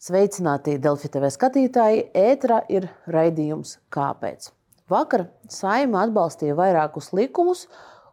Sveicināti 0.00 0.78
Delfi 0.80 1.10
TV 1.12 1.28
skatītāji! 1.28 2.06
Ēterā 2.16 2.62
ir 2.72 2.86
raidījums 3.12 3.74
Kāpēc? 3.92 4.46
Vakar 4.88 5.26
saima 5.52 6.06
atbalstīja 6.06 6.54
vairākus 6.56 7.10
likumus, 7.12 7.66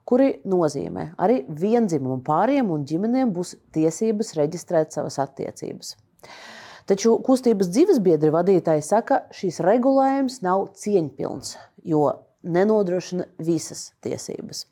kuri 0.04 0.34
nozīmē, 0.44 1.14
arī 1.16 1.38
vienzimumu 1.48 2.18
pāriem 2.28 2.74
un 2.76 2.84
ģimenēm 2.90 3.32
būs 3.32 3.54
tiesības 3.78 4.34
reģistrēt 4.36 4.98
savas 4.98 5.16
attiecības. 5.24 5.94
Taču 6.92 7.16
kustības 7.24 7.72
dzīvesbiedri 7.72 8.34
vadītāji 8.36 8.84
saka, 8.84 9.22
šīs 9.32 9.62
regulējums 9.64 10.42
nav 10.44 10.68
cieņpilns, 10.84 11.56
jo 11.88 12.04
nenodrošina 12.44 13.30
visas 13.40 13.94
tiesības. 14.04 14.66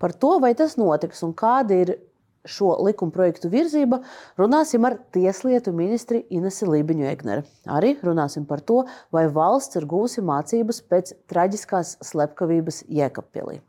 Par 0.00 0.16
to, 0.16 0.38
vai 0.40 0.56
tas 0.56 0.78
notiks 0.80 1.20
un 1.28 1.36
kādi 1.36 1.82
ir 1.84 1.96
šo 2.44 2.74
likuma 2.84 3.12
projektu 3.14 3.48
virzība, 3.52 4.00
runāsim 4.40 4.84
ar 4.86 4.98
Tieslietu 5.14 5.72
ministri 5.76 6.24
Inesu 6.34 6.68
Lībiņu 6.70 7.06
Egneru. 7.08 7.44
Arī 7.70 7.94
runāsim 8.04 8.46
par 8.48 8.60
to, 8.60 8.82
vai 9.14 9.26
valsts 9.32 9.80
ir 9.80 9.88
gūsi 9.88 10.24
mācības 10.24 10.82
pēc 10.90 11.14
traģiskās 11.30 11.96
slepkavības 12.04 12.84
Jēkabpilī. 12.92 13.60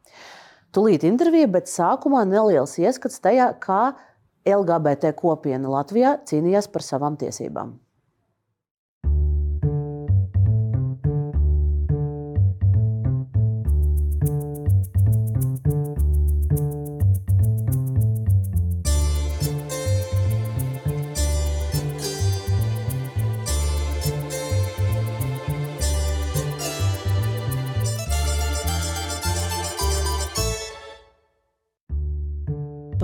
Tūlīt 0.75 1.05
intervija, 1.07 1.47
bet 1.47 1.71
sākumā 1.71 2.25
neliels 2.27 2.75
ieskats 2.81 3.21
tajā, 3.23 3.53
kā 3.63 3.95
LGBT 4.45 5.15
kopiena 5.17 5.71
Latvijā 5.71 6.17
cīnījās 6.27 6.67
par 6.73 6.83
savām 6.85 7.15
tiesībām. 7.17 7.77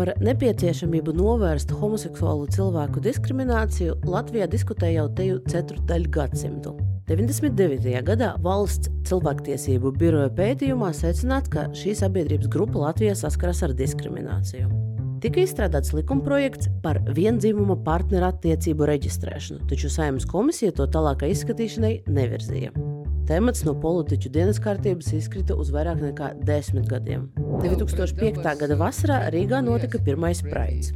Par 0.02 0.16
nepieciešamību 0.18 1.14
novērst 1.14 1.70
homoseksuālu 1.78 2.48
cilvēku 2.56 3.04
diskrimināciju 3.06 4.00
Latvijā 4.10 4.48
diskutē 4.50 4.88
jau 4.96 5.04
teju 5.14 5.36
ceturdaļu 5.46 6.10
gadsimtu. 6.16 6.72
99. 7.06 8.00
gadā 8.08 8.32
valsts 8.42 8.90
cilvēktiesību 9.06 9.92
biroja 10.02 10.32
pētījumā 10.40 10.90
secināts, 10.98 11.52
ka 11.54 11.68
šī 11.78 11.94
sabiedrības 12.00 12.50
grupa 12.50 12.82
Latvijā 12.88 13.14
saskaras 13.20 13.62
ar 13.68 13.76
diskrimināciju. 13.78 14.72
Tika 15.22 15.44
izstrādāts 15.44 15.94
likumprojekts 15.94 16.72
par 16.82 16.98
vienzimuma 17.14 17.78
partneru 17.86 18.32
attiecību 18.32 18.90
reģistrēšanu, 18.90 19.68
taču 19.70 19.94
saimnes 19.94 20.26
komisija 20.26 20.74
to 20.82 20.90
tālākai 20.98 21.30
izskatīšanai 21.36 22.00
nevirzīja. 22.10 22.74
Temats 23.32 23.62
no 23.64 23.72
politiķu 23.80 24.28
dienas 24.36 24.58
kārtības 24.60 25.14
izkrita 25.16 25.56
uz 25.56 25.70
vairāk 25.72 26.02
nekā 26.04 26.34
desmit 26.44 26.90
gadiem. 26.92 27.30
2005. 27.62 28.42
gada 28.44 28.76
vasarā 28.76 29.20
Rīgā 29.32 29.62
notika 29.64 30.02
pirmais 30.04 30.42
praids. 30.44 30.90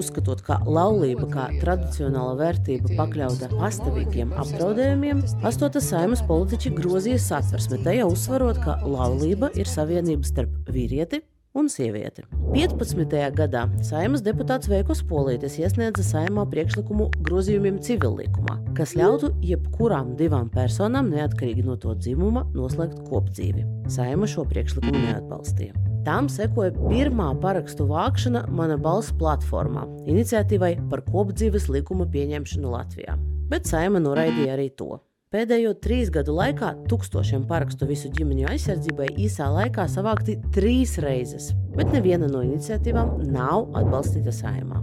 Uzskatot, 0.00 0.40
ka 0.46 0.56
laulība 0.64 1.28
kā 1.28 1.44
tradicionāla 1.60 2.38
vērtība 2.38 2.96
pakļauta 2.96 3.50
pastāvīgiem 3.52 4.32
apdraudējumiem, 4.40 5.20
8. 5.44 5.82
saimas 5.84 6.24
politiķi 6.30 6.72
grozīja 6.78 7.20
satversmi, 7.26 7.82
tajā 7.84 8.08
uzsverot, 8.08 8.62
ka 8.64 8.78
laulība 8.88 9.52
ir 9.52 9.68
savienība 9.68 10.32
starp 10.32 10.72
vīrieti 10.72 11.20
un 11.54 11.68
sievieti. 11.68 12.24
15. 12.52 13.16
gadā 13.36 13.66
Saimas 13.84 14.22
deputāts 14.24 14.68
Veikos 14.70 15.02
Polītis 15.08 15.58
iesniedza 15.60 16.04
saimā 16.06 16.44
priekšlikumu 16.52 17.08
grozījumiem 17.26 17.78
civillikumā, 17.84 18.58
kas 18.76 18.96
ļautu 18.98 19.32
jebkurām 19.44 20.14
divām 20.18 20.50
personām, 20.52 21.12
neatkarīgi 21.12 21.64
no 21.66 21.76
to 21.80 21.94
dzimuma, 21.98 22.44
noslēgt 22.56 23.04
kopdzīvi. 23.08 23.64
Saima 23.92 24.28
šo 24.28 24.46
priekšlikumu 24.48 25.04
neatbalstīja. 25.06 25.76
Tām 26.06 26.26
sekoja 26.32 26.72
pirmā 26.74 27.28
parakstu 27.42 27.86
vākšana 27.86 28.48
Mana 28.50 28.74
balss 28.80 29.14
platformā, 29.20 29.86
iniciatīvai 30.10 30.74
par 30.90 31.04
kopdzīves 31.06 31.68
likuma 31.70 32.08
pieņemšanu 32.10 32.74
Latvijā. 32.74 33.16
Bet 33.52 33.70
Saima 33.70 34.02
noraidīja 34.02 34.56
arī 34.56 34.70
to. 34.74 34.96
Pēdējo 35.32 35.70
trīs 35.80 36.10
gadu 36.12 36.34
laikā 36.36 36.74
tūkstošiem 36.90 37.46
parakstu 37.48 37.86
visu 37.88 38.10
ģimeņu 38.12 38.50
aizsardzībai 38.52 39.06
īsā 39.24 39.46
laikā 39.48 39.86
savākti 39.88 40.34
trīs 40.52 40.98
reizes, 41.00 41.46
bet 41.72 41.88
neviena 41.94 42.28
no 42.28 42.42
iniciatīvām 42.44 43.14
nav 43.32 43.70
atbalstīta 43.80 44.34
saimā. 44.36 44.82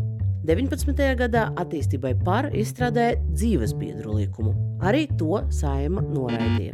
19. 0.49 1.03
gadā 1.19 1.43
attīstībai 1.61 2.15
par 2.25 2.47
izstrādāja 2.57 3.19
dzīvesbiedru 3.27 4.15
likumu. 4.17 4.55
Arī 4.81 5.03
to 5.21 5.43
saima 5.53 6.01
noraidīja. 6.01 6.73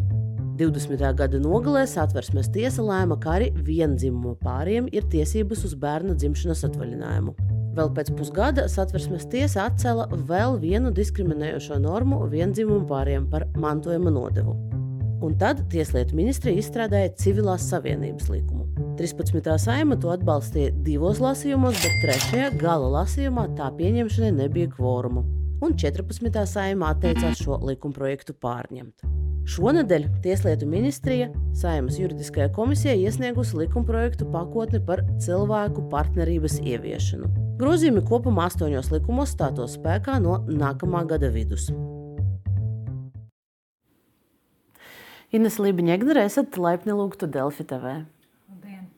20. 0.55 1.03
gada 1.19 1.43
nogalē 1.43 1.83
satversmes 1.83 2.47
tiesa 2.55 2.79
lēma, 2.79 3.19
ka 3.19 3.35
arī 3.41 3.51
vienzimuma 3.59 4.37
pāriem 4.39 4.87
ir 4.95 5.03
tiesības 5.11 5.67
uz 5.67 5.75
bērna 5.75 6.15
dzimšanas 6.15 6.63
atvaļinājumu. 6.69 7.35
Vēl 7.75 7.89
pēc 7.91 8.13
pusgada 8.15 8.69
satversmes 8.71 9.25
tiesa 9.31 9.65
atcēla 9.67 10.05
vēl 10.29 10.55
vienu 10.61 10.93
diskriminējošo 10.95 11.81
normu 11.83 12.21
vienzimumu 12.31 12.85
pāriem 12.87 13.25
par 13.31 13.49
mantojuma 13.59 14.13
nodevu. 14.15 14.55
Un 15.25 15.35
tad 15.41 15.65
Tieslietu 15.71 16.15
ministrija 16.15 16.61
izstrādāja 16.61 17.11
civilās 17.19 17.67
savienības 17.67 18.29
likumu. 18.31 18.63
13. 18.95 19.49
saima 19.59 19.97
to 19.99 20.13
atbalstīja 20.13 20.71
divos 20.85 21.19
lasījumos, 21.23 21.75
bet 21.83 21.99
trešajā 22.03 22.53
gala 22.61 22.91
lasījumā 23.01 23.49
tā 23.57 23.67
pieņemšanai 23.75 24.31
nebija 24.39 24.71
kvoruma. 24.71 25.25
Un 25.65 25.75
14. 25.75 26.41
saima 26.47 26.93
atteicās 26.95 27.43
šo 27.43 27.59
likumprojektu 27.67 28.37
pārņemt. 28.39 29.03
Šonadēļ 29.51 30.07
Tieslietu 30.23 30.67
ministrija 30.69 31.27
Saimas 31.55 31.99
juridiskajā 31.99 32.47
komisijā 32.55 32.95
iesniegusi 33.03 33.59
likumprojektu 33.65 34.29
pakotni 34.31 34.81
par 34.87 35.03
cilvēku 35.21 35.89
partnerības 35.91 36.61
ieviešanu. 36.63 37.44
Grozījumi 37.55 38.01
kopumā 38.03 38.49
astoņos 38.49 38.89
likumos 38.91 39.31
stātos 39.31 39.77
spēkā 39.77 40.17
no 40.19 40.41
nākamā 40.49 41.05
gada 41.07 41.29
vidus. 41.31 41.69
Ines 45.31 45.55
Lībiņa 45.63 45.93
Egnere, 45.95 46.25
esat 46.27 46.59
laipni 46.59 46.91
lūgtu 46.97 47.29
Delfi 47.31 47.63
TV. 47.69 47.93
Labdien. 48.51 48.89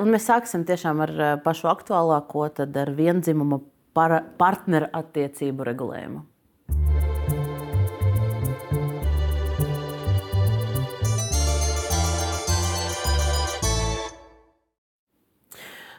Un 0.00 0.08
mēs 0.14 0.24
sāksim 0.30 0.64
tiešām 0.64 1.04
ar 1.04 1.12
pašu 1.44 1.68
aktuālāko, 1.68 2.46
tad 2.56 2.76
ar 2.80 2.94
vienzimuma 2.96 3.60
partneru 3.92 4.88
attiecību 4.96 5.68
regulējumu. 5.68 6.24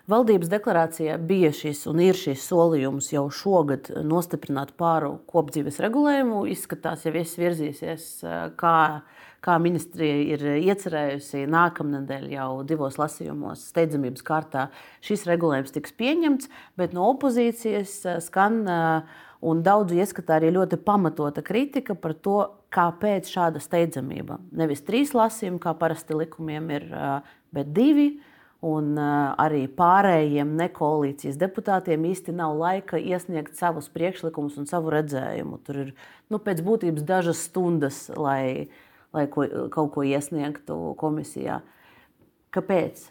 Valdības 0.07 0.47
deklarācijā 0.47 1.17
bija 1.19 1.49
šis 1.51 1.81
un 1.91 1.97
ir 1.99 2.15
šis 2.15 2.45
solījums 2.47 3.09
jau 3.11 3.25
šogad 3.27 3.89
nostiprināt 4.07 4.69
pāru 4.79 5.17
kopdzīves 5.27 5.81
regulējumu. 5.83 6.45
Izskatās, 6.47 7.01
ja 7.03 7.11
viss 7.11 7.35
virzīsies, 7.35 8.05
kā, 8.55 8.75
kā 9.43 9.55
ministrija 9.59 10.21
ir 10.37 10.45
iecerējusi 10.61 11.41
nākamnedēļ 11.51 12.23
jau 12.37 12.47
divos 12.69 12.95
lasījumos 13.01 13.65
steidzamības 13.73 14.23
kārtā 14.29 14.69
šis 15.03 15.27
regulējums 15.27 15.75
tiks 15.75 15.91
pieņemts, 15.99 16.47
bet 16.79 16.95
no 16.95 17.09
opozīcijas 17.11 17.97
skan 18.29 18.61
un 19.43 19.65
daudzu 19.67 19.99
ieskatā 19.99 20.39
arī 20.39 20.53
ļoti 20.55 20.79
pamatota 20.87 21.43
kritika 21.43 21.97
par 21.99 22.15
to, 22.15 22.37
kāpēc 22.71 23.27
šāda 23.27 23.59
steidzamība. 23.59 24.39
Nevis 24.55 24.87
trīs 24.87 25.11
lasījumi, 25.11 25.59
kā 25.67 25.75
parasti 25.75 26.15
likumiem 26.15 26.71
ir, 26.79 26.89
bet 27.51 27.75
divi 27.75 28.07
Un 28.65 28.95
arī 28.97 29.67
pārējiem 29.69 30.55
nekoalīcijas 30.57 31.35
deputātiem 31.37 32.07
īsti 32.09 32.33
nav 32.33 32.55
laika 32.57 32.97
iesniegt 32.97 33.53
savus 33.59 33.85
priekšlikumus 33.93 34.55
un 34.57 34.65
savu 34.65 34.89
redzējumu. 34.95 35.59
Tur 35.67 35.81
ir 35.83 35.91
nu, 36.33 36.39
pēc 36.41 36.63
būtības 36.65 37.05
dažas 37.05 37.43
stundas, 37.45 38.07
lai, 38.17 38.65
lai 39.13 39.27
ko, 39.29 39.45
kaut 39.69 39.93
ko 39.93 40.07
iesniegtu 40.07 40.79
komisijā. 40.97 41.59
Kāpēc? 42.49 43.05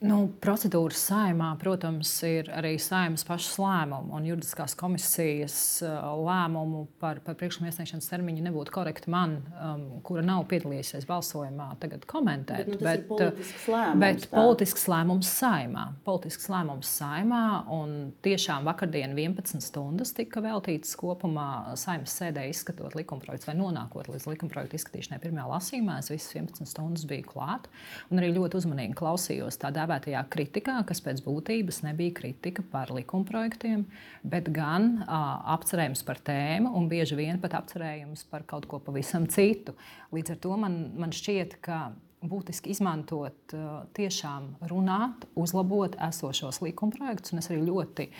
Nu, 0.00 0.30
procedūras 0.40 0.96
saimā, 1.10 1.50
protams, 1.60 2.08
ir 2.24 2.46
arī 2.56 2.72
saimas 2.80 3.20
pašas 3.28 3.58
lēmumu 3.60 4.14
un 4.16 4.24
juridiskās 4.24 4.72
komisijas 4.78 5.56
uh, 5.84 6.06
lēmumu 6.24 6.86
par, 7.02 7.18
par 7.20 7.36
priekšlikumu 7.36 7.68
iesniegšanas 7.68 8.08
termiņu 8.08 8.46
nebūtu 8.46 8.72
korekti 8.72 9.12
man, 9.12 9.34
um, 9.60 9.82
kura 10.06 10.24
nav 10.24 10.46
piedalījusies 10.48 11.04
balsojumā, 11.08 11.66
tagad 11.82 12.06
komentēt. 12.08 12.70
Bet, 12.70 12.78
nu, 12.78 12.86
bet, 12.86 13.04
politisks 13.10 13.66
lēmums, 13.68 14.00
bet 14.00 14.24
tā. 14.24 14.30
politisks 14.38 14.86
lēmums 14.88 15.34
saimā. 15.42 15.84
Politisks 16.08 16.48
lēmums 16.54 16.94
saimā 17.02 17.42
un 17.76 17.94
tiešām 18.24 18.64
vakardien 18.70 19.12
11 19.12 19.60
stundas 19.68 20.14
tika 20.16 20.40
veltītas 20.40 20.96
kopumā 20.96 21.76
saimas 21.80 22.16
sēdē 22.22 22.46
izskatot 22.48 22.96
likumprojektu 22.96 23.52
vai 23.52 23.58
nonākot 23.60 24.08
līdz 24.14 24.30
likumprojektu 24.32 24.80
izskatīšanai 24.80 25.20
pirmajā 25.26 25.52
lasījumā. 25.52 26.00
Es 26.00 26.08
visas 26.14 26.32
11 26.40 26.72
stundas 26.72 27.04
biju 27.12 27.28
klāt 27.34 27.68
un 28.08 28.24
arī 28.24 28.32
ļoti 28.40 28.62
uzmanīgi 28.62 28.96
klausījos 28.96 29.60
tādā 29.60 29.89
dēvētajā 29.90 30.22
kritikā, 30.30 30.76
kas 30.86 31.00
pēc 31.02 31.22
būtības 31.24 31.82
nebija 31.82 32.14
kritika 32.14 32.62
par 32.62 32.90
likumprojektiem, 32.94 33.86
bet 34.22 34.50
gan 34.54 35.02
uh, 35.02 35.40
apcerējums 35.56 36.04
par 36.06 36.20
tēmu 36.22 36.74
un 36.76 36.88
bieži 36.88 37.18
vien 37.18 37.40
pat 37.40 37.54
apcerējums 37.58 38.24
par 38.30 38.44
kaut 38.46 38.68
ko 38.70 38.78
pavisam 38.78 39.26
citu. 39.26 39.74
Līdz 40.14 40.36
ar 40.36 40.38
to 40.38 40.56
man, 40.56 40.78
man 40.96 41.10
šķiet, 41.10 41.58
ka 41.64 41.90
būtiski 42.20 42.70
izmantot, 42.74 43.54
tiešām 43.96 44.50
runāt, 44.68 45.24
uzlabot 45.40 45.96
esošos 46.04 46.60
likumprojektus. 46.60 47.32
Es 47.40 47.48
arī 47.48 47.62
ļoti, 47.64 48.10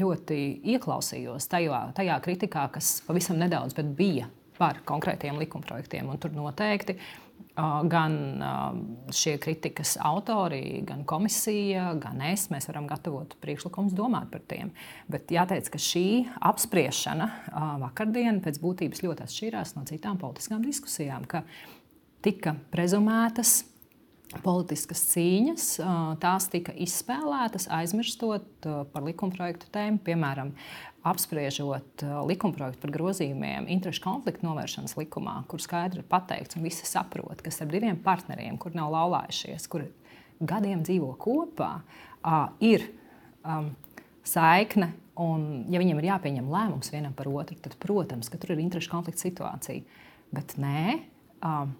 ļoti 0.00 0.38
ieklausījos 0.74 1.48
tajā, 1.52 1.82
tajā 1.96 2.16
kritikā, 2.24 2.70
kas 2.72 3.02
pavisam 3.04 3.36
nedaudz 3.40 3.76
bija 3.96 4.30
par 4.56 4.80
konkrētiem 4.88 5.38
likumprojektiem. 5.40 6.08
Un 6.08 6.20
tur 6.20 6.32
noteikti 6.36 6.96
gan 7.92 8.14
šie 9.14 9.36
kritikas 9.42 9.96
autori, 10.00 10.80
gan 10.86 11.04
komisija, 11.08 11.90
gan 12.00 12.22
es, 12.30 12.48
mēs 12.52 12.68
varam 12.70 12.86
gatavot 12.90 13.36
priekšlikumus, 13.42 13.96
domāt 13.96 14.30
par 14.32 14.44
tiem. 14.50 14.70
Bet 15.10 15.32
jāteic, 15.34 15.68
ka 15.72 15.80
šī 15.80 16.06
apspriešana 16.52 17.30
vakardien 17.82 18.40
pēc 18.44 18.60
būtības 18.62 19.04
ļoti 19.06 19.26
atšķīrās 19.26 19.76
no 19.76 19.84
citām 19.88 20.20
politiskām 20.20 20.64
diskusijām 20.66 21.28
tika 22.20 22.56
prezumētas 22.72 23.60
politiskas 24.44 25.02
cīņas, 25.10 25.64
tās 26.22 26.46
tika 26.52 26.74
izspēlētas, 26.78 27.66
aizmirstot 27.74 28.68
par 28.92 29.06
likumprojektu 29.06 29.70
tēmu, 29.74 29.98
piemēram, 30.06 30.52
apspriežot 31.06 32.04
likumprojektu 32.28 32.82
par 32.82 32.92
grozījumiem 32.94 33.68
interešu 33.72 34.02
konfliktu 34.04 34.44
novēršanas 34.46 34.96
likumā, 34.98 35.38
kur 35.48 35.62
skaidri 35.62 36.02
ir 36.02 36.08
pateikts, 36.10 36.58
un 36.58 36.66
visi 36.66 36.88
saprot, 36.88 37.40
ka 37.40 37.52
starp 37.54 37.72
diviem 37.72 37.98
partneriem, 38.04 38.58
kur 38.60 38.76
nav 38.76 38.92
laulājušies, 38.92 39.68
kur 39.72 39.86
gadiem 40.40 40.84
dzīvo 40.84 41.14
kopā, 41.20 41.72
ir 42.64 42.88
um, 43.44 43.70
saikne. 44.26 44.92
Un, 45.20 45.66
ja 45.68 45.80
viņiem 45.82 45.98
ir 46.00 46.08
jāpieņem 46.08 46.48
lēmums 46.48 46.92
vienam 46.92 47.12
par 47.16 47.28
otru, 47.28 47.58
tad, 47.60 47.74
protams, 47.80 48.30
tur 48.32 48.54
ir 48.54 48.62
interešu 48.62 48.92
konflikta 48.92 49.26
situācija. 49.26 50.04
Bet 50.32 50.54
nē, 50.60 50.96
um, 51.44 51.74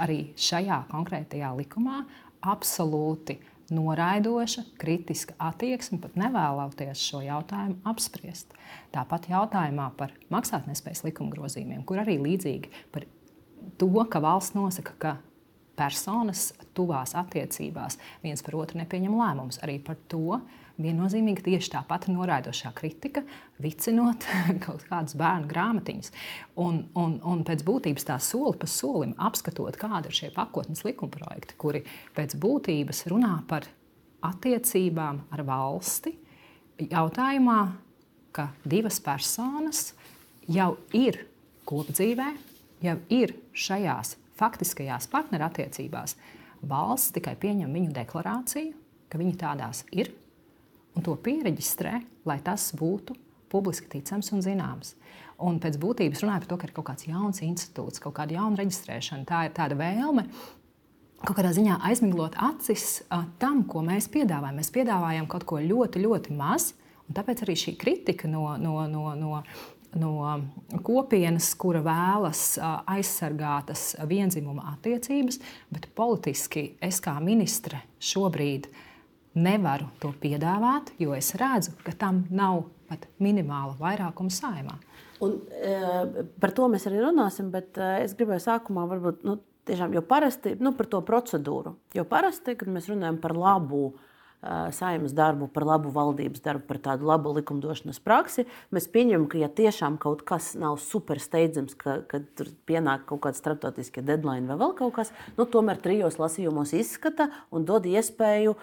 arī 0.00 0.20
šajā 0.38 0.82
konkrētajā 0.92 1.50
likumā 1.58 2.02
absolūti 2.48 3.36
noraidoša, 3.74 4.64
kritiska 4.80 5.36
attieksme, 5.38 6.00
pat 6.02 6.16
nevēloties 6.18 7.02
šo 7.10 7.20
jautājumu 7.24 7.78
apspriest. 7.88 8.54
Tāpat 8.94 9.28
jautājumā 9.32 9.90
par 9.98 10.14
maksātnespējas 10.32 11.04
likuma 11.06 11.34
grozījumiem, 11.34 11.84
kur 11.88 12.00
arī 12.02 12.18
līdzīgi 12.22 12.72
par 12.94 13.06
to, 13.80 13.90
ka 14.10 14.22
valsts 14.24 14.56
nosaka, 14.56 14.94
ka 14.98 15.16
personas 15.78 16.50
tuvās 16.74 17.14
attiecībās 17.18 17.98
viens 18.24 18.42
par 18.42 18.56
otru 18.58 18.80
nepieņem 18.80 19.14
lēmumus, 19.14 19.60
arī 19.62 19.78
par 19.84 20.00
to, 20.10 20.40
viennozīmīgi 20.82 21.44
tieši 21.48 21.72
tā 21.74 21.82
pati 21.88 22.12
noraidošā 22.14 22.70
kritika, 22.76 23.24
vicinot 23.62 24.26
kaut 24.64 24.84
kādas 24.88 25.16
bērnu 25.18 25.50
grāmatiņas. 25.50 26.12
Un, 26.62 26.84
un, 26.98 27.18
un 27.26 27.42
pēc 27.46 27.64
būtības 27.66 28.08
tā 28.08 28.18
soli 28.22 28.56
pa 28.60 28.68
solim 28.70 29.16
apskatot, 29.28 29.78
kādi 29.78 30.10
ir 30.10 30.18
šie 30.20 30.30
pakotnes 30.34 30.84
likumprojekti, 30.86 31.58
kuri 31.60 31.82
pēc 32.16 32.38
būtības 32.40 33.04
runā 33.12 33.34
par 33.50 33.66
attiecībām 34.28 35.24
ar 35.34 35.44
valsti, 35.46 36.14
jautājumā, 36.88 37.58
ka 38.34 38.50
divas 38.66 39.00
personas 39.02 39.92
jau 40.46 40.76
ir 40.94 41.24
kopdzīvē, 41.68 42.28
jau 42.86 42.96
ir 43.12 43.34
šajās 43.56 44.14
faktiskajās 44.38 45.08
partnerattiecībās, 45.10 46.14
valsts 46.68 47.14
tikai 47.16 47.34
pieņem 47.40 47.74
viņu 47.74 47.94
deklarāciju, 47.96 48.74
ka 49.10 49.18
viņi 49.18 49.36
tādās 49.40 49.82
ir 49.90 50.12
un 50.98 51.06
to 51.06 51.14
pieregistrē, 51.22 52.00
lai 52.26 52.40
tas 52.42 52.72
būtu 52.76 53.14
publiski 53.52 53.88
ticams 53.92 54.32
un 54.34 54.42
zināms. 54.44 54.96
Un 55.38 55.60
pēc 55.62 55.78
būtības 55.78 56.24
runāja 56.24 56.42
par 56.42 56.50
to, 56.50 56.58
ka 56.58 56.66
ir 56.66 56.74
kaut 56.74 56.88
kāds 56.90 57.06
jauns 57.06 57.42
institūts, 57.46 58.02
kaut 58.02 58.16
kāda 58.16 58.40
jauna 58.40 58.58
reģistrēšana. 58.58 59.26
Tā 59.28 59.44
ir 59.46 59.54
tāda 59.54 59.78
vēlme 59.78 60.26
kaut 61.22 61.36
kādā 61.38 61.52
ziņā 61.54 61.78
aizmiglot 61.86 62.36
acis 62.42 63.04
a, 63.14 63.22
tam, 63.42 63.62
ko 63.70 63.84
mēs 63.86 64.10
piedāvājam. 64.10 64.58
Mēs 64.58 64.72
piedāvājam 64.74 65.30
kaut 65.30 65.46
ko 65.48 65.62
ļoti, 65.62 66.02
ļoti 66.02 66.34
maz, 66.38 66.72
un 67.06 67.16
tāpēc 67.16 67.44
arī 67.46 67.56
šī 67.58 67.74
kritika 67.78 68.30
no, 68.30 68.44
no, 68.58 68.82
no, 68.90 69.14
no, 69.18 69.40
no 69.98 70.82
kopienas, 70.86 71.52
kura 71.58 71.84
vēlas 71.86 72.42
aizsargātas 72.90 73.92
vienzimuma 74.10 74.74
attiecības, 74.74 75.38
bet 75.70 75.90
politiski 75.98 76.72
es 76.82 76.98
kā 77.02 77.14
ministre 77.22 77.84
šobrīd 78.02 78.66
esmu 78.66 78.87
nevaru 79.36 79.88
to 80.02 80.12
piedāvāt, 80.22 80.92
jo 81.00 81.14
es 81.16 81.34
redzu, 81.38 81.74
ka 81.84 81.94
tam 81.98 82.24
nav 82.30 82.64
pat 82.88 83.04
minimāla 83.20 83.76
vairākuma 83.80 84.32
saimā. 84.32 84.78
Un, 85.24 85.34
e, 85.50 86.24
par 86.40 86.54
to 86.56 86.68
mēs 86.70 86.86
arī 86.88 87.02
runāsim, 87.02 87.50
bet 87.52 87.78
e, 87.78 87.88
es 88.04 88.14
gribēju 88.16 88.44
sākumā 88.46 88.86
varbūt 88.88 89.24
nu, 89.28 89.38
tiešām 89.68 89.96
jau 89.96 90.04
parasti 90.06 90.54
nu, 90.62 90.72
par 90.78 90.88
to 90.90 91.02
procedūru. 91.04 91.74
Jo 91.96 92.06
parasti, 92.08 92.54
kad 92.56 92.70
mēs 92.72 92.88
runājam 92.88 93.18
par 93.20 93.34
labu 93.36 93.82
e, 93.90 94.07
saimnes 94.74 95.14
darbu, 95.18 95.48
par 95.50 95.66
labu 95.66 95.90
valdības 95.94 96.42
darbu, 96.44 96.64
par 96.68 96.78
tādu 96.82 97.08
labu 97.08 97.32
likumdošanas 97.36 97.98
praksi, 98.04 98.46
mēs 98.74 98.86
pieņemam, 98.94 99.26
ka 99.30 99.40
ja 99.40 99.48
tiešām 99.50 99.98
kaut 100.02 100.22
kas 100.28 100.52
nav 100.58 100.78
super 100.82 101.18
steidzams, 101.22 101.74
ka, 101.78 102.00
kad 102.10 102.26
tur 102.38 102.52
pienāk 102.68 103.08
kaut 103.08 103.24
kāda 103.26 103.40
starptautiskie 103.40 104.04
deadline 104.06 104.46
vai 104.46 104.58
vēl 104.60 104.76
kaut 104.78 104.94
kas, 105.00 105.14
nu, 105.38 105.46
tomēr 105.48 105.80
trijos 105.82 106.20
lasījumos 106.22 106.76
izskata 106.78 107.32
un 107.50 107.66
dod 107.66 107.88
iespēju 107.90 108.54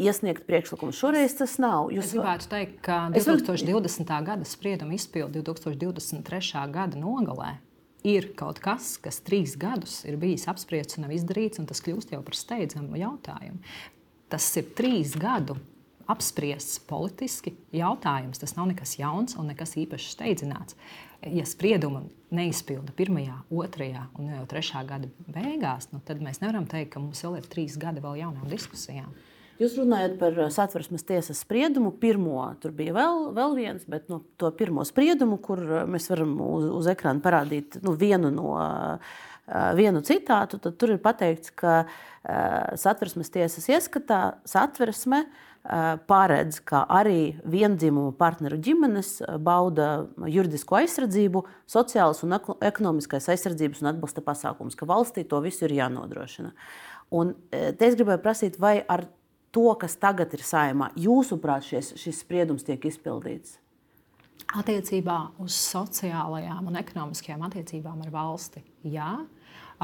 iesniegt 0.00 0.46
priekšlikumu. 0.48 0.94
Šoreiz 0.96 1.34
tas 1.36 1.58
nav. 1.60 1.90
Jūs... 1.92 2.08
Es 2.08 2.14
gribētu 2.16 2.48
teikt, 2.52 2.78
ka 2.84 3.00
2020. 3.12 4.08
Var... 4.08 4.24
gada 4.30 4.48
sprieduma 4.48 4.96
izpilde 4.96 5.42
2023. 5.44 6.64
gada 6.72 7.00
nogalē 7.00 7.58
ir 8.06 8.30
kaut 8.38 8.62
kas, 8.64 8.94
kas 9.02 9.20
trīs 9.26 9.56
gadus 9.60 10.00
ir 10.08 10.16
bijis 10.20 10.46
apspriests 10.48 10.96
un 10.96 11.04
nav 11.06 11.12
izdarīts, 11.16 11.60
un 11.60 11.68
tas 11.68 11.82
kļūst 11.84 12.14
jau 12.14 12.22
par 12.24 12.38
steidzamu 12.38 12.96
jautājumu. 13.00 13.60
Tas 14.28 14.46
ir 14.60 14.68
trīs 14.76 15.14
gadu 15.18 15.56
apspriests 16.08 16.80
politiski 16.88 17.54
jautājums. 17.74 18.40
Tas 18.40 18.56
nav 18.56 18.70
nekas 18.70 18.96
jauns 18.98 19.36
un 19.38 19.50
nekas 19.52 19.76
īpaši 19.80 20.12
steidzināts. 20.14 20.76
Ja 21.26 21.44
sprieduma 21.48 22.04
neizpilda 22.32 22.92
pirmajā, 22.96 23.40
otrajā 23.50 24.04
un 24.20 24.30
jau 24.30 24.44
trešā 24.48 24.84
gada 24.86 25.08
beigās, 25.26 25.88
nu, 25.90 25.98
tad 26.06 26.20
mēs 26.22 26.38
nevaram 26.44 26.68
teikt, 26.70 26.92
ka 26.94 27.02
mums 27.02 27.24
vēl 27.24 27.40
ir 27.40 27.48
trīs 27.50 27.74
gadi 27.80 28.04
vēl 28.04 28.20
jaunām 28.20 28.46
diskusijām. 28.52 29.10
Jūs 29.58 29.74
runājat 29.74 30.14
par 30.20 30.36
uh, 30.38 30.46
satversmes 30.54 31.02
tiesas 31.02 31.40
spriedumu. 31.42 31.90
Pirmo 31.98 32.44
tur 32.62 32.70
bija 32.78 32.94
vēl, 32.94 33.24
vēl 33.34 33.56
viens, 33.58 33.88
bet 33.90 34.06
no 34.12 34.20
to 34.38 34.52
pirmo 34.54 34.84
spriedumu, 34.86 35.40
kur 35.42 35.64
uh, 35.64 35.80
mēs 35.90 36.06
varam 36.12 36.36
uz, 36.44 36.68
uz 36.78 36.90
ekrāna 36.92 37.24
parādīt 37.24 37.80
nu, 37.82 37.96
vienu 37.98 38.30
no. 38.34 38.52
Uh, 38.54 39.26
vienu 39.78 40.02
citātu, 40.04 40.60
tad 40.62 40.76
tur 40.80 40.94
ir 40.94 41.02
pateikts, 41.02 41.52
ka 41.56 41.82
satversmes 42.78 43.30
tiesas 43.32 43.68
ieskatā 43.70 44.38
satversme 44.48 45.24
paredz, 46.08 46.60
ka 46.64 46.84
arī 46.88 47.34
viendzimumu 47.48 48.14
partneru 48.16 48.56
ģimenes 48.62 49.18
bauda 49.44 50.06
juridisko 50.30 50.78
aizsardzību, 50.80 51.42
sociālas 51.68 52.22
un 52.24 52.36
ekonomiskās 52.38 53.28
aizsardzības 53.34 53.82
un 53.82 53.92
atbalsta 53.92 54.24
pasākumus, 54.24 54.78
ka 54.78 54.88
valstī 54.88 55.26
to 55.28 55.40
visu 55.44 55.66
ir 55.68 55.76
jānodrošina. 55.80 56.54
Un 57.18 57.34
te 57.50 57.88
es 57.88 57.96
gribēju 57.96 58.22
prasīt, 58.24 58.60
vai 58.60 58.78
ar 58.84 59.06
to, 59.52 59.68
kas 59.80 59.96
tagad 60.00 60.32
ir 60.36 60.44
saimā, 60.44 60.90
jūsuprāt, 60.98 61.66
šies, 61.68 61.94
šis 62.00 62.22
spriedums 62.24 62.66
tiek 62.66 62.84
izpildīts? 62.88 63.58
Attiecībā 64.56 65.16
uz 65.44 65.56
sociālajām 65.58 66.70
un 66.70 66.78
ekonomiskajām 66.80 67.42
attiecībām 67.48 68.00
ar 68.06 68.12
valsti, 68.14 68.62
jā. 68.88 69.18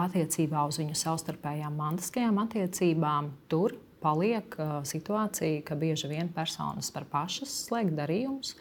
Attiecībā 0.00 0.64
uz 0.66 0.80
viņu 0.80 0.96
savstarpējām 0.98 1.76
mantiskajām 1.78 2.40
attiecībām, 2.42 3.30
tur 3.50 3.76
paliek 4.02 4.56
uh, 4.58 4.80
situācija, 4.86 5.62
ka 5.66 5.78
bieži 5.78 6.10
vien 6.10 6.28
personas 6.34 6.90
var 6.94 7.06
pašas 7.12 7.52
slēgt 7.68 7.94
darījumus. 7.96 8.56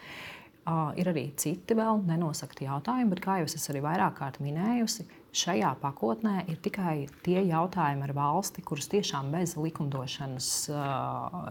Uh, 0.64 0.94
ir 0.96 1.10
arī 1.12 1.26
citi 1.36 1.76
vēl 1.76 2.06
nenosakti 2.08 2.70
jautājumi, 2.70 3.12
bet, 3.12 3.24
kā 3.26 3.42
jau 3.42 3.50
es 3.50 3.70
arī 3.74 3.82
vairāk 3.84 4.16
kārt 4.22 4.40
minējusi, 4.46 5.04
Šajā 5.34 5.72
pakotnē 5.82 6.44
ir 6.46 6.60
tikai 6.62 7.08
tie 7.26 7.40
jautājumi 7.48 8.06
ar 8.06 8.12
valsti, 8.14 8.62
kurus 8.62 8.86
tiešām 8.92 9.32
bez 9.34 9.56
likumdošanas 9.58 10.50
uh, 10.70 11.48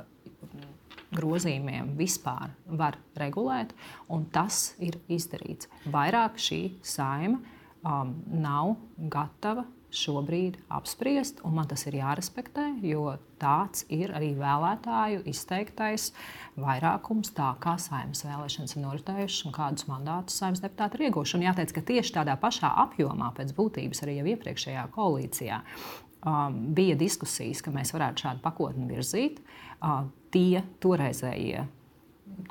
grozījumiem 1.11 1.91
vispār 1.99 2.53
var 2.79 3.01
regulēt, 3.19 3.75
un 4.07 4.29
tas 4.31 4.77
ir 4.79 5.01
izdarīts. 5.11 5.67
Vairāk 5.91 6.39
šī 6.39 6.61
saima 6.87 7.43
um, 7.85 8.17
nav 8.33 8.77
gatava 9.13 9.67
šobrīd 9.93 10.57
apspriest, 10.73 11.43
un 11.45 11.57
man 11.59 11.69
tas 11.69 11.85
ir 11.85 11.99
jārespektē, 11.99 12.65
jo 12.87 13.13
tāds 13.41 13.85
ir 13.93 14.15
arī 14.17 14.33
vēlētāju 14.39 15.21
izteiktais 15.29 16.11
vairākums, 16.61 17.33
tā 17.37 17.51
kā 17.63 17.75
saimnes 17.81 18.25
vēlēšanas 18.25 18.77
ir 18.77 18.85
noritējušas 18.87 19.49
un 19.49 19.57
kādus 19.57 19.89
mandātus 19.91 20.39
saimnes 20.41 20.65
deputāti 20.65 20.99
ir 20.99 21.11
ieguvuši. 21.11 21.37
Un 21.39 21.47
jāteic, 21.49 21.75
ka 21.77 21.85
tieši 21.93 22.17
tādā 22.17 22.39
pašā 22.41 22.73
apjomā 22.87 23.33
pēc 23.37 23.53
būtības 23.59 24.03
arī 24.07 24.17
jau 24.21 24.31
iepriekšējā 24.33 24.87
koalīcijā 24.97 25.61
um, 25.61 26.59
bija 26.77 26.97
diskusijas, 26.99 27.61
ka 27.65 27.75
mēs 27.75 27.93
varētu 27.93 28.27
šādu 28.27 28.45
pakotni 28.45 28.89
virzīt, 28.89 29.45
uh, 29.45 30.07
tie 30.33 30.65
toreizējie 30.81 31.67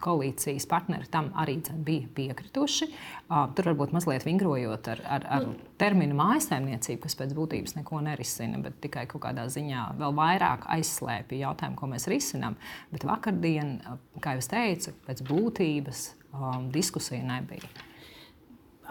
koalīcijas 0.02 0.66
partneri 0.70 1.10
tam 1.12 1.30
arī 1.40 1.58
bija 1.86 2.08
piekrituši. 2.16 2.88
Tur 3.28 3.70
varbūt 3.72 3.94
mazliet 3.96 4.26
vingrojot 4.28 4.90
ar, 4.94 5.04
ar, 5.18 5.28
ar 5.38 5.48
terminu 5.82 6.18
mājsaimniecību, 6.20 7.02
kas 7.06 7.18
pēc 7.20 7.36
būtības 7.38 7.78
neko 7.78 8.02
nerisina, 8.06 8.62
bet 8.64 8.80
tikai 8.84 9.06
kaut 9.12 9.26
kādā 9.28 9.46
ziņā 9.52 9.92
vēl 10.00 10.18
vairāk 10.18 10.68
aizslēpja 10.78 11.46
jautājumu, 11.46 11.80
ko 11.80 11.92
mēs 11.94 12.10
risinām. 12.12 12.58
Bet 12.94 13.06
vakardien, 13.08 13.78
kā 14.24 14.36
jau 14.38 14.50
teicu, 14.56 14.96
pēc 15.08 15.24
būtības 15.30 16.10
um, 16.34 16.70
diskusija 16.74 17.24
nebija. 17.26 17.91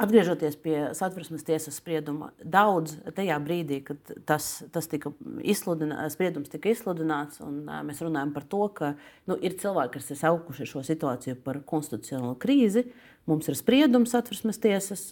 Atgriežoties 0.00 0.54
pie 0.57 0.76
satversmes 0.97 1.42
tiesas 1.45 1.76
sprieduma, 1.76 2.30
daudz 2.40 2.95
tajā 3.16 3.37
brīdī, 3.45 3.83
kad 3.85 4.12
tas, 4.25 4.47
tas 4.73 4.88
tika 4.88 5.12
izsludināts, 5.45 6.14
spriedums 6.16 6.49
tika 6.49 6.71
izsludināts, 6.73 7.42
un 7.45 7.66
mēs 7.85 8.00
runājam 8.00 8.33
par 8.33 8.47
to, 8.49 8.62
ka 8.78 8.95
nu, 9.28 9.37
ir 9.37 9.59
cilvēki, 9.61 9.99
kas 9.99 10.09
ir 10.14 10.21
saukuši 10.23 10.69
šo 10.73 10.85
situāciju 10.88 11.37
par 11.45 11.61
konstitucionālu 11.69 12.38
krīzi. 12.40 12.87
Mums 13.28 13.52
ir 13.52 13.59
spriedums 13.61 14.16
satversmes 14.16 14.62
tiesas, 14.62 15.04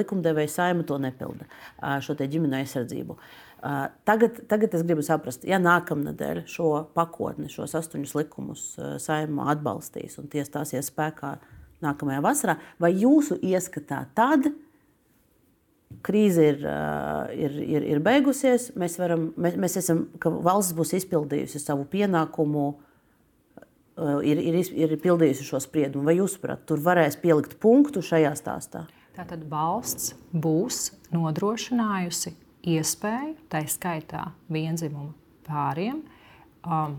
likumdevēja 0.00 0.54
saima 0.56 0.88
to 0.88 0.96
nepilda, 1.02 1.44
šo 2.00 2.16
ģimeņa 2.16 2.64
aizsardzību. 2.64 3.20
Tagad, 4.08 4.40
tagad 4.48 4.72
es 4.72 4.88
gribu 4.88 5.04
saprast, 5.04 5.44
ja 5.44 5.60
nākamnedēļ 5.60 6.46
šo 6.48 6.72
pakotni, 6.96 7.52
šos 7.52 7.76
astoņus 7.76 8.16
likumus 8.16 8.68
saima 9.04 9.50
atbalstīs 9.52 10.16
un 10.16 10.32
tie 10.32 10.48
stāsies 10.48 10.88
spēkā 10.88 11.36
nākamajā 11.84 12.24
vasarā, 12.24 12.56
vai 12.80 12.92
jūsu 12.96 13.38
ieskatā 13.42 14.04
tad 14.16 14.50
krīze 16.06 16.44
ir, 16.52 16.60
ir, 17.34 17.56
ir, 17.64 17.86
ir 17.94 18.02
beigusies, 18.04 18.70
mēs, 18.78 18.96
varam, 19.00 19.30
mēs, 19.40 19.56
mēs 19.60 19.76
esam, 19.82 20.04
ka 20.22 20.32
valsts 20.32 20.76
būs 20.76 20.94
izpildījusi 21.00 21.60
savu 21.60 21.84
pienākumu, 21.90 22.68
ir, 24.24 24.40
ir, 24.40 24.60
ir 24.86 24.94
pildījusi 25.02 25.46
šo 25.50 25.60
spriedumu, 25.62 26.06
vai 26.08 26.16
jūs 26.20 26.38
saprotat, 26.38 26.64
tur 26.70 26.82
varēs 26.84 27.18
pielikt 27.20 27.58
punktu 27.60 28.04
šajā 28.06 28.32
stāstā? 28.38 28.86
Tātad 29.16 29.42
valsts 29.50 30.14
būs 30.32 30.92
nodrošinājusi 31.12 32.32
iespēju, 32.70 33.34
tā 33.52 33.64
skaitā 33.68 34.30
vienzimumu 34.52 35.12
pāriem, 35.48 36.00
um, 36.64 36.96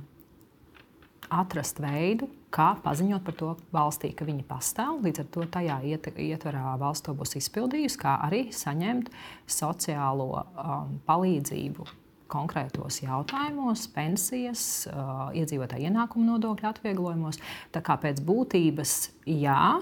atrast 1.31 1.79
veidu, 1.81 2.27
kā 2.51 2.73
paziņot 2.83 3.23
par 3.25 3.37
to 3.39 3.53
valstī, 3.73 4.11
ka 4.15 4.27
viņi 4.27 4.43
pastāv. 4.47 4.99
Līdz 5.05 5.23
ar 5.23 5.29
to 5.33 5.45
tajā 5.55 5.79
ietverā 5.87 6.75
valsts 6.81 7.07
to 7.07 7.15
būs 7.17 7.37
izpildījusi, 7.39 7.99
kā 8.01 8.17
arī 8.27 8.43
saņemt 8.55 9.09
sociālo 9.49 10.29
um, 10.35 10.99
palīdzību 11.07 11.87
konkrētos 12.31 13.01
jautājumos, 13.03 13.87
pensijas, 13.91 14.65
uh, 14.87 15.29
iedzīvotāju 15.35 15.89
ienākumu 15.89 16.29
nodokļu 16.29 16.69
atvieglojumos. 16.69 17.41
Tā 17.75 17.83
kā 17.83 17.97
pēc 17.99 18.21
būtības 18.23 18.95
jā, 19.27 19.81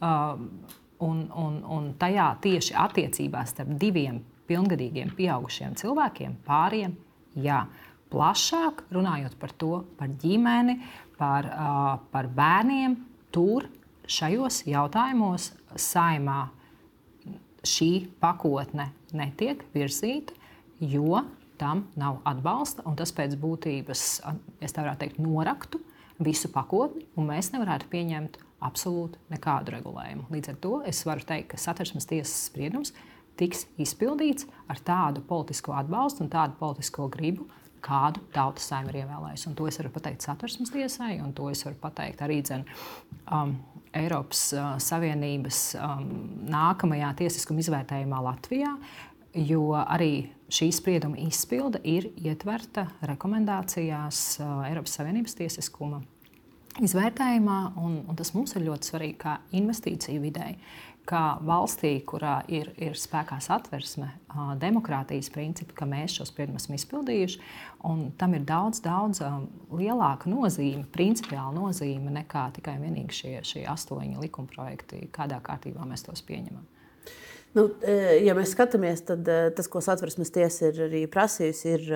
um, 0.00 0.46
un, 1.04 1.22
un, 1.28 1.60
un 1.76 1.92
tajā 2.00 2.30
tieši 2.44 2.76
attiecībās 2.80 3.52
starp 3.54 3.76
diviem 3.80 4.22
pilngadīgiem 4.50 5.12
pieaugušiem 5.16 5.76
cilvēkiem, 5.80 6.40
pāriem, 6.48 6.96
jā. 7.38 7.64
Plašāk 8.10 8.88
runājot 8.90 9.36
par 9.38 9.52
to, 9.54 9.84
par 9.94 10.10
ģimeni, 10.18 10.80
par, 11.20 11.46
par 12.12 12.28
bērniem, 12.34 12.96
tur 13.34 13.68
šajos 14.10 14.64
jautājumos 14.66 15.52
saimā 15.78 16.48
šī 17.66 17.90
pakotne 18.22 18.88
netiek 19.16 19.62
virzīta, 19.74 20.34
jo 20.80 21.20
tam 21.60 21.84
nav 22.00 22.22
atbalsta. 22.28 22.84
Tas 22.96 23.12
pēc 23.14 23.36
būtības, 23.40 24.04
es 24.64 24.74
tā 24.74 24.84
varētu 24.84 25.04
teikt, 25.04 25.20
noraktu 25.22 25.82
visu 26.20 26.50
pakotni, 26.52 27.06
un 27.16 27.28
mēs 27.30 27.52
nevarētu 27.54 27.88
pieņemt 27.92 28.40
absolūti 28.64 29.20
nekādu 29.32 29.76
regulējumu. 29.76 30.26
Līdz 30.32 30.52
ar 30.52 30.58
to 30.64 30.74
es 30.88 31.00
varu 31.08 31.24
teikt, 31.28 31.52
ka 31.52 31.60
satversmes 31.60 32.08
tiesas 32.08 32.48
spriedums 32.50 32.92
tiks 33.40 33.64
izpildīts 33.80 34.48
ar 34.68 34.80
tādu 34.84 35.22
politisko 35.24 35.72
atbalstu 35.76 36.26
un 36.26 36.32
tādu 36.32 36.58
politisko 36.60 37.08
gribu, 37.12 37.46
kādu 37.84 38.22
tautas 38.34 38.68
saimnu 38.70 38.92
ir 38.92 39.02
ievēlējusi. 39.02 39.48
Un 39.50 39.56
to 39.58 39.68
es 39.70 39.80
varu 39.80 39.92
pateikt 39.94 40.26
satversmes 40.26 40.72
tiesai, 40.74 41.18
un 41.24 41.34
to 41.36 41.50
es 41.52 41.64
varu 41.66 41.78
pateikt 41.82 42.24
arī 42.26 42.40
dzen, 42.46 42.66
um, 43.32 43.56
Eiropas 43.96 44.42
uh, 44.54 44.74
Savienības 44.78 45.62
um, 45.82 46.04
nākamajā 46.50 47.10
tiesiskuma 47.24 47.62
izvērtējumā 47.64 48.20
Latvijā. 48.22 48.76
Jo 49.34 49.64
arī 49.80 50.28
šī 50.50 50.70
sprieduma 50.74 51.18
izpilde 51.22 51.80
ir 51.86 52.08
ietverta 52.18 52.86
rekomendācijās 53.10 54.22
uh, 54.42 54.62
Eiropas 54.68 54.96
Savienības 54.98 55.38
tiesiskuma 55.38 56.02
izvērtējumā, 56.78 57.58
un, 57.82 57.98
un 58.06 58.18
tas 58.18 58.30
mums 58.36 58.54
ir 58.54 58.68
ļoti 58.68 58.92
svarīgi 58.92 59.18
kā 59.20 59.36
investīciju 59.58 60.22
videi 60.22 60.54
ka 61.10 61.22
valstī, 61.42 61.96
kurā 62.06 62.40
ir, 62.52 62.70
ir 62.78 62.94
spēkā 62.98 63.40
satversme, 63.42 64.12
demokrātijas 64.62 65.30
principi, 65.34 65.74
ka 65.74 65.88
mēs 65.90 66.20
šo 66.20 66.28
spriedumu 66.28 66.60
esam 66.60 66.76
izpildījuši, 66.78 67.40
un 67.90 68.10
tam 68.20 68.36
ir 68.38 68.46
daudz, 68.46 68.82
daudz 68.84 69.22
lielāka 69.74 70.30
nozīme, 70.30 70.86
principiāla 70.94 71.50
nozīme 71.56 72.14
nekā 72.20 72.50
tikai 72.60 72.78
vienīgi 72.82 73.22
šie, 73.22 73.38
šie 73.46 73.64
astoņi 73.70 74.20
likumprojekti, 74.22 75.08
kādā 75.14 75.42
kārtībā 75.42 75.88
mēs 75.88 76.06
tos 76.06 76.22
pieņemam. 76.26 76.68
Nu, 77.50 77.64
ja 78.22 78.36
mēs 78.38 78.52
skatāmies, 78.54 79.00
tad 79.08 79.26
tas, 79.56 79.66
ko 79.66 79.80
satversmes 79.82 80.30
tiesa 80.30 80.68
ir 80.68 80.76
arī 80.84 81.00
prasījusi, 81.10 81.72
ir 81.74 81.88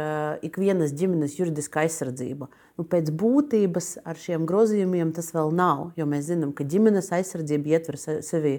ikvienas 0.49 0.91
ģimenes 0.99 1.37
juridiska 1.39 1.85
aizsardzība. 1.85 2.49
Nu, 2.75 2.83
pēc 2.91 3.13
būtības 3.15 3.93
ar 4.03 4.19
šiem 4.19 4.49
grozījumiem 4.51 5.13
tas 5.15 5.31
vēl 5.37 5.55
nav, 5.55 5.93
jo 5.95 6.09
mēs 6.11 6.27
zinām, 6.33 6.51
ka 6.59 6.67
ģimenes 6.67 7.13
aizsardzība 7.15 7.77
ietver 7.77 8.01
sevi 8.03 8.57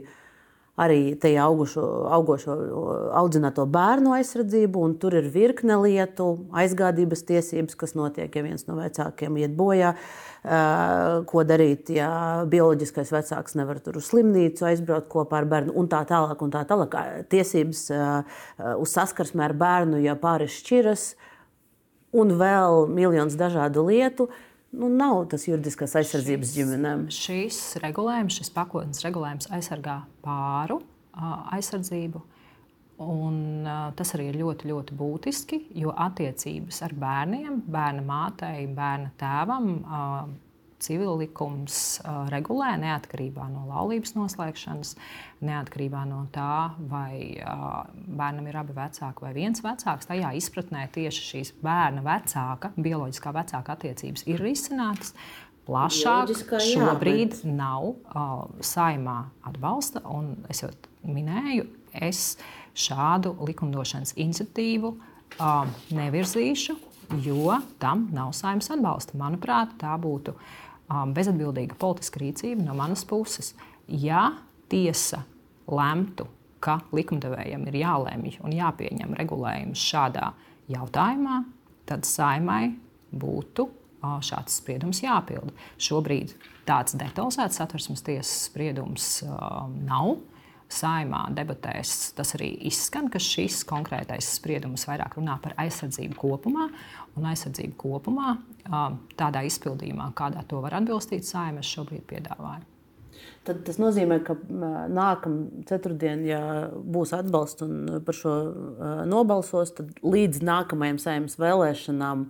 arī 0.76 1.16
tajā 1.20 1.44
augušo, 1.48 1.84
augošo 2.12 2.56
audzināto 3.16 3.64
bērnu 3.72 4.12
aizsardzību, 4.18 4.82
un 4.84 4.96
tur 5.00 5.16
ir 5.16 5.30
virkne 5.32 5.78
lietu, 5.80 6.28
aizgādības 6.56 7.24
tiesības, 7.30 7.78
kas 7.80 7.96
notiek, 7.96 8.34
ja 8.36 8.44
viens 8.44 8.68
no 8.68 8.76
vecākiem 8.80 9.40
iet 9.40 9.56
bojā. 9.56 9.96
Ko 11.26 11.42
darīt, 11.48 11.90
ja 11.96 12.10
bioloģiskais 12.52 13.10
vecāks 13.16 13.56
nevar 13.58 13.80
tur 13.82 13.98
uz 13.98 14.12
slimnīcu 14.12 14.68
aizbraukt 14.68 15.08
kopā 15.10 15.40
ar 15.42 15.48
bērnu, 15.50 15.74
un 15.80 15.88
tā 15.90 16.04
tālāk. 16.06 16.44
Un 16.46 16.52
tā 16.54 16.62
tālāk. 16.70 17.00
Tiesības 17.32 17.88
uz 18.76 18.98
saskarsmi 19.00 19.42
ar 19.48 19.56
bērnu, 19.58 20.04
ja 20.04 20.14
pāris 20.20 20.60
šķiras, 20.60 21.08
un 22.16 22.36
vēl 22.38 22.86
miljonus 22.92 23.40
dažādu 23.40 23.88
lietu. 23.88 24.28
Uh, 24.30 24.45
nu, 24.76 24.90
nav 24.92 25.24
tas 25.32 25.48
juridiskās 25.48 25.96
aizsardzības 26.00 26.52
šis, 26.52 26.56
ģimenēm. 26.60 27.08
Šis 27.14 27.60
regulējums, 27.84 28.40
šis 28.40 28.54
pakotnes 28.56 29.04
regulējums 29.06 29.50
aizsargā 29.56 30.02
pāru 30.26 30.82
aizsardzību. 31.56 32.22
Un, 33.06 33.38
uh, 33.68 33.90
tas 33.96 34.14
arī 34.16 34.30
ir 34.32 34.38
ļoti, 34.40 34.70
ļoti 34.72 34.96
būtiski, 34.96 35.58
jo 35.76 35.92
attiecības 36.00 36.80
ar 36.86 36.94
bērniem, 36.96 37.58
bērna 37.68 38.04
mātei, 38.08 38.70
bērna 38.72 39.12
tēvam, 39.20 39.72
uh, 39.84 40.22
civil 40.86 41.18
likums 41.20 42.00
uh, 42.04 42.26
regulē 42.32 42.76
neatkarībā 42.82 43.48
no 43.52 43.66
laulības 43.70 44.16
noslēgšanas, 44.18 44.96
neatkarībā 45.46 46.04
no 46.10 46.24
tā, 46.34 46.72
vai 46.90 47.38
bērnam 48.08 48.48
ir 48.50 48.60
abi 48.60 48.76
vecāki 48.78 49.26
vai 49.26 49.34
viens 49.36 49.62
vecāks. 49.66 50.08
Tajā 50.10 50.32
izpratnē 50.40 50.86
tieši 50.96 51.26
šīs 51.30 51.52
bērna 51.64 52.04
vecāka, 52.06 52.72
bioloģiskā 52.78 53.34
vecāka 53.36 53.76
attiecības 53.76 54.26
ir 54.32 54.42
risinātas. 54.46 55.16
Plašāk 55.66 56.30
šobrīd 56.62 57.32
jā, 57.32 57.40
bet... 57.42 57.46
nav 57.58 57.88
uh, 57.90 58.46
saimā 58.62 59.24
atbalsta, 59.50 60.04
un 60.06 60.36
es 60.52 60.62
jau 60.62 60.70
minēju, 61.10 61.66
es 62.06 62.36
šādu 62.78 63.34
likumdošanas 63.48 64.14
iniciatīvu 64.20 64.92
uh, 64.94 65.66
nevirzīšu, 65.96 66.76
jo 67.26 67.58
tam 67.82 68.08
nav 68.14 68.36
saimnes 68.38 68.70
atbalsta. 68.76 69.18
Manuprāt, 69.18 69.74
tā 69.82 69.96
būtu 70.02 70.36
bezatbildīga 70.90 71.78
politiska 71.82 72.22
rīcība 72.22 72.66
no 72.66 72.76
manas 72.78 73.06
puses. 73.08 73.54
Ja 73.88 74.32
tiesa 74.70 75.24
lemtu, 75.70 76.28
ka 76.60 76.80
likumdevējiem 76.96 77.68
ir 77.70 77.80
jālemj 77.84 78.40
un 78.46 78.54
jāpieņem 78.56 79.16
regulējums 79.20 79.82
šādā 79.92 80.32
jautājumā, 80.72 81.44
tad 81.86 82.08
saimai 82.10 82.74
būtu 83.16 83.68
uh, 83.68 84.18
šāds 84.26 84.60
spriedums 84.62 85.02
jāpilda. 85.04 85.54
Šobrīd 85.82 86.34
tāds 86.68 86.98
detalizēts 86.98 87.60
satversmes 87.62 88.06
tiesas 88.06 88.48
spriedums 88.50 89.20
uh, 89.28 89.66
nav. 89.86 90.16
Saimā 90.72 91.28
debatēs 91.38 91.92
tas 92.18 92.34
arī 92.36 92.48
izskan, 92.68 93.06
ka 93.14 93.20
šis 93.22 93.60
konkrētais 93.70 94.32
spriedums 94.40 94.88
vairāk 94.90 95.20
runā 95.20 95.38
par 95.44 95.54
aizsardzību 95.62 96.18
kopumā, 96.18 96.70
un 97.16 97.28
aizsardzību 97.30 97.78
kopumā 97.80 98.34
tādā 99.20 99.44
izpildījumā, 99.46 100.10
kādā 100.18 100.42
to 100.50 100.64
var 100.64 100.80
atbilstīt 100.80 101.28
saimē, 101.28 101.62
es 101.62 101.70
šobrīd 101.70 102.08
piedāvāju. 102.10 102.66
Tad 103.46 103.62
tas 103.68 103.78
nozīmē, 103.78 104.18
ka 104.26 104.34
nākamā 104.50 105.66
ceturtdienā, 105.70 106.26
ja 106.26 106.40
būs 106.74 107.14
atbalsts 107.14 107.62
un 107.66 108.00
par 108.06 108.18
šo 108.18 108.34
nobalsos, 109.06 109.76
tad 109.78 109.94
līdz 110.02 110.42
nākamajām 110.46 110.98
saimnes 111.02 111.38
vēlēšanām 111.40 112.26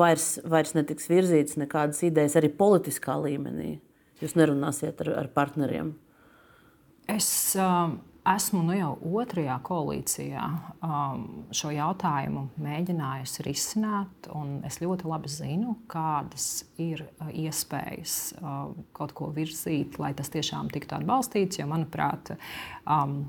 vairs, 0.00 0.26
vairs 0.42 0.74
netiks 0.74 1.06
virzītas 1.10 1.54
nekādas 1.62 2.02
idejas 2.06 2.34
arī 2.38 2.50
politiskā 2.50 3.14
līmenī. 3.22 3.76
Jūs 4.18 4.34
nerunāsiet 4.34 5.06
ar, 5.06 5.12
ar 5.22 5.30
partneriem. 5.30 5.94
Es 7.06 7.28
uh, 7.58 7.92
esmu 8.26 8.62
nu 8.66 8.74
jau 8.74 8.90
otrajā 9.20 9.56
koalīcijā 9.66 10.44
um, 10.82 11.24
šo 11.54 11.70
jautājumu 11.74 12.46
mēģinājusi 12.62 13.46
risināt. 13.46 14.28
Es 14.66 14.80
ļoti 14.82 15.06
labi 15.08 15.30
zinu, 15.30 15.76
kādas 15.90 16.64
ir 16.82 17.04
uh, 17.06 17.30
iespējas 17.30 18.16
uh, 18.40 18.72
kaut 18.96 19.14
ko 19.16 19.30
virzīt, 19.36 20.00
lai 20.02 20.12
tas 20.18 20.32
tiešām 20.34 20.70
tiktu 20.74 20.98
atbalstīts. 20.98 21.60
Jo, 21.60 21.68
manuprāt, 21.70 22.34
um, 22.82 23.20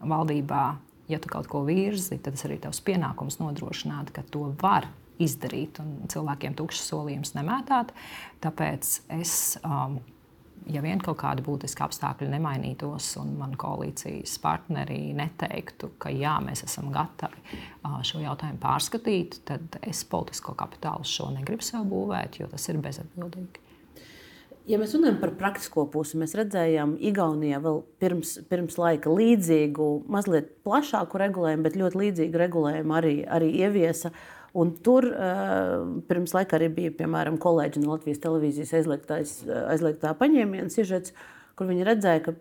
valdībā, 0.00 0.64
ja 1.12 1.20
tu 1.20 1.32
kaut 1.32 1.50
ko 1.52 1.66
virzi, 1.68 2.16
tad 2.16 2.38
tas 2.38 2.48
arī 2.48 2.60
tavs 2.62 2.80
pienākums 2.86 3.40
nodrošināt, 3.42 4.14
ka 4.16 4.24
to 4.32 4.48
var 4.62 4.88
izdarīt 5.22 5.80
un 5.80 5.96
cilvēkiem 6.12 6.56
tukšas 6.56 6.90
solījumus 6.92 7.36
nemētāt. 7.36 7.92
Tāpēc 8.44 9.00
es. 9.20 9.34
Um, 9.64 10.00
ja 10.72 10.82
vien 10.84 11.00
kaut 11.02 11.18
kādi 11.20 11.44
būtiski 11.46 11.84
apstākļi 11.86 12.28
nemainītos 12.32 13.12
un 13.20 13.34
man 13.40 13.54
koalīcijas 13.58 14.36
partneri 14.42 15.12
neteiktu, 15.16 15.92
ka 16.02 16.12
jā, 16.14 16.36
mēs 16.44 16.64
esam 16.66 16.90
gatavi 16.94 17.60
šo 18.06 18.22
jautājumu 18.24 18.60
pārskatīt, 18.62 19.40
tad 19.48 19.78
es 19.86 20.02
politisko 20.10 20.56
kapitālu 20.58 21.06
šo 21.06 21.30
negribu 21.36 21.66
sev 21.66 21.86
būvēt, 21.90 22.40
jo 22.40 22.50
tas 22.50 22.66
ir 22.70 22.82
bezatbildīgi. 22.82 23.62
Ja 24.66 24.80
mēs 24.82 24.96
runājam 24.96 25.20
par 25.20 25.30
praktisko 25.38 25.84
pusi, 25.92 26.18
mēs 26.18 26.32
redzējām 26.34 26.96
Igaunijā 27.06 27.60
vēl 27.62 27.84
pirms, 28.02 28.32
pirms 28.50 28.74
laika 28.82 29.12
līdzīgu, 29.14 29.86
mazliet 30.10 30.48
plašāku 30.66 31.20
regulējumu, 31.22 31.62
bet 31.68 31.78
ļoti 31.78 32.00
līdzīgu 32.00 32.40
regulējumu 32.42 32.96
arī, 32.98 33.20
arī 33.30 33.52
ieviesa. 33.60 34.10
Uh, 34.10 34.35
Un 34.56 34.72
tur 34.80 35.04
uh, 35.10 35.84
pirms 36.08 36.32
laika 36.36 36.56
arī 36.56 36.70
bija 36.72 36.94
piemēram 37.02 37.36
kolēģi 37.42 37.82
no 37.82 37.92
Latvijas 37.92 38.22
televīzijas 38.22 38.72
aizliegtā 38.78 40.14
paņēmiena 40.16 40.72
sižets, 40.72 41.12
kur 41.56 41.68
viņi 41.68 41.84
redzēja, 41.88 42.22
ka 42.24 42.36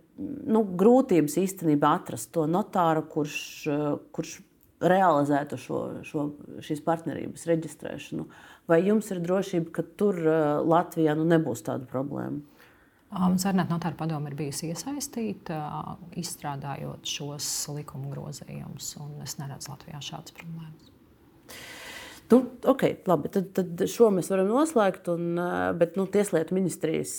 nu, 0.48 0.63
grūtības 0.79 1.36
īstenībā 1.43 1.91
atrast 2.00 2.31
to 2.36 2.45
notāru, 2.48 3.03
kurš, 3.12 3.38
uh, 3.67 3.86
kurš 4.15 4.38
realizētu 4.86 5.60
šo, 5.60 5.81
šo, 6.07 6.25
šīs 6.63 6.84
partnerības 6.86 7.45
reģistrēšanu. 7.51 8.27
Vai 8.72 8.81
jums 8.86 9.12
ir 9.13 9.22
drošība, 9.24 9.72
ka 9.75 9.86
tur 10.00 10.17
Latvijā 10.65 11.13
nu, 11.17 11.27
nebūs 11.29 11.63
tāda 11.67 11.88
problēma? 11.89 12.41
Sarunāta 13.15 13.72
notāra 13.72 13.95
padome 13.95 14.31
ir 14.31 14.36
bijusi 14.39 14.72
iesaistīta, 14.74 15.60
izstrādājot 16.19 17.07
šos 17.07 17.48
likuma 17.75 18.12
grozījumus, 18.12 18.95
es 19.24 19.38
neredzu 19.39 19.72
Latvijā 19.72 20.01
šādas 20.03 20.36
problēmas. 20.36 20.95
Nu, 22.32 22.39
ok, 22.65 22.84
labi, 23.05 23.29
tad, 23.29 23.51
tad 23.53 23.82
šo 23.91 24.08
mēs 24.13 24.32
varam 24.34 24.48
noslēgt. 24.50 25.10
Un, 25.13 25.38
bet 25.77 25.98
nu, 26.00 26.08
Tieslietu 26.10 26.55
ministrijas 26.58 27.13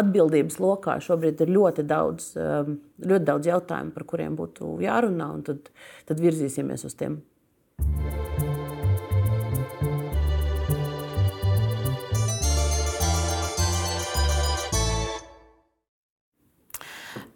atbildības 0.00 0.56
lokā 0.62 0.96
šobrīd 1.04 1.42
ir 1.44 1.52
ļoti 1.52 1.84
daudz, 1.88 2.30
ļoti 2.38 3.28
daudz 3.28 3.50
jautājumu, 3.50 3.92
par 3.96 4.06
kuriem 4.08 4.38
būtu 4.38 4.78
jārunā, 4.84 5.32
un 5.36 5.44
tad, 5.48 5.68
tad 6.08 6.22
virzīsimies 6.24 6.86
uz 6.88 6.96
tiem. 6.96 7.20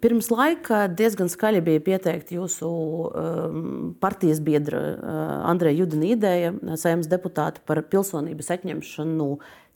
Pirms 0.03 0.27
laika 0.33 0.89
diezgan 0.91 1.29
skaļi 1.31 1.61
bija 1.63 1.81
pieteikta 1.85 2.35
jūsu 2.35 2.67
um, 2.67 3.67
partijas 4.03 4.41
biedra 4.43 4.81
uh, 4.91 5.19
Andreja 5.47 5.79
Judina 5.79 6.09
ideja, 6.11 6.49
saimnes 6.75 7.07
deputāta 7.07 7.63
par 7.63 7.79
pilsonības 7.87 8.51
atņemšanu 8.57 9.29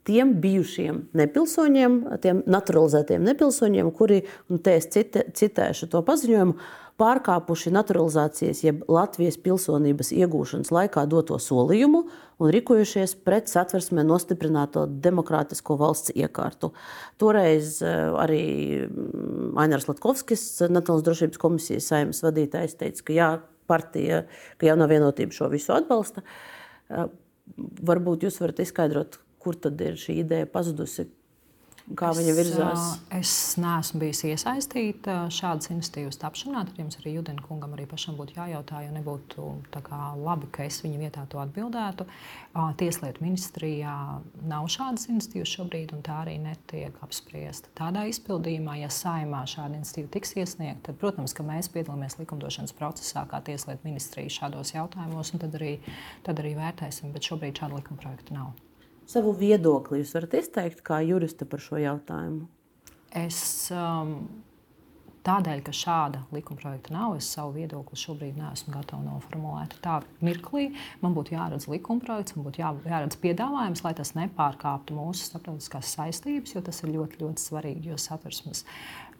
tiem 0.07 0.33
bijušiem 0.43 0.99
nepilsoņiem, 1.15 1.95
tiem 2.23 2.41
naturalizētiem 2.47 3.23
nepilsoņiem, 3.27 3.93
kuri, 3.95 4.21
un 4.51 4.59
te 4.63 4.75
es 4.81 4.87
citēšu 4.91 5.89
to 5.91 6.03
paziņojumu, 6.07 6.59
pārkāpuši 6.97 7.71
naturalizācijas 7.75 8.63
jeb 8.65 8.81
Latvijas 8.89 9.37
pilsonības 9.41 10.09
iegūšanas 10.15 10.71
laikā 10.73 11.03
doto 11.09 11.37
solījumu 11.41 12.01
un 12.41 12.51
rīkojušies 12.53 13.13
pret 13.25 13.51
satversmē 13.51 14.05
nostiprināto 14.07 14.85
demokrātisko 15.05 15.77
valsts 15.77 16.13
iekārtu. 16.15 16.71
Toreiz 17.21 17.77
eh, 17.85 18.07
arī 18.17 18.43
mm, 18.87 19.53
Ainārs 19.61 19.87
Latkovskis, 19.89 20.47
Nacionālās 20.65 21.05
drošības 21.05 21.41
komisijas 21.41 21.91
saimnes 21.93 22.23
vadītājs, 22.25 22.77
teica, 22.81 23.05
ka 23.05 23.17
jā, 23.17 23.29
partija, 23.69 24.23
ka 24.57 24.69
jaunā 24.69 24.89
vienotība 24.89 25.37
šo 25.37 25.51
visu 25.53 25.75
atbalsta. 25.77 26.25
Eh, 26.89 27.07
varbūt 27.87 28.25
jūs 28.25 28.41
varat 28.41 28.65
izskaidrot, 28.65 29.21
kur 29.43 29.57
tad 29.61 29.79
ir 29.85 29.99
šī 30.01 30.21
ideja 30.25 30.49
pazudusi, 30.49 31.07
kā 31.95 32.09
viņa 32.17 32.33
virzās? 32.35 32.85
Es 33.15 33.31
neesmu 33.61 34.01
bijis 34.01 34.23
iesaistīta 34.27 35.15
šādas 35.33 35.69
iniciatīvas 35.71 36.19
tapšanā. 36.19 36.65
Tad 36.67 36.81
jums 36.81 36.99
arī 36.99 37.13
Judina 37.15 37.43
kungam 37.45 37.75
arī 37.77 37.85
pašam 37.89 38.17
būtu 38.19 38.35
jājautā, 38.35 38.81
jo 38.83 38.91
nebūtu 38.95 39.45
labi, 40.23 40.49
ka 40.51 40.65
es 40.67 40.81
viņa 40.83 40.99
vietā 40.99 41.23
to 41.31 41.39
atbildētu. 41.43 42.07
Tieslietu 42.81 43.23
ministrijā 43.23 43.95
nav 44.49 44.67
šādas 44.73 45.07
iniciatīvas 45.13 45.55
šobrīd, 45.55 45.95
un 45.95 46.03
tā 46.05 46.19
arī 46.25 46.37
netiek 46.43 46.99
apspriesta. 47.05 47.71
Tādā 47.77 48.07
izpildījumā, 48.11 48.79
ja 48.81 48.91
saimā 48.91 49.45
šāda 49.47 49.79
iniciatīva 49.79 50.11
tiks 50.17 50.35
iesniegta, 50.35 50.89
tad, 50.91 50.99
protams, 51.01 51.37
ka 51.37 51.45
mēs 51.47 51.71
piedalāmies 51.71 52.19
likumdošanas 52.19 52.75
procesā 52.77 53.27
kā 53.31 53.39
Tieslietu 53.47 53.87
ministrija 53.87 54.39
šādos 54.41 54.75
jautājumos, 54.75 55.33
un 55.33 55.45
tad 55.45 55.59
arī, 55.61 55.77
tad 56.27 56.43
arī 56.43 56.57
vērtēsim, 56.59 57.13
bet 57.15 57.29
šobrīd 57.29 57.61
šāda 57.61 57.79
likuma 57.79 58.01
projekta 58.03 58.35
nav 58.41 58.55
savu 59.07 59.33
viedokli 59.37 60.01
jūs 60.01 60.13
varat 60.17 60.35
izteikt 60.41 60.83
kā 60.85 61.01
juriste 61.05 61.47
par 61.49 61.63
šo 61.63 61.79
jautājumu? 61.81 62.45
Es 63.15 63.39
um, 63.71 64.19
tādēļ, 65.27 65.61
ka 65.65 65.73
šāda 65.75 66.21
likumprojekta 66.35 66.93
nav, 66.95 67.17
es 67.19 67.27
savu 67.35 67.55
viedokli 67.57 67.99
šobrīd 67.99 68.37
neesmu 68.39 68.73
gatava 68.75 69.03
noformulēt. 69.05 69.77
Tā 69.83 69.99
mirklī 70.23 70.69
man 71.03 71.15
būtu 71.17 71.35
jāredz 71.35 71.67
likumprojekts, 71.71 72.37
man 72.37 72.47
būtu 72.47 72.63
jā, 72.63 72.71
jāredz 72.87 73.19
piedāvājums, 73.23 73.83
lai 73.85 73.93
tas 73.97 74.13
nepārkāptu 74.17 74.97
mūsu 74.97 75.27
starptautiskās 75.31 75.91
saistības, 75.97 76.55
jo 76.55 76.63
tas 76.63 76.83
ir 76.83 76.93
ļoti, 76.95 77.21
ļoti 77.23 77.43
svarīgi. 77.43 77.91
Jo 77.91 77.99
satversmes 78.01 78.63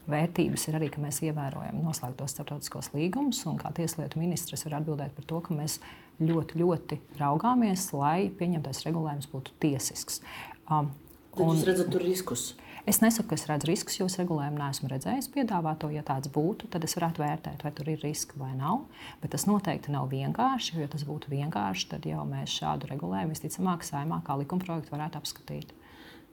vērtības 0.08 0.68
ir 0.70 0.80
arī, 0.80 0.92
ka 0.94 1.04
mēs 1.04 1.20
ievērojam 1.28 1.82
noslēgtos 1.84 2.36
starptautiskos 2.36 2.94
līgumus, 2.96 3.44
un 3.50 3.60
kā 3.60 3.74
tieslietu 3.76 4.22
ministrs 4.22 4.64
var 4.68 4.80
atbildēt 4.80 5.16
par 5.18 5.28
to, 5.28 5.42
ka 5.44 5.58
mēs 5.58 5.82
ļoti, 6.24 6.62
ļoti 6.62 7.02
raugāmies, 7.20 7.90
lai 7.98 8.30
pieņemtais 8.38 8.86
regulējums 8.88 9.30
būtu 9.32 9.58
tiesisks. 9.64 10.22
Um, 10.68 10.92
un, 11.38 11.54
jūs 11.54 11.68
redzat 11.68 11.92
tur 11.94 12.06
riskus? 12.06 12.52
Es 12.88 13.02
nesaku, 13.04 13.34
ka 13.34 13.36
es 13.36 13.44
redzu 13.50 13.68
riskus, 13.68 13.98
jo 14.00 14.06
es 14.08 14.16
regulējumu 14.16 14.62
neesmu 14.62 14.88
redzējis. 14.88 15.28
Piedāvāto, 15.34 15.90
ja 15.92 16.06
tāds 16.08 16.32
būtu, 16.32 16.70
tad 16.72 16.86
es 16.88 16.96
varētu 16.96 17.20
vērtēt, 17.20 17.66
vai 17.66 17.72
tur 17.76 17.90
ir 17.92 18.00
riski 18.00 18.40
vai 18.40 18.54
nav. 18.56 18.86
Bet 19.20 19.34
tas 19.36 19.44
noteikti 19.50 19.92
nav 19.92 20.08
vienkārši, 20.14 20.78
jo, 20.78 20.86
ja 20.86 20.92
tas 20.94 21.04
būtu 21.08 21.34
vienkārši, 21.34 21.90
tad 21.92 22.08
jau 22.08 22.24
mēs 22.30 22.56
šādu 22.62 22.88
regulējumu 22.94 23.36
visticamāk 23.36 23.84
saimā 23.84 24.22
kā 24.24 24.40
likumprojektu 24.40 24.96
varētu 24.96 25.20
apskatīt. 25.20 25.76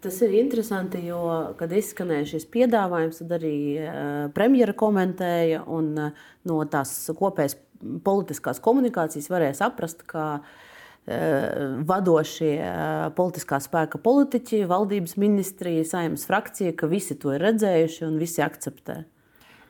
Tas 0.04 0.20
ir 0.22 0.36
interesanti, 0.36 1.00
jo, 1.08 1.18
kad 1.58 1.74
izskanēja 1.74 2.30
šis 2.36 2.46
piedāvājums, 2.54 3.18
tad 3.22 3.34
arī 3.40 3.56
uh, 3.80 3.98
premjera 4.36 4.76
komentēja, 4.78 5.64
un 5.74 5.90
uh, 5.96 6.26
no 6.46 6.60
tās 6.70 6.92
kopējas 7.18 7.56
politiskās 8.04 8.60
komunikācijas 8.64 9.30
varēja 9.32 9.58
saprast, 9.62 10.04
ka 10.08 10.26
uh, 10.40 10.52
vadošie 11.88 12.52
uh, 12.58 13.08
politiskā 13.16 13.60
spēka 13.62 14.00
politiķi, 14.02 14.64
valdības 14.70 15.18
ministrija, 15.20 15.86
saimnes 15.88 16.26
frakcija, 16.28 16.76
ka 16.78 16.90
visi 16.90 17.18
to 17.20 17.34
ir 17.36 17.44
redzējuši 17.44 18.06
un 18.08 18.22
visi 18.22 18.44
akceptē. 18.44 19.02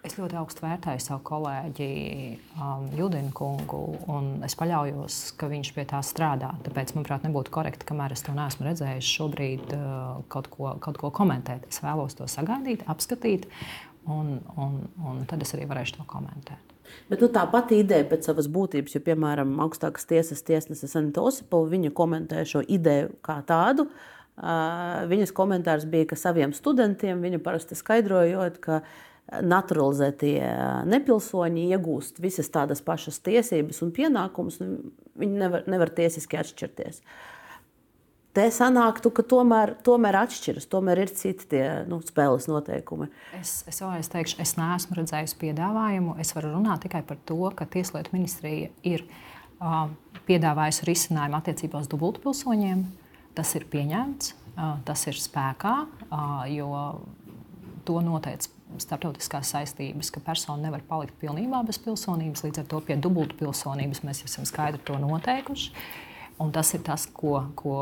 Es 0.04 0.18
ļoti 0.18 0.36
augstu 0.36 0.66
vērtēju 0.66 1.00
savu 1.00 1.22
kolēģi 1.24 1.86
um, 2.60 2.82
Judinu 2.92 3.30
kungu, 3.32 3.78
un 4.12 4.42
es 4.44 4.52
paļaujos, 4.60 5.16
ka 5.40 5.48
viņš 5.48 5.70
pie 5.72 5.86
tā 5.88 6.02
strādā. 6.04 6.50
Tāpēc, 6.66 6.92
manuprāt, 6.92 7.24
nebūtu 7.24 7.54
korekti, 7.54 7.88
kamēr 7.88 8.12
es 8.12 8.24
to 8.26 8.34
neesmu 8.36 8.68
redzējis, 8.68 9.14
šobrīd 9.16 9.72
uh, 9.78 10.20
kaut, 10.28 10.52
ko, 10.52 10.74
kaut 10.84 11.00
ko 11.00 11.08
komentēt. 11.08 11.64
Es 11.72 11.80
vēlos 11.80 12.18
to 12.20 12.28
sagaidīt, 12.28 12.84
apskatīt, 12.84 13.48
un, 14.04 14.36
un, 14.60 14.76
un 15.00 15.24
tad 15.30 15.40
es 15.40 15.56
arī 15.56 15.64
varēšu 15.72 16.02
to 16.02 16.08
komentēt. 16.12 16.73
Bet 17.10 17.22
nu, 17.24 17.30
tā 17.32 17.44
pati 17.52 17.78
ideja 17.82 18.06
pēc 18.10 18.28
savas 18.30 18.48
būtības, 18.50 18.96
jo, 18.96 19.04
piemēram, 19.04 19.56
augstākās 19.64 20.08
tiesas 20.10 20.44
tiesneses 20.46 20.96
Anita 20.98 21.24
Osipova, 21.24 21.70
viņa 21.72 21.94
komentē 21.96 22.44
šo 22.48 22.64
ideju 22.64 23.14
kā 23.24 23.40
tādu. 23.48 23.88
Uh, 24.34 25.04
viņas 25.06 25.30
komentārs 25.30 25.84
bija, 25.86 26.08
ka 26.10 26.18
saviem 26.18 26.50
studentiem 26.56 27.20
viņa 27.22 27.38
parasti 27.44 27.76
skaidrojot, 27.78 28.56
ka 28.64 28.80
uh, 28.80 29.02
naturalizētie 29.32 30.38
nepilsoņi 30.90 31.68
iegūst 31.72 32.20
visas 32.22 32.50
tādas 32.52 32.82
pašas 32.84 33.22
tiesības 33.24 33.80
un 33.84 33.92
pienākumus, 33.96 34.60
un 34.60 34.74
viņi 35.20 35.40
nevar, 35.40 35.64
nevar 35.70 35.92
tiesiski 35.96 36.38
atšķirties. 36.40 37.00
Te 38.34 38.46
sanāktu, 38.54 39.12
ka 39.14 39.24
tomēr, 39.30 39.74
tomēr 39.86 40.18
atšķiras, 40.24 40.66
tomēr 40.70 41.04
ir 41.04 41.12
citi 41.14 41.48
tie 41.54 41.64
nu, 41.90 42.00
spēles 42.04 42.48
noteikumi. 42.50 43.08
Es, 43.38 43.62
es 43.70 43.80
vēlreiz 43.82 44.10
teikšu, 44.12 44.40
es 44.44 44.56
neesmu 44.58 44.98
redzējis 44.98 45.36
piedāvājumu. 45.40 46.16
Es 46.22 46.34
varu 46.36 46.54
runāt 46.56 46.84
tikai 46.86 47.04
par 47.06 47.20
to, 47.28 47.40
ka 47.56 47.68
Tieslietu 47.70 48.14
ministrija 48.16 48.72
ir 48.86 49.06
uh, 49.06 49.86
piedāvājusi 50.28 50.88
risinājumu 50.90 51.38
attiecībā 51.40 51.82
uz 51.82 51.90
dubultpilsoņiem. 51.92 52.84
Tas 53.34 53.54
ir 53.58 53.68
pieņemts, 53.70 54.34
uh, 54.54 54.74
tas 54.86 55.06
ir 55.10 55.18
spēkā, 55.18 55.76
uh, 56.08 56.42
jo 56.50 56.70
to 57.84 58.00
noteica 58.04 58.50
starptautiskās 58.80 59.52
saistības, 59.54 60.10
ka 60.10 60.22
persona 60.24 60.66
nevar 60.66 60.82
palikt 60.88 61.14
pilnībā 61.20 61.60
bez 61.66 61.78
pilsonības. 61.84 62.42
Līdz 62.46 62.62
ar 62.62 62.70
to 62.70 62.80
pie 62.86 62.96
dubultpilsonības 62.98 64.02
mēs 64.06 64.24
esam 64.26 64.48
skaidri 64.48 64.82
to 64.86 64.96
noteikuši. 64.98 65.70
Un 66.42 66.50
tas 66.50 66.72
ir 66.74 66.82
tas, 66.82 67.04
ko, 67.14 67.36
ko 67.54 67.76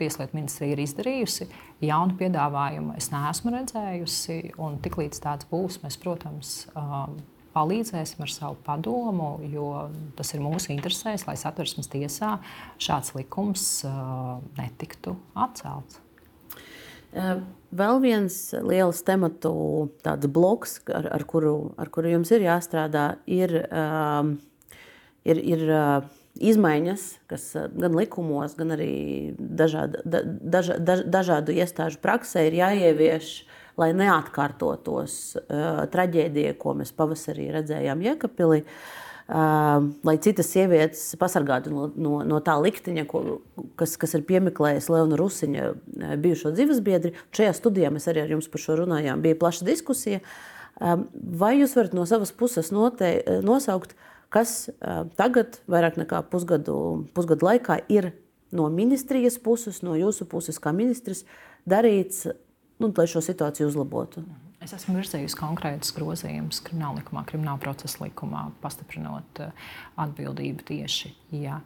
Tieslietu 0.00 0.38
ministrija 0.38 0.72
ir 0.72 0.80
izdarījusi. 0.86 1.50
Jaunu 1.84 2.16
piedāvājumu 2.16 2.94
es 2.96 3.10
neesmu 3.12 3.52
redzējusi, 3.52 4.38
un 4.60 4.78
tiklīdz 4.80 5.20
tāds 5.20 5.48
būs, 5.50 5.82
mēs, 5.82 5.98
protams, 6.00 6.54
palīdzēsim 7.52 8.22
ar 8.24 8.32
savu 8.32 8.56
padomu, 8.64 9.34
jo 9.52 9.66
tas 10.16 10.32
ir 10.32 10.44
mūsu 10.44 10.72
interesēs, 10.72 11.26
lai 11.28 11.36
satversmes 11.40 11.90
tiesā 11.92 12.38
šāds 12.80 13.12
likums 13.18 13.66
netiktu 14.56 15.16
atcelts. 15.34 16.00
Vēl 17.10 18.00
viens 18.02 18.36
liels 18.62 19.02
tematu 19.06 19.90
bloks, 20.30 20.78
ar, 20.94 21.10
ar, 21.18 21.26
kuru, 21.26 21.74
ar 21.76 21.90
kuru 21.90 22.14
jums 22.14 22.30
ir 22.32 22.46
jāstrādā, 22.46 23.04
ir, 23.26 23.56
ir, 25.26 25.42
ir 25.42 25.64
izmaiņas, 26.40 27.04
kas 27.30 27.46
gan 27.76 27.96
likumos, 27.98 28.56
gan 28.58 28.74
arī 28.76 28.92
dažādu, 29.36 30.02
daž, 30.06 30.72
daž, 30.80 31.04
dažādu 31.08 31.54
iestāžu 31.56 32.00
praksē 32.02 32.46
ir 32.48 32.58
jāievieš, 32.62 33.34
lai 33.80 33.92
neatkārtotos 33.96 35.20
traģēdija, 35.92 36.56
ko 36.60 36.74
mēs 36.80 36.92
pavasarī 36.96 37.50
redzējām 37.54 38.02
Jēkabpilī. 38.08 38.64
Uh, 38.64 39.06
lai 39.30 40.16
citas 40.18 40.48
sievietes 40.50 41.02
pasargātu 41.20 41.70
no, 41.70 41.88
no, 41.94 42.20
no 42.26 42.40
tā 42.42 42.56
likteņa, 42.58 43.04
ko, 43.10 43.38
kas, 43.78 43.94
kas 44.00 44.16
ir 44.18 44.24
piemeklējis 44.26 44.88
Leona 44.90 45.18
Rusiņa 45.18 45.68
bijušo 46.22 46.50
dzīvesbiedri. 46.56 47.14
Šajā 47.36 47.52
studijā 47.54 47.92
mēs 47.94 48.08
arī 48.10 48.24
ar 48.24 48.34
jums 48.34 48.50
par 48.50 48.62
šo 48.64 48.80
runājām. 48.82 49.22
Bija 49.22 49.38
plaša 49.38 49.68
diskusija. 49.68 50.22
Vai 50.80 51.52
jūs 51.60 51.76
varat 51.76 51.94
no 51.94 52.06
savas 52.08 52.32
puses 52.34 52.72
note, 52.74 53.12
nosaukt, 53.46 53.94
kas 54.32 54.70
tagad, 55.18 55.60
vairāk 55.70 55.98
nekā 56.00 56.22
pusgadu, 56.32 56.76
pusgadu 57.16 57.48
laikā, 57.48 57.80
ir 57.92 58.12
no 58.54 58.68
ministrijas 58.72 59.38
puses, 59.42 59.82
no 59.86 59.96
jūsu 59.98 60.26
puses, 60.30 60.58
kā 60.62 60.72
ministrs, 60.74 61.24
darīts, 61.68 62.26
nu, 62.80 62.92
lai 62.96 63.08
šo 63.10 63.22
situāciju 63.24 63.70
uzlabotu? 63.70 64.24
Mhm. 64.24 64.46
Es 64.60 64.74
esmu 64.76 64.98
virzējusi 64.98 65.38
konkrētus 65.40 65.94
grozījumus 65.96 66.58
krimināla 66.66 67.00
likumā, 67.00 67.22
krimināla 67.24 67.56
procesa 67.62 68.02
likumā, 68.02 68.42
pastiprinot 68.60 69.40
atbildību 70.04 70.66
tieši, 70.68 71.14
ja 71.32 71.62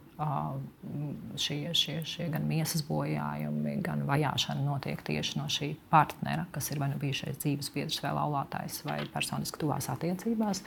šie, 1.35 1.73
šie, 1.75 1.97
šie 2.07 2.27
gan 2.31 2.45
miesas 2.47 2.83
bojājumi, 2.87 3.75
gan 3.83 4.05
vajāšana 4.07 4.63
notiek 4.63 5.01
tieši 5.03 5.39
no 5.39 5.47
šī 5.51 5.73
partnera, 5.91 6.45
kas 6.55 6.69
ir 6.71 6.79
vai 6.79 6.87
nu 6.93 6.99
bijušais 7.01 7.39
dzīves 7.41 7.71
biedrs, 7.75 7.99
vai 8.03 8.13
laulātājs, 8.15 8.79
vai 8.87 9.01
personiski 9.11 9.59
tuvās 9.59 9.89
attiecībās. 9.91 10.63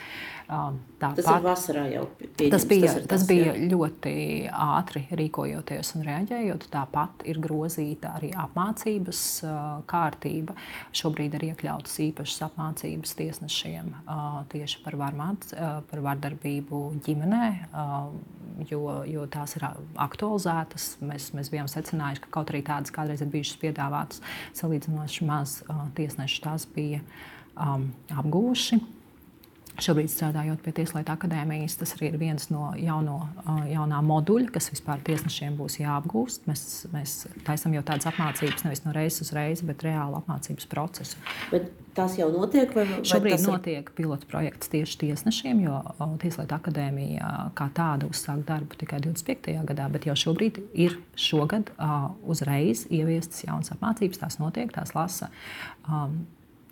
Tāpat, 0.49 1.23
tas 1.23 1.31
ir 1.33 1.47
vasarā 1.47 1.85
jau 1.95 2.05
pieņems. 2.21 2.53
Tas 2.53 2.67
bija, 2.69 2.93
tas, 2.99 3.09
tas 3.15 3.27
bija 3.29 3.55
jā. 3.55 3.71
ļoti 3.73 4.15
ātri 4.53 5.05
rīkojoties 5.23 5.95
un 5.97 6.05
reaģējot. 6.11 6.69
Tāpat 6.75 7.25
ir 7.33 7.41
grozīta 7.45 8.13
arī 8.19 8.35
apmācības 8.37 9.25
kārtība. 9.89 10.59
Šobrīd 10.97 11.39
ir 11.39 11.49
iekļautas 11.53 11.97
īpašas 12.09 12.45
apmācības 12.51 13.17
tiesnešiem 13.19 13.95
tieši 14.53 14.85
par, 14.85 14.99
varmāt, 15.01 15.49
par 15.89 16.05
vardarbību 16.05 16.83
ģimenē, 17.07 17.45
jo, 18.69 18.85
jo 19.09 19.27
tā 19.33 19.38
tās 19.39 19.57
ir 19.57 19.65
aktualizētas. 20.03 20.91
Mēs, 21.07 21.31
mēs 21.39 21.53
bijām 21.55 21.71
secinājuši, 21.71 22.27
ka 22.27 22.35
kaut 22.39 22.53
arī 22.53 22.65
tādas 22.67 22.95
kādreiz 22.95 23.23
ir 23.25 23.33
bijušas 23.33 23.63
piedāvātas 23.63 24.23
salīdzinoši 24.59 25.29
maz 25.29 25.59
tiesneši, 25.99 26.45
tās 26.45 26.69
bija 26.75 27.03
um, 27.55 27.91
apgūši. 28.11 28.83
Šobrīd 29.79 30.11
strādājot 30.11 30.63
pie 30.65 30.73
Tieslietu 30.75 31.13
akadēmijas, 31.13 31.77
tas 31.79 31.93
arī 31.95 32.09
ir 32.11 32.17
viens 32.19 32.49
no 32.51 32.73
jauno, 32.75 33.21
jaunā 33.71 34.01
moduļa, 34.03 34.51
kas 34.57 34.73
vispār 34.73 34.99
tiesnešiem 35.07 35.55
būs 35.59 35.79
jāapgūst. 35.79 36.49
Mēs, 36.51 36.63
mēs 36.91 37.13
taisām 37.47 37.77
jau 37.77 37.85
tādas 37.87 38.09
apmācības 38.11 38.65
nevis 38.67 38.83
no 38.83 38.95
reizes 38.97 39.29
uz 39.29 39.31
reizi, 39.37 39.67
bet 39.69 39.85
reālu 39.87 40.19
apmācības 40.19 40.67
procesu. 40.73 41.21
Bet 41.53 41.69
tas 41.95 42.17
jau 42.19 42.27
notiek? 42.35 42.75
Vai, 42.75 42.89
vai 42.91 43.05
Šobrīd 43.07 43.45
notiek 43.47 43.85
ir... 43.85 43.93
pilotu 44.01 44.27
projekts 44.31 44.73
tieši 44.73 44.99
tiesnešiem, 45.05 45.61
jo 45.69 45.79
Tieslietu 46.25 46.57
akadēmija 46.59 47.31
kā 47.59 47.69
tāda 47.77 48.09
uzsāk 48.11 48.43
darbu 48.49 48.81
tikai 48.83 48.99
25. 49.05 49.61
gadā, 49.69 49.87
bet 49.95 50.09
jau 50.11 50.17
šobrīd 50.19 50.59
ir 50.75 50.99
šogad 51.15 51.71
uzreiz 52.27 52.83
ieviestas 52.91 53.47
jaunas 53.47 53.71
apmācības. 53.77 54.25
Tās 54.25 54.41
notiek, 54.43 54.75
tās 54.75 54.97
lasa 54.99 55.31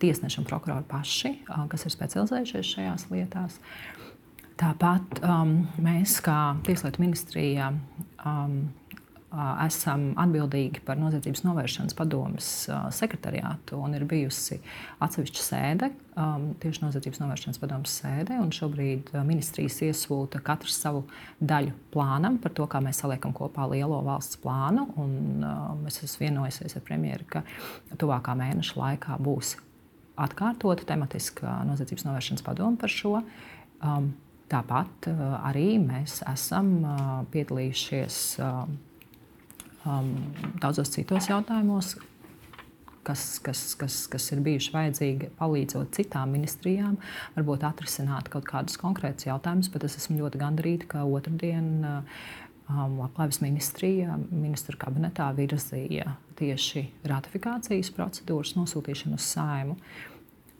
tiesneši 0.02 0.42
un 0.42 0.48
prokurori 0.48 0.86
paši, 0.90 1.32
kas 1.72 1.86
ir 1.86 1.94
specializējušies 1.94 2.72
šajās 2.76 3.06
lietās. 3.12 3.60
Tāpat 4.56 5.20
um, 5.20 5.58
mēs, 5.84 6.16
kā 6.24 6.56
Tieslietu 6.64 7.02
ministrija, 7.04 7.74
um, 8.24 8.60
esam 9.66 10.12
atbildīgi 10.20 10.80
par 10.86 10.98
noziedzības 11.00 11.42
novēršanas 11.44 11.96
padomus 11.98 12.48
sekretariātu. 12.96 13.78
Ir 13.96 14.04
bijusi 14.08 14.58
atsevišķa 15.02 15.42
sēde, 15.42 15.90
tieši 16.62 16.84
noziedzības 16.84 17.20
novēršanas 17.20 17.60
padomus 17.60 17.98
sēde. 18.00 18.38
Šobrīd 18.56 19.12
ministrijas 19.26 19.80
iesūta 19.84 20.40
katrs 20.46 20.78
savu 20.80 21.04
daļu 21.40 21.74
plānam 21.92 22.40
par 22.42 22.54
to, 22.56 22.68
kā 22.70 22.80
mēs 22.84 23.02
saliekam 23.02 23.34
kopā 23.36 23.68
lielo 23.72 24.00
valsts 24.06 24.40
plānu. 24.40 24.88
Un, 25.02 25.44
es 25.90 26.00
esmu 26.06 26.28
vienojusies 26.28 26.78
ar 26.78 26.86
premjeru, 26.86 27.28
ka 27.36 27.44
tuvākā 27.98 28.36
mēneša 28.38 28.80
laikā 28.80 29.20
būs 29.20 29.56
atkārtota 30.16 30.86
tematiska 30.88 31.60
noziedzības 31.68 32.06
novēršanas 32.08 32.44
padoma 32.46 32.80
par 32.80 32.92
šo. 32.92 33.20
Um, 33.84 34.12
tāpat 34.50 35.08
uh, 35.10 35.22
arī 35.48 35.76
mēs 35.82 36.20
esam 36.30 36.76
uh, 36.82 36.98
piedalījušies 37.32 38.20
uh, 38.40 38.62
um, 39.86 40.12
daudzos 40.62 40.92
citos 40.94 41.28
jautājumos, 41.30 41.96
kas, 43.06 43.26
kas, 43.44 43.62
kas, 43.78 43.98
kas 44.10 44.30
ir 44.34 44.42
bijuši 44.46 44.72
vajadzīgi 44.74 45.30
palīdzot 45.38 45.92
citām 45.98 46.34
ministrijām, 46.34 46.96
varbūt 47.36 47.66
atrisināt 47.68 48.30
kaut 48.32 48.48
kādus 48.48 48.78
konkrētus 48.80 49.28
jautājumus. 49.28 49.70
Bet 49.74 49.86
es 49.86 49.98
esmu 50.00 50.20
ļoti 50.22 50.42
gandarīta, 50.42 50.90
ka 50.94 51.06
otrdien 51.06 51.72
uh, 51.82 52.20
um, 52.70 53.00
Labklājības 53.02 53.42
ministrija 53.44 54.18
ministru 54.30 54.78
kabinetā 54.80 55.30
virzīja 55.36 56.16
tieši 56.38 56.86
ratifikācijas 57.08 57.92
procedūras 57.96 58.54
nosūtīšanu 58.58 59.18
uz 59.18 59.30
saimu. 59.32 59.76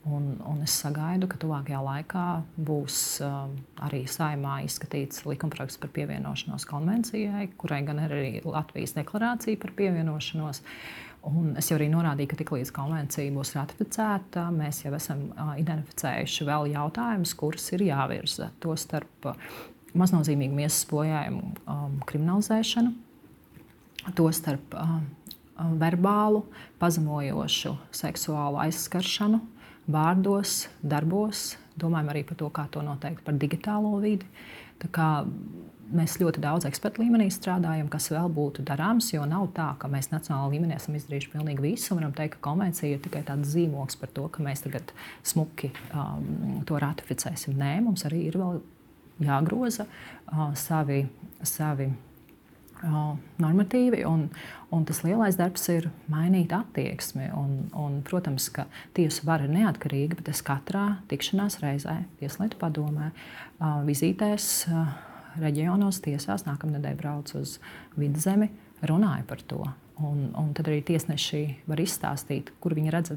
Un, 0.07 0.37
un 0.47 0.61
es 0.63 0.71
sagaidu, 0.79 1.27
ka 1.27 1.39
tuvākajā 1.41 1.79
laikā 1.83 2.25
būs 2.63 2.99
um, 3.25 3.57
arī 3.83 4.05
saimā 4.07 4.61
izskatīts 4.63 5.25
likumprojekts 5.27 5.81
par 5.81 5.91
pievienošanos 5.97 6.63
konvencijai, 6.69 7.49
kurai 7.59 7.81
gan 7.87 7.99
ir 8.05 8.13
arī 8.15 8.29
Latvijas 8.45 8.95
deklarācija 8.95 9.59
par 9.59 9.73
pievienošanos. 9.75 10.61
Un 11.27 11.57
es 11.59 11.67
jau 11.67 11.75
arī 11.75 11.89
norādīju, 11.91 12.31
ka 12.31 12.39
tiklīdz 12.39 12.71
konvencija 12.71 13.33
būs 13.35 13.51
ratificēta, 13.57 14.45
mēs 14.55 14.85
jau 14.85 14.93
esam 14.95 15.25
uh, 15.33 15.57
identificējuši 15.59 16.47
vēl 16.47 16.71
jautājumus, 16.77 17.35
kurus 17.35 17.67
ir 17.75 17.83
jāvirza. 17.89 18.53
Tostarp 18.63 19.27
uh, 19.27 19.35
maznozīmīgu 19.97 20.55
miesas 20.55 20.87
bojājumu 20.87 21.43
um, 21.65 21.99
kriminalizēšanu, 22.07 22.93
tostarp 24.15 24.77
uh, 24.77 24.99
verbālu, 25.57 26.43
pazemojošu 26.81 27.75
seksuālu 27.95 28.59
aizskaršanu, 28.65 29.41
vārdos, 29.91 30.67
darbos. 30.83 31.55
Domājam 31.77 32.11
arī 32.13 32.23
par 32.25 32.39
to, 32.39 32.49
kā 32.53 32.65
to 32.73 32.81
noteikt 32.85 33.23
par 33.25 33.37
digitālo 33.37 33.97
vidi. 34.01 34.25
Mēs 35.87 36.17
ļoti 36.19 36.41
daudz 36.43 36.65
ekspertu 36.67 36.99
līmenī 36.99 37.29
strādājam, 37.31 37.87
kas 37.87 38.09
vēl 38.11 38.27
būtu 38.35 38.65
darāms, 38.67 39.07
jo 39.13 39.23
nav 39.29 39.45
tā, 39.55 39.69
ka 39.79 39.87
mēs 39.87 40.09
nacionālā 40.11 40.49
līmenī 40.51 40.75
esam 40.75 40.97
izdarījuši 40.99 41.29
pilnīgi 41.31 41.63
visu. 41.63 41.95
Varam 41.95 42.11
teikt, 42.17 42.35
ka 42.35 42.49
konvencija 42.49 42.97
ir 42.97 42.99
tikai 43.05 43.21
tāds 43.27 43.53
zīmogs 43.53 43.95
par 44.01 44.11
to, 44.11 44.25
ka 44.27 44.43
mēs 44.43 44.65
tagad 44.65 44.91
smuki 45.23 45.71
um, 45.95 46.59
to 46.67 46.81
ratificēsim. 46.83 47.55
Nē, 47.55 47.77
mums 47.85 48.03
arī 48.09 48.25
ir 48.27 48.35
vēl 48.41 48.59
jāgroza 49.23 49.87
uh, 49.87 50.51
savi, 50.59 51.05
savi 51.39 51.87
normatīvi. 53.41 54.03
Un, 54.07 54.27
un 54.73 54.85
tas 54.87 55.01
lielais 55.05 55.37
darbs 55.39 55.67
ir 55.73 55.89
mainīt 56.11 56.53
attieksmi. 56.55 57.29
Un, 57.37 57.57
un, 57.77 57.99
protams, 58.07 58.49
ka 58.53 58.67
tiesu 58.97 59.27
vara 59.27 59.47
ir 59.47 59.55
neatkarīga, 59.55 60.19
bet 60.19 60.31
es 60.33 60.43
katrā 60.45 60.99
tikšanās 61.11 61.59
reizē, 61.63 61.99
Tieslietu 62.21 62.59
padomē, 62.61 63.11
vizītēs 63.87 64.67
reģionos, 65.41 66.01
tiesās, 66.05 66.47
nākamā 66.47 66.77
nedēļa 66.77 67.01
braucu 67.01 67.41
uz 67.41 67.57
vidzemi, 67.97 68.49
runāju 68.87 69.27
par 69.29 69.43
to. 69.49 69.65
Un, 69.97 70.27
un 70.37 70.51
tad 70.53 70.67
arī 70.69 70.83
tiesneši 70.85 71.39
var 71.65 71.79
izstāstīt, 71.81 72.51
kur 72.61 72.75
viņi 72.77 72.91
redz, 72.93 73.09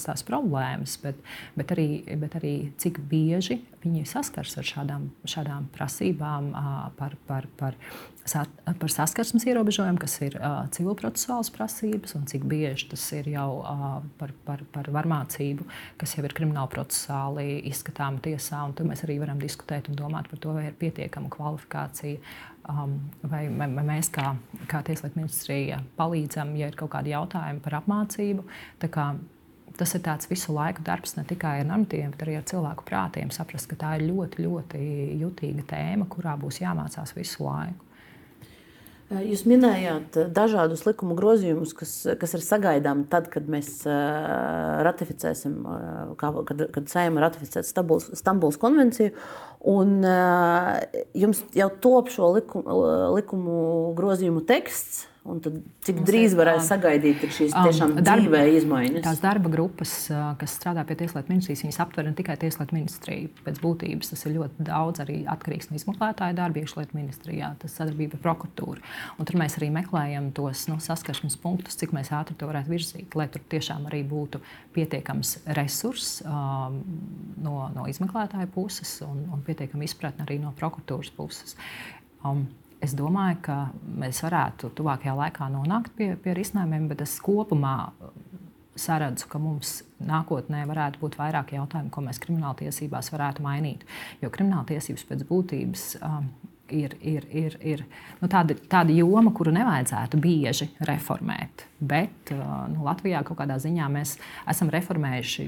tās 0.00 0.22
problēmas, 0.24 0.94
bet, 1.02 1.18
bet, 1.58 1.74
arī, 1.74 1.86
bet 2.16 2.38
arī 2.38 2.52
cik 2.80 3.02
bieži 3.10 3.58
viņi 3.82 4.06
saskars 4.08 4.54
ar 4.56 4.64
šādām, 4.64 5.08
šādām 5.28 5.66
prasībām 5.74 6.48
par, 6.96 7.18
par, 7.28 7.48
par, 7.60 7.76
par 8.24 8.94
saskarsmes 8.94 9.44
ierobežojumu, 9.50 10.00
kas 10.00 10.14
ir 10.24 10.38
civilprocesuāls 10.72 11.52
prasības, 11.52 12.14
un 12.16 12.24
cik 12.30 12.46
bieži 12.48 12.88
tas 12.94 13.04
ir 13.18 13.28
jau 13.34 13.60
par, 14.20 14.32
par, 14.46 14.64
par 14.72 14.88
varmācību, 14.94 15.66
kas 16.00 16.16
jau 16.16 16.24
ir 16.24 16.36
kriminālprocesāli 16.38 17.60
izskatāma 17.68 18.22
tiesā. 18.24 18.62
Tad 18.78 18.88
mēs 18.88 19.04
arī 19.04 19.18
varam 19.20 19.42
diskutēt 19.42 19.92
un 19.92 20.00
domāt 20.00 20.32
par 20.32 20.40
to, 20.40 20.56
vai 20.56 20.70
ir 20.70 20.80
pietiekama 20.80 21.28
kvalifikācija 21.34 22.22
vai, 22.66 23.44
vai, 23.48 23.68
vai 23.76 23.84
mēs, 23.86 24.10
kā, 24.12 24.32
kā 24.70 24.82
Tieslietu 24.86 25.18
ministrija, 25.20 25.80
palīdzam, 25.98 26.54
ja 26.58 26.70
ir 26.70 26.78
kaut 26.78 26.92
kādi 26.94 27.14
jautājumi 27.14 27.62
par 27.64 27.80
apmācību. 27.82 28.46
Tas 29.72 29.94
ir 29.96 30.02
tāds 30.04 30.28
visu 30.28 30.52
laiku 30.52 30.84
darbs 30.84 31.16
ne 31.16 31.24
tikai 31.24 31.62
ar 31.62 31.68
normatīviem, 31.70 32.12
bet 32.12 32.26
arī 32.26 32.36
ar 32.36 32.44
cilvēku 32.48 32.84
prātiem. 32.88 33.30
Saprast, 33.32 33.70
ka 33.70 33.78
tā 33.80 33.94
ir 33.98 34.04
ļoti, 34.10 34.44
ļoti 34.44 34.82
jutīga 35.22 35.64
tēma, 35.72 36.10
kurā 36.12 36.36
būs 36.40 36.60
jāmācās 36.60 37.16
visu 37.16 37.46
laiku. 37.46 37.88
Jūs 39.12 39.42
minējāt 39.44 40.16
dažādus 40.32 40.86
likuma 40.86 41.12
grozījumus, 41.18 41.74
kas, 41.76 41.90
kas 42.20 42.32
ir 42.36 42.44
sagaidāmi 42.44 43.04
tad, 43.12 43.28
kad 43.32 43.48
mēs 43.50 43.82
ratificēsim, 44.86 45.58
kad, 46.20 46.62
kad 46.72 46.88
Sēma 46.88 47.26
ratificēs 47.26 47.72
Stambuls, 47.74 48.08
Stambuls 48.16 48.56
konvenciju. 48.62 49.12
Un, 49.62 50.02
jums 51.14 51.44
jau 51.54 51.68
top 51.84 52.08
šo 52.10 52.32
likumu, 52.34 52.74
likumu 53.14 53.58
grozījumu 53.94 54.42
teksts. 54.48 55.04
Un 55.22 55.38
tad, 55.38 55.54
cik 55.86 56.00
Mums 56.00 56.08
drīz 56.08 56.32
varēs 56.34 56.64
sagaidīt 56.66 57.20
šīs 57.30 57.52
tiešām 57.54 57.92
darba, 58.02 58.40
izmaiņas? 58.58 59.04
Tās 59.04 59.20
darba 59.22 59.52
grupas, 59.52 59.92
kas 60.40 60.54
strādā 60.58 60.82
pie 60.88 60.96
Tieslietu 60.98 61.30
ministrijas, 61.30 61.60
viņas 61.62 61.78
aptver 61.84 62.08
ne 62.08 62.14
tikai 62.18 62.34
Tieslietu 62.42 62.74
ministriju. 62.74 63.30
Pēc 63.46 63.60
būtības 63.62 64.10
tas 64.10 64.24
ir 64.26 64.34
ļoti 64.34 64.66
daudz 64.66 65.04
arī 65.04 65.20
atkarīgs 65.30 65.70
no 65.70 65.78
izmeklētāja 65.78 66.34
darba, 66.40 66.58
iekšlietu 66.58 66.98
ministrijā, 66.98 67.52
tas 67.62 67.76
sadarbība 67.78 68.18
ar 68.18 68.24
prokuratūru. 68.24 68.82
Un 69.14 69.28
tur 69.28 69.38
mēs 69.38 69.54
arī 69.60 69.68
meklējam 69.76 70.32
tos 70.34 70.64
nu, 70.72 70.80
saskarsmes 70.82 71.38
punktus, 71.44 71.78
cik 71.78 71.94
mēs 71.94 72.10
ātri 72.18 72.34
to 72.40 72.48
varētu 72.50 72.74
virzīt, 72.74 73.14
lai 73.14 73.28
tur 73.30 73.44
tiešām 73.54 73.86
arī 73.92 74.02
būtu 74.10 74.42
pietiekams 74.74 75.36
resurss 75.54 76.18
um, 76.26 76.80
no, 77.46 77.68
no 77.76 77.86
izmeklētāja 77.86 78.50
puses 78.50 78.98
un, 79.06 79.22
un 79.30 79.46
pietiekama 79.46 79.86
izpratne 79.86 80.26
arī 80.26 80.40
no 80.42 80.50
prokuratūras 80.58 81.14
puses. 81.14 81.54
Um, 82.26 82.48
Es 82.82 82.96
domāju, 82.98 83.38
ka 83.46 83.56
mēs 84.02 84.22
varētu 84.24 84.72
tuvākajā 84.74 85.14
laikā 85.14 85.46
nonākt 85.52 85.92
pie, 85.98 86.12
pie 86.18 86.34
risinājumiem, 86.34 86.88
bet 86.90 87.04
es 87.04 87.14
kopumā 87.22 87.92
saredzu, 88.78 89.28
ka 89.30 89.38
mums 89.38 89.82
nākotnē 90.02 90.64
varētu 90.66 91.02
būt 91.02 91.18
vairāk 91.20 91.52
jautājumu, 91.54 91.92
ko 91.92 92.02
mēs 92.06 92.18
krimināltiesībās 92.24 93.12
varētu 93.14 93.44
mainīt. 93.44 93.84
Jo 94.22 94.32
krimināltiesības 94.34 95.04
pēc 95.10 95.26
būtības 95.28 95.84
um, 96.00 96.30
ir, 96.72 96.96
ir, 97.00 97.26
ir, 97.30 97.56
ir 97.60 97.84
nu, 98.20 98.28
tāda, 98.30 98.56
tāda 98.70 98.94
joma, 98.96 99.32
kuru 99.36 99.52
nevajadzētu 99.54 100.20
bieži 100.22 100.70
reformēt. 100.88 101.66
Bet 101.82 102.32
uh, 102.34 102.64
nu, 102.70 102.84
Latvijā 102.86 103.22
kaut 103.26 103.40
kādā 103.40 103.58
ziņā 103.62 103.88
mēs 103.92 104.16
esam 104.50 104.70
reformējuši 104.72 105.46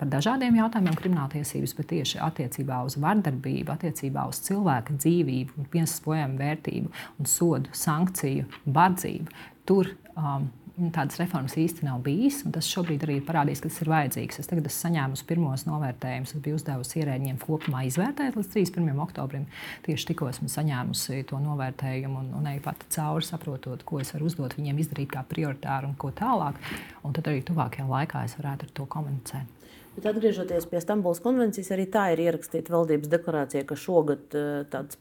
par 0.00 0.10
dažādiem 0.12 0.58
jautājumiem 0.60 0.98
krimināltiesības, 0.98 1.74
bet 1.78 1.90
tieši 1.94 2.20
attiecībā 2.26 2.82
uz 2.86 2.98
vardarbību, 3.00 3.72
attiecībā 3.72 4.26
uz 4.30 4.42
cilvēka 4.46 4.98
dzīvību, 4.98 5.68
piesprādzienu 5.72 6.40
vērtību 6.42 6.92
un 7.20 7.30
sodu, 7.30 7.72
sankciju, 7.76 8.46
bardzību. 8.76 9.42
Tur 9.66 9.94
um, 10.14 10.50
tādas 10.76 11.16
reformas 11.20 11.56
īsti 11.56 11.86
nav 11.86 12.02
bijis. 12.04 12.42
Tas 12.52 12.68
šobrīd 12.68 13.06
arī 13.06 13.18
ir 13.20 13.24
parādījis, 13.26 13.62
ka 13.64 13.70
tas 13.70 13.80
ir 13.82 13.90
vajadzīgs. 13.92 14.40
Es 14.42 14.50
tagad 14.50 14.68
esmu 14.68 14.82
saņēmusi 14.84 15.26
pirmos 15.28 15.64
novērtējumus, 15.68 16.34
es 16.36 16.44
biju 16.44 16.58
uzdevusi 16.60 17.00
ierēģiem 17.00 17.40
kopumā 17.42 17.86
izvērtēt 17.88 18.36
līdz 18.36 18.52
31. 18.52 19.02
oktobrim. 19.06 19.48
Tieši 19.86 20.10
tikko 20.12 20.30
esmu 20.32 20.50
saņēmusi 20.52 21.22
to 21.30 21.40
novērtējumu 21.42 22.22
un, 22.22 22.32
un 22.40 22.50
eju 22.52 22.64
pati 22.68 22.90
cauri, 22.98 23.28
saprotot, 23.28 23.84
ko 23.88 24.02
es 24.04 24.12
varu 24.14 24.28
uzdot 24.28 24.58
viņiem, 24.58 24.84
izdarīt 24.84 25.14
kā 25.16 25.24
prioritāru 25.26 25.92
un 25.92 25.98
ko 26.00 26.12
tālāk. 26.16 26.60
Un 27.06 27.16
tad 27.16 27.32
arī 27.32 27.44
tuvākajā 27.46 27.88
laikā 27.88 28.26
es 28.28 28.36
varētu 28.40 28.68
ar 28.68 28.76
to 28.76 28.90
komunicēt. 28.92 29.55
Bet 29.96 30.10
atgriežoties 30.12 30.68
pie 30.68 30.80
Stambulas 30.84 31.22
konvencijas, 31.24 31.72
arī 31.72 31.86
tā 31.88 32.10
ir 32.12 32.26
ierakstīta 32.26 32.74
valdības 32.74 33.10
deklarācijā, 33.12 33.64
ka 33.68 33.78
šogad 33.80 34.36
eh, 34.36 34.62
tāds 34.72 35.00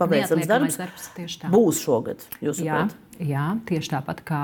paveicams 0.00 0.48
darbs, 0.48 0.78
darbs 0.80 1.38
būs 1.52 1.82
šogad. 1.84 2.24
Jā, 2.40 2.86
jā, 3.20 3.46
tieši 3.68 3.92
tāpat 3.92 4.22
kā 4.24 4.42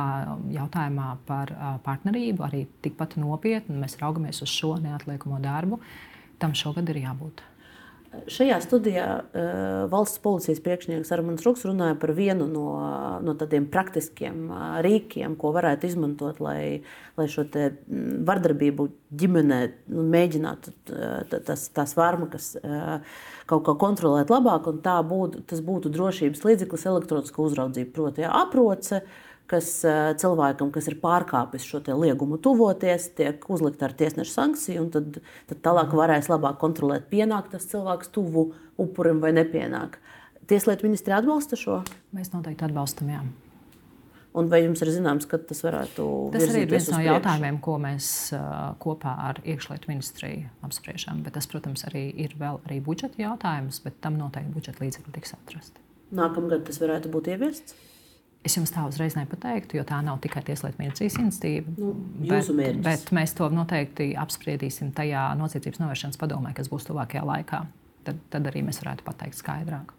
jautājumā 0.52 1.14
par 1.28 1.52
partnerību, 1.86 2.44
arī 2.44 2.66
tikpat 2.84 3.16
nopietni 3.20 3.80
mēs 3.80 3.96
raugamies 4.02 4.42
uz 4.44 4.52
šo 4.52 4.74
neatliekamo 4.84 5.40
darbu. 5.40 5.80
Tam 6.42 6.52
šogad 6.52 6.92
ir 6.92 7.00
jābūt. 7.06 7.40
Šajā 8.30 8.56
studijā 8.64 9.06
uh, 9.20 9.50
valsts 9.92 10.20
policijas 10.22 10.60
priekšnieks 10.64 11.10
Armāns 11.14 11.44
Ruks 11.46 11.66
runāja 11.66 11.96
par 12.00 12.12
vienu 12.16 12.46
no, 12.48 12.66
no 13.22 13.34
tādiem 13.38 13.66
praktiskiem 13.70 14.46
uh, 14.48 14.78
rīkiem, 14.86 15.34
ko 15.40 15.52
varētu 15.56 15.90
izmantot, 15.90 16.40
lai, 16.42 16.82
lai 17.18 17.26
šo 17.30 17.44
vardarbību 18.26 18.88
ģimenē 19.20 19.60
nu, 19.92 20.06
mēģinātu 20.14 20.74
tas, 21.34 21.68
tās 21.74 21.96
varmakas 21.98 22.54
uh, 22.62 23.20
kaut 23.50 23.66
kā 23.68 23.76
kontrolēt 23.84 24.32
labāk. 24.32 24.70
Tā 24.86 24.98
būtu, 25.06 25.44
tas 25.50 25.62
būtu 25.64 25.92
drošības 25.94 26.46
līdzeklis, 26.46 26.88
elektroniska 26.90 27.42
uzraudzība, 27.42 27.94
proti, 27.98 28.26
aproce. 28.26 29.02
Uh, 29.02 29.22
kas 29.50 29.70
cilvēkam, 30.20 30.72
kas 30.74 30.90
ir 30.90 30.98
pārkāpis 31.02 31.66
šo 31.66 31.82
liegumu 31.86 32.38
tuvoties, 32.42 33.10
tiek 33.18 33.46
uzlikta 33.52 33.88
ar 33.88 33.96
tiesneša 33.98 34.32
sankciju, 34.32 34.84
un 34.84 34.92
tad, 34.94 35.20
tad 35.50 35.62
tālāk 35.64 35.90
mhm. 35.90 36.02
varēs 36.02 36.30
labāk 36.32 36.60
kontrolēt, 36.62 37.08
pienāk 37.12 37.50
tas 37.54 37.68
cilvēks 37.70 38.12
tuvu 38.14 38.50
upurim 38.82 39.22
vai 39.22 39.32
nepienāk. 39.36 40.00
Tieslietu 40.46 40.86
ministrija 40.86 41.18
atbalsta 41.18 41.58
šo? 41.58 41.80
Mēs 42.14 42.30
noteikti 42.34 42.68
atbalstam, 42.68 43.10
jā. 43.10 43.24
Un 44.36 44.50
vai 44.52 44.60
jums 44.60 44.82
ir 44.84 44.90
zināms, 44.92 45.24
ka 45.30 45.38
tas 45.40 45.62
varētu 45.64 46.04
būt? 46.04 46.34
Tas 46.34 46.50
arī 46.50 46.66
ir 46.66 46.72
viens 46.74 46.90
no 46.92 46.98
jautājumiem, 47.00 47.56
ko 47.64 47.78
mēs 47.80 48.08
uh, 48.36 48.74
kopā 48.82 49.14
ar 49.30 49.40
iekšlietu 49.48 49.88
ministriju 49.88 50.50
apspriežam. 50.66 51.22
Bet 51.24 51.38
tas, 51.38 51.48
protams, 51.48 51.86
arī 51.88 52.10
ir 52.20 52.36
vēl 52.36 52.60
arī 52.68 52.82
budžeta 52.84 53.16
jautājums, 53.22 53.80
bet 53.86 53.96
tam 54.04 54.20
noteikti 54.20 54.52
budžeta 54.52 54.84
līdzekļi 54.84 55.14
tiks 55.16 55.32
atrasti. 55.38 55.80
Nākamgad 56.20 56.66
tas 56.68 56.78
varētu 56.82 57.10
būt 57.16 57.32
ieviests? 57.32 57.78
Es 58.46 58.54
jums 58.54 58.70
tā 58.70 58.84
uzreiz 58.86 59.16
nepateiktu, 59.18 59.78
jo 59.80 59.82
tā 59.86 59.98
nav 60.06 60.20
tikai 60.22 60.42
Tieslietu 60.46 60.78
ministrijas 60.78 61.16
iniciatīva. 61.18 61.72
Nu, 61.80 61.92
bet, 62.20 62.50
mērķis. 62.54 62.82
bet 62.84 63.12
mēs 63.16 63.34
to 63.34 63.48
noteikti 63.50 64.12
apspriedīsim 64.22 64.92
tajā 64.94 65.28
noziedzības 65.40 65.82
novēršanas 65.82 66.20
padomē, 66.20 66.52
kas 66.54 66.70
būs 66.70 66.86
tuvākajā 66.86 67.24
laikā. 67.26 67.64
Tad, 68.06 68.20
tad 68.30 68.46
arī 68.46 68.62
mēs 68.62 68.78
varētu 68.84 69.02
pateikt 69.06 69.40
skaidrāk. 69.40 69.90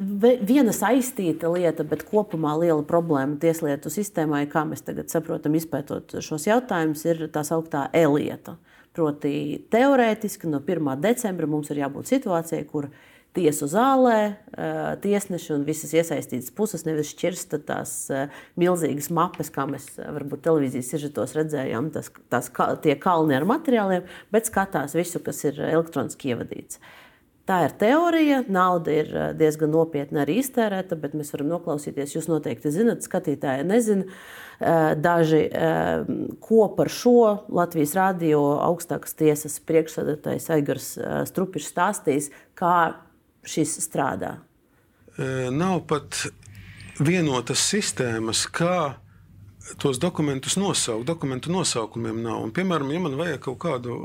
Viena 0.00 0.72
saistīta 0.72 1.50
lieta, 1.52 1.84
bet 1.84 2.06
kopumā 2.08 2.54
liela 2.62 2.80
problēma 2.88 3.36
tieslietu 3.42 3.90
sistēmā, 3.92 4.46
kā 4.48 4.62
mēs 4.64 4.86
tagad 4.86 5.10
saprotam, 5.12 5.58
izpētot 5.58 6.14
šos 6.24 6.46
jautājumus, 6.48 7.02
ir 7.04 7.26
tā 7.34 7.42
sauktā 7.44 7.88
e-lieta. 7.92 8.54
Proti, 8.96 9.32
teorētiski 9.70 10.48
no 10.50 10.62
1. 10.64 10.94
decembra 11.04 11.46
mums 11.50 11.68
ir 11.70 11.82
jābūt 11.82 12.14
situācijai, 12.14 12.64
kur 12.70 12.88
tiesu 13.36 13.68
zālē, 13.70 14.36
tiesneši 15.02 15.52
un 15.54 15.66
visas 15.66 15.92
iesaistītas 15.94 16.50
puses 16.56 16.86
nevis 16.86 17.12
šķirsta 17.14 17.60
tās 17.66 17.92
milzīgas 18.58 19.10
mapes, 19.14 19.52
kā 19.54 19.68
mēs 19.70 19.92
varbūt 20.00 20.42
televīzijas 20.46 20.90
sižetos 20.94 21.36
redzējām, 21.38 21.92
tas, 21.94 22.10
tās, 22.32 22.50
tie 22.82 22.96
kalni 22.98 23.38
ar 23.38 23.46
materiāliem, 23.48 24.08
bet 24.34 24.50
skatās 24.50 24.96
visu, 24.98 25.22
kas 25.22 25.44
ir 25.46 25.62
elektroniski 25.70 26.34
ievadīts. 26.34 26.82
Tā 27.48 27.64
ir 27.66 27.72
teorija, 27.80 28.44
nauda 28.52 28.92
ir 28.94 29.08
diezgan 29.34 29.72
nopietna 29.74 30.20
arī 30.22 30.36
iztērēta, 30.38 30.94
bet 31.00 31.16
mēs 31.18 31.32
varam 31.34 31.48
noklausīties. 31.50 32.12
Jūs 32.14 32.28
noteikti 32.30 32.70
zinat, 32.70 33.02
skatītāji 33.02 33.64
nezina. 33.66 34.06
Daži, 35.00 35.40
ko 36.44 36.68
par 36.76 36.92
šo 36.92 37.48
Latvijas 37.50 37.96
rādio 37.96 38.42
augstākas 38.60 39.16
tiesas 39.18 39.56
priekšsēdētājs 39.66 40.50
Aigars 40.54 40.90
Strupišs 41.32 41.72
stāstīs, 41.72 42.28
kā 42.54 42.76
šis 43.46 43.76
strādā? 43.84 44.38
Nav 45.52 45.82
pat 45.90 46.16
vienotas 47.00 47.62
sistēmas, 47.70 48.46
kā 48.52 48.96
tos 49.80 50.00
dokumentus 50.00 50.56
nosaukt. 50.56 51.06
Dokumentu 51.06 51.52
nosaukumiem 51.52 52.22
nav. 52.24 52.40
Un, 52.44 52.54
piemēram, 52.54 52.92
ja 52.94 53.02
man 53.02 53.18
vajag 53.18 53.42
kaut 53.48 53.58
kādu 53.64 53.98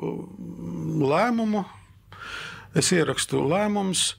lēmumu, 1.06 1.64
es 2.76 2.92
ierakstu 2.96 3.44
lēmumus, 3.50 4.14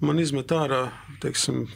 man 0.00 0.20
izmet 0.22 0.52
ārā 0.54 0.88
teiksim, 1.22 1.66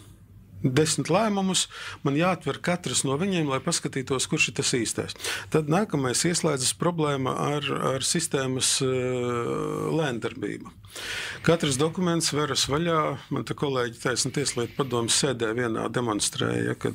desmit 0.63 1.11
lēmumus, 1.13 1.67
man 2.07 2.19
jāatver 2.19 2.61
katrs 2.63 3.05
no 3.07 3.17
viņiem, 3.21 3.51
lai 3.51 3.61
paskatītos, 3.65 4.29
kurš 4.31 4.51
ir 4.51 4.59
tas 4.61 4.75
īstais. 4.79 5.17
Tad 5.53 5.71
nākamais 5.73 6.25
ieslēdzas 6.29 6.77
problēma 6.81 7.35
ar, 7.53 7.67
ar 7.95 8.07
sistēmas 8.07 8.79
uh, 8.87 9.91
lēndarbību. 9.99 10.79
Katrs 11.43 11.79
dokuments 11.81 12.29
veras 12.37 12.67
vaļā. 12.71 12.99
Man 13.33 13.47
te 13.49 13.57
kolēģi 13.59 14.01
taisnība 14.03 14.39
tieslietu 14.39 14.77
padomus 14.77 15.17
sēdē 15.23 15.49
vienā 15.57 15.87
demonstrēja, 15.93 16.77
ka 16.79 16.93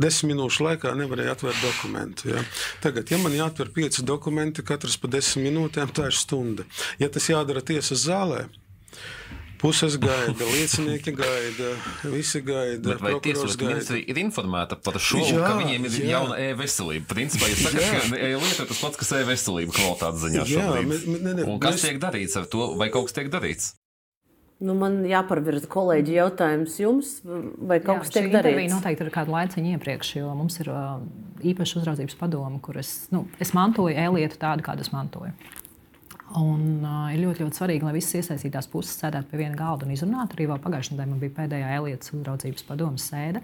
desmit 0.00 0.32
minūšu 0.32 0.64
laikā 0.66 0.94
nevarēja 0.98 1.36
atvērt 1.36 1.60
dokumentu. 1.64 2.30
Ja. 2.32 2.44
Tagad, 2.84 3.12
ja 3.12 3.20
man 3.22 3.36
jāatver 3.36 3.72
pieci 3.76 4.04
dokumenti, 4.06 4.64
katrs 4.66 4.96
pa 5.00 5.10
desmit 5.12 5.50
minūtēm, 5.50 5.92
tā 5.94 6.08
ir 6.10 6.16
stunda. 6.16 6.66
Ja 7.02 7.10
tas 7.12 7.28
jādara 7.30 7.62
tiesas 7.66 8.06
zālē, 8.08 8.46
Puses 9.60 9.98
gaida, 10.00 10.46
liecinieki 10.54 11.12
gaida, 11.12 11.74
visi 12.08 12.40
gaida. 12.40 12.94
Bet 12.94 13.02
vai 13.04 13.12
tieslietu 13.20 13.66
ministrija 13.68 14.06
ir 14.08 14.20
informēta 14.22 14.78
par 14.80 14.96
šo, 14.96 15.20
jā, 15.20 15.42
ka 15.42 15.58
viņiem 15.58 15.84
ir 15.84 15.98
jā. 15.98 16.06
jauna 16.14 16.38
e-veselība? 16.46 17.04
Principā 17.12 17.50
jūs 17.50 17.66
sakat, 17.66 17.84
ka 18.08 18.16
e-lieta 18.16 18.64
ir 18.64 18.70
tas 18.70 18.80
pats, 18.80 19.00
kas 19.02 19.12
e-veselība 19.18 19.76
kvalitātes 19.76 20.24
ziņā 20.24 20.46
šobrīd. 20.54 20.90
Mēs, 20.94 21.04
ne, 21.12 21.36
ne, 21.42 21.44
Un 21.44 21.60
kas 21.60 21.76
mēs... 21.76 21.86
tiek 21.90 22.00
darīts 22.00 22.40
ar 22.40 22.48
to, 22.48 22.72
vai 22.80 22.88
kaut 22.94 23.10
kas 23.10 23.20
tiek 23.20 23.28
darīts? 23.32 23.74
Nu, 24.60 24.74
man 24.76 24.98
jāparvirza 25.08 25.68
kolēģi 25.72 26.16
jautājums 26.18 26.74
jums, 26.80 27.14
vai 27.24 27.78
kaut 27.84 27.98
Jā, 27.98 28.02
kas 28.02 28.16
tiek 28.16 28.32
darīts? 28.32 28.64
Jā, 28.64 28.74
noteikti 28.74 29.06
ir 29.06 29.12
kāda 29.14 29.32
laiciņa 29.36 29.76
iepriekš, 29.76 30.16
jo 30.18 30.32
mums 30.36 30.56
ir 30.60 30.68
uh, 30.72 31.00
īpaša 31.52 31.80
uzraudzības 31.80 32.16
padoma, 32.20 32.60
kur 32.64 32.80
es, 32.80 32.90
nu, 33.12 33.26
es 33.40 33.54
mantoju 33.56 33.96
e-lietu 33.96 34.40
tādu, 34.40 34.64
kādu 34.64 34.84
es 34.84 34.92
mantoju. 34.92 35.32
Un, 36.38 36.66
uh, 36.84 37.08
ir 37.10 37.24
ļoti, 37.24 37.42
ļoti 37.42 37.58
svarīgi, 37.58 37.86
lai 37.86 37.94
visas 37.96 38.20
iesaistītās 38.20 38.68
puses 38.70 39.00
sēdētu 39.00 39.32
pie 39.32 39.40
viena 39.40 39.58
galda 39.58 39.86
un 39.86 39.94
izrunātu. 39.96 40.36
Arī 40.36 40.46
pagājušajā 40.52 40.94
nedēļā 40.94 41.10
man 41.10 41.22
bija 41.22 41.36
pēdējā 41.40 41.72
Elītas 41.80 42.12
uzraudzības 42.14 42.68
padomas 42.68 43.08
sēde. 43.10 43.42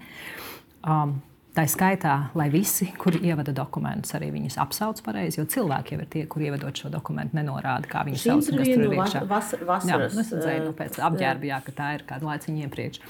Um, 0.87 1.17
Tā 1.57 1.63
skaitā, 1.65 2.11
lai 2.37 2.51
visi, 2.53 2.85
kuri 3.01 3.17
ievada 3.25 3.49
dokumentus, 3.55 4.11
arī 4.13 4.27
viņus 4.29 4.59
apsauc 4.61 4.99
pareizi, 5.01 5.39
jo 5.39 5.45
cilvēki 5.49 5.95
jau 5.95 6.03
ir 6.03 6.09
tie, 6.13 6.21
kuri 6.29 6.51
ievedot 6.51 6.77
šo 6.83 6.91
dokumentu, 6.93 7.33
nenorāda, 7.33 7.89
kā 7.89 8.03
viņi 8.05 8.19
sauc. 8.21 8.51
Tas 8.51 8.69
ir 8.69 8.83
iekšā. 8.85 9.23
Vas, 9.25 9.55
vasaras, 9.65 10.13
jā, 10.13 10.21
es 10.21 10.35
redzēju, 10.35 10.67
nu, 10.67 10.75
pēc 10.77 10.99
apģērba, 11.07 11.49
jā, 11.49 11.57
ka 11.65 11.73
tā 11.79 11.87
ir 11.95 12.05
kāda 12.11 12.29
laiciņa 12.29 12.67
iepriekš. 12.67 13.01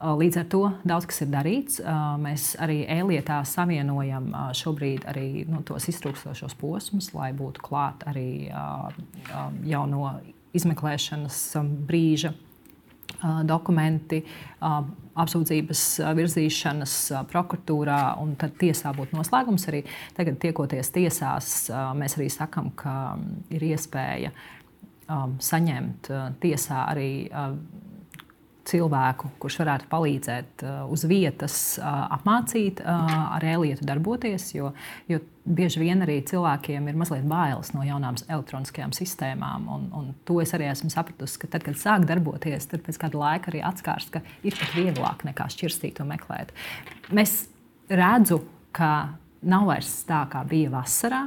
Līdz 0.00 0.36
ar 0.40 0.46
to 0.48 0.60
daudz 0.88 1.04
kas 1.10 1.20
ir 1.26 1.28
darīts. 1.28 1.80
Mēs 2.24 2.54
arī 2.62 2.86
e-lietā 2.88 3.42
savienojam 3.44 4.30
šobrīd 4.56 5.04
arī 5.10 5.44
nu, 5.44 5.60
tos 5.66 5.90
iztrūkstošos 5.92 6.54
posmus, 6.60 7.10
lai 7.12 7.34
būtu 7.36 7.60
klāt 7.60 8.06
arī 8.08 8.48
jau 9.68 9.82
no 9.90 10.14
izmeklēšanas 10.56 11.42
brīža 11.88 12.32
dokumenti, 13.44 14.22
apsūdzības 15.20 15.82
virzīšanas 16.16 16.94
prokuratūrā, 17.28 18.00
un 18.22 18.32
tad 18.40 18.56
tiesā 18.56 18.94
būtu 18.96 19.18
noslēgums. 19.18 19.68
Arī 19.68 19.82
tagad, 20.16 20.38
tiekoties 20.40 20.94
tiesās, 20.94 21.50
mēs 22.00 22.16
arī 22.16 22.30
sakām, 22.32 22.72
ka 22.72 22.94
ir 23.52 23.68
iespēja 23.68 24.32
saņemt 25.50 26.08
tiesā 26.40 26.86
arī 26.88 27.10
cilvēku, 28.70 29.32
kurš 29.42 29.58
varētu 29.62 29.88
palīdzēt 29.90 30.64
uh, 30.64 30.80
uz 30.92 31.04
vietas, 31.10 31.56
uh, 31.80 32.06
apmācīt 32.16 32.82
uh, 32.84 33.12
ar 33.36 33.46
e-lietu 33.52 33.86
darboties. 33.88 34.50
Jo, 34.54 34.72
jo 35.10 35.20
bieži 35.44 35.82
vien 35.82 36.04
arī 36.04 36.20
cilvēkiem 36.26 36.88
ir 36.90 36.98
mazliet 37.00 37.26
bailes 37.28 37.72
no 37.74 37.84
jaunām 37.86 38.18
elektroniskajām 38.26 38.94
sistēmām. 38.96 39.66
Un, 39.74 39.88
un 39.96 40.12
to 40.28 40.38
es 40.44 40.54
arī 40.56 40.70
esmu 40.70 40.92
sapratusi, 40.92 41.40
ka 41.42 41.50
tad, 41.54 41.66
kad 41.66 41.78
sāk 41.80 42.06
darboties, 42.08 42.68
tad 42.70 42.84
pēc 42.86 43.00
kāda 43.02 43.22
laika 43.24 43.52
arī 43.52 43.64
atskārs, 43.66 44.10
ka 44.14 44.22
ir 44.46 44.56
pat 44.58 44.76
vieglāk 44.76 45.26
nekā 45.28 45.48
šķirstīt 45.56 46.02
un 46.04 46.12
meklēt. 46.14 46.54
Mēs 47.14 47.42
redzam, 47.90 48.46
ka 48.76 48.92
nav 49.42 49.68
vairs 49.70 49.92
tā, 50.08 50.24
kā 50.30 50.44
bija 50.48 50.72
vasarā. 50.72 51.26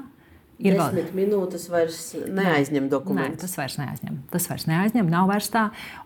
Ir 0.62 0.76
desmit 0.78 1.08
vēl... 1.10 1.16
minūtes 1.18 1.66
vairs 1.72 2.00
neaizņem 2.30 2.86
dokumentus. 2.92 3.39
Nē, 3.39 3.42
tas 3.42 3.56
vairs 3.58 3.78
neaizņem. 3.80 4.20
Tas 4.32 4.46
vairs 4.52 4.66
neaizņem, 4.70 5.10
nav 5.10 5.26
vairs 5.32 5.50
tā. 5.54 5.63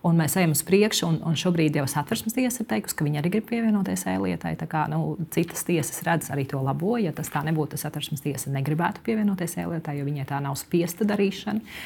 Un 0.08 0.16
mēs 0.22 0.38
ejam 0.40 0.54
uz 0.56 0.62
priekšu, 0.68 1.10
un, 1.10 1.18
un 1.28 1.36
šobrīd 1.40 1.76
jau 1.78 1.84
satversmes 1.92 2.38
tiesa 2.38 2.64
ir 2.64 2.70
teikusi, 2.72 2.96
ka 2.98 3.08
viņi 3.08 3.22
arī 3.22 3.34
grib 3.36 3.48
pievienoties 3.50 4.06
e-lietai. 4.14 4.56
Kā, 4.72 4.86
nu, 4.92 5.18
citas 5.36 5.68
tiesas 5.68 6.00
redz 6.08 6.32
arī 6.34 6.48
to 6.48 6.62
labo. 6.64 6.96
Ja 7.02 7.12
tas 7.16 7.32
tā 7.34 7.44
nebūtu, 7.48 7.76
tad 7.76 7.84
satversmes 7.84 8.24
tiesa 8.24 8.54
negribētu 8.56 9.04
pievienoties 9.06 9.58
e-lietai, 9.60 10.00
jo 10.00 10.08
viņai 10.08 10.30
tā 10.32 10.40
nav 10.44 10.56
spiesta 10.60 11.08
darīšana. 11.08 11.78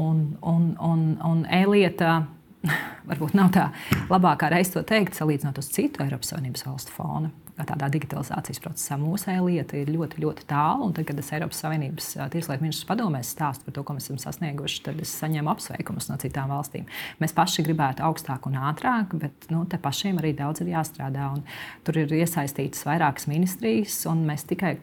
Un, 0.00 0.24
un, 0.42 0.72
un, 0.82 1.06
un 1.26 1.44
e-lieta 1.46 2.24
varbūt 3.10 3.38
nav 3.38 3.54
tā 3.54 3.70
labākā 4.10 4.50
reize 4.50 4.74
to 4.74 4.82
teikt, 4.86 5.14
salīdzinot 5.18 5.62
uz 5.62 5.70
citu 5.70 6.02
Eiropas 6.04 6.34
Savienības 6.34 6.66
valstu 6.66 6.98
fonu 6.98 7.30
tādā 7.68 7.88
digitalizācijas 7.92 8.60
procesā 8.62 8.98
mūsu 9.00 9.34
lieta 9.46 9.78
ir 9.78 9.90
ļoti, 9.92 10.20
ļoti 10.24 10.46
tālu. 10.50 10.88
Un 10.88 10.94
tad, 10.96 11.06
kad 11.08 11.18
es 11.20 11.30
Eiropas 11.36 11.62
Savienības 11.64 12.10
tieslietu 12.32 12.64
ministrs 12.64 12.88
padomēs 12.88 13.32
stāstu 13.34 13.66
par 13.66 13.76
to, 13.76 13.84
ko 13.86 13.96
mēs 13.96 14.08
esam 14.08 14.20
sasnieguši, 14.22 14.82
tad 14.86 15.00
es 15.02 15.14
saņemu 15.20 15.52
apsveikumus 15.52 16.10
no 16.10 16.18
citām 16.20 16.52
valstīm. 16.52 16.86
Mēs 17.22 17.36
paši 17.36 17.64
gribētu 17.66 18.04
augstāk 18.06 18.48
un 18.50 18.60
ātrāk, 18.70 19.16
bet 19.20 19.50
nu, 19.52 19.64
te 19.70 19.80
pašiem 19.80 20.20
arī 20.22 20.34
daudz 20.38 20.64
ir 20.64 20.72
jāstrādā. 20.74 21.32
Tur 21.86 22.02
ir 22.02 22.14
iesaistītas 22.20 22.86
vairākas 22.88 23.28
ministrijas, 23.30 24.02
un 24.10 24.24
mēs 24.28 24.46
tikai 24.50 24.76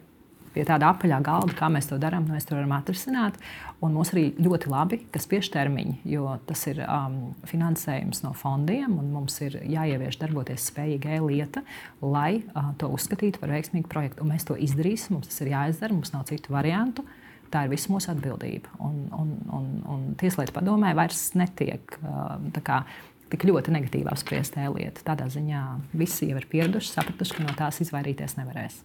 pie 0.58 0.66
tāda 0.66 0.92
apaļā 0.94 1.20
galda, 1.26 1.54
kā 1.58 1.70
mēs 1.72 1.90
to 1.92 2.00
darām, 2.02 2.26
mēs 2.32 2.48
to 2.50 2.58
varam 2.58 2.74
atrisināt. 2.78 3.38
Un 3.86 3.94
mums 3.94 4.10
arī 4.10 4.32
ļoti 4.42 4.72
labi, 4.74 4.98
ka 5.14 5.20
spiež 5.22 5.52
termiņi, 5.54 6.00
jo 6.10 6.32
tas 6.50 6.64
ir 6.72 6.80
um, 6.82 7.18
finansējums 7.46 8.24
no 8.24 8.32
fondiem, 8.34 8.96
un 8.98 9.12
mums 9.14 9.36
ir 9.46 9.60
jāievieš 9.70 10.18
darboties 10.24 10.66
spējīga 10.72 11.20
e-lieta, 11.20 11.62
lai 12.02 12.40
uh, 12.40 12.72
to 12.82 12.90
uzskatītu 12.96 13.38
par 13.44 13.54
veiksmīgu 13.54 13.92
projektu. 13.92 14.26
Un 14.26 14.34
mēs 14.34 14.48
to 14.50 14.58
izdarīsim, 14.58 15.14
mums 15.14 15.30
tas 15.30 15.46
ir 15.46 15.52
jāizdara, 15.54 15.94
mums 15.94 16.10
nav 16.16 16.26
citu 16.32 16.56
variantu. 16.58 17.06
Tā 17.54 17.64
ir 17.64 17.72
visa 17.76 17.94
mūsu 17.94 18.10
atbildība. 18.12 18.74
Un, 18.84 18.98
un, 19.14 19.38
un, 19.54 19.70
un 19.94 20.10
Tieslietu 20.20 20.58
padomē 20.58 20.96
vairs 20.98 21.30
netiek 21.38 22.00
uh, 22.02 22.34
kā, 22.66 22.82
tik 23.30 23.46
ļoti 23.46 23.78
negatīvi 23.78 24.10
apspriesta 24.10 24.66
e-lieta. 24.66 25.06
Tādā 25.06 25.30
ziņā 25.32 25.64
visi 26.02 26.32
jau 26.32 26.42
ir 26.42 26.50
pieraduši, 26.50 26.96
sapratuši, 26.96 27.38
ka 27.38 27.46
no 27.46 27.54
tās 27.62 27.78
izvairīties 27.86 28.40
nevarēs. 28.42 28.82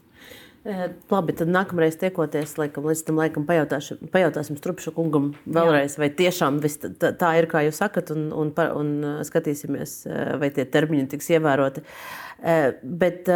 Labi, 0.63 1.35
tad 1.35 1.49
nākamreiz 1.51 1.97
tiekoties, 1.99 2.53
laikam, 2.61 2.85
līdz 2.87 3.01
tam 3.09 3.17
laikam 3.19 3.47
pajautāsim 3.49 4.59
Strupšu 4.61 4.93
kungam 4.95 5.33
vēlreiz, 5.43 5.97
Jā. 5.97 6.03
vai 6.05 6.09
tiešām 6.21 6.61
tā, 7.03 7.11
tā 7.19 7.33
ir, 7.41 7.49
kā 7.51 7.65
jūs 7.67 7.81
sakat, 7.83 8.13
un, 8.15 8.29
un, 8.31 8.53
un 8.55 8.93
skatīsimies, 9.27 9.97
vai 10.39 10.53
tie 10.55 10.63
termiņi 10.63 11.09
tiks 11.17 11.33
ievēroti. 11.35 11.83
Bet 13.03 13.27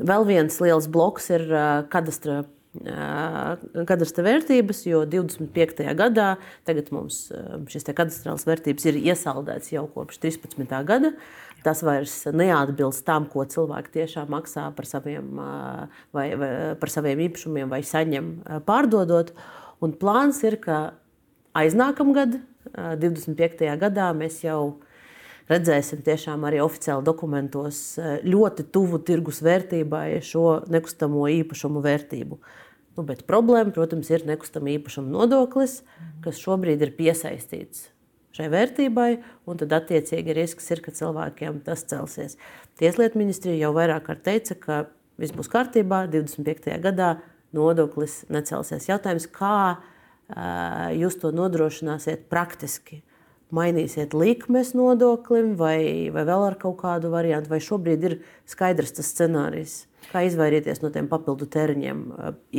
vēl 0.00 0.26
viens 0.28 0.56
liels 0.64 0.88
bloks 0.92 1.28
ir 1.36 1.44
kadastra 1.92 2.40
kadastra 2.72 4.24
vērtības, 4.24 4.78
jo 4.88 5.02
25. 5.04 5.84
gadā 5.98 6.28
mums 6.94 7.26
šis 7.68 7.90
kadastrāls 7.92 8.46
vērtības 8.48 8.86
ir 8.88 9.00
iesaldēts 9.02 9.74
jau 9.74 9.84
kopš 9.92 10.22
13. 10.22 10.64
gada 10.88 11.12
tas 11.62 11.82
vairs 11.86 12.14
neatbilst 12.34 13.04
tam, 13.06 13.26
ko 13.30 13.44
cilvēki 13.48 13.94
tiešām 13.98 14.30
maksā 14.34 14.68
par 14.76 14.88
saviem, 14.88 15.28
vai, 16.14 16.26
vai, 16.38 16.50
par 16.80 16.92
saviem 16.92 17.22
īpašumiem 17.28 17.70
vai 17.70 17.82
saņem 17.86 18.32
pārdodot. 18.66 19.32
Un 19.82 19.94
plāns 19.98 20.42
ir, 20.46 20.58
ka 20.62 20.94
aiznākamgad, 21.58 22.40
25. 22.72 23.66
gadā, 23.80 24.10
mēs 24.16 24.40
jau 24.44 24.80
redzēsim 25.50 26.02
tiešām 26.06 26.44
arī 26.48 26.60
oficiāli 26.62 27.06
dokumentos 27.06 27.80
ļoti 28.22 28.66
tuvu 28.74 29.00
tirgus 29.06 29.42
vērtībai 29.44 30.20
šo 30.24 30.62
nekustamo 30.72 31.24
īpašumu 31.40 31.82
vērtību. 31.84 32.38
Nu, 32.92 33.06
bet 33.08 33.24
problēma, 33.28 33.72
protams, 33.72 34.10
ir 34.12 34.26
nekustamā 34.28 34.74
īpašuma 34.76 35.08
nodoklis, 35.14 35.80
kas 36.24 36.40
šobrīd 36.42 36.84
ir 36.84 36.92
piesaistīts 36.98 37.88
šai 38.36 38.48
vērtībai, 38.52 39.10
un 39.48 39.60
tad 39.60 39.74
attiecīgi 39.76 40.34
risks 40.36 40.70
ir, 40.72 40.80
ka 40.84 40.94
cilvēkiem 40.96 41.60
tas 41.66 41.84
celsies. 41.88 42.38
Tieslietu 42.80 43.20
ministrija 43.20 43.58
jau 43.66 43.72
vairāk 43.76 44.06
kārt 44.08 44.24
teica, 44.24 44.56
ka 44.56 44.78
viss 45.20 45.34
būs 45.36 45.50
kārtībā, 45.52 46.06
25. 46.12 46.72
gadā 46.82 47.14
nodoklis 47.52 48.22
necelsies. 48.32 48.88
Jautājums, 48.88 49.28
kā 49.28 49.76
jūs 50.96 51.18
to 51.20 51.32
nodrošināsiet 51.36 52.28
praktiski? 52.32 53.02
Mainīsiet 53.52 54.16
likmes 54.16 54.72
nodoklim, 54.76 55.54
vai, 55.60 56.08
vai 56.14 56.26
vēl 56.28 56.46
ar 56.46 56.58
kaut 56.60 56.78
kādu 56.80 57.12
variantu, 57.12 57.52
vai 57.52 57.60
šobrīd 57.60 58.06
ir 58.08 58.18
skaidrs 58.48 58.96
tas 58.96 59.12
scenārijs, 59.12 59.74
kā 60.08 60.24
izvairīties 60.24 60.80
no 60.80 60.92
tiem 60.94 61.10
papildu 61.10 61.48
tēriņiem 61.52 62.04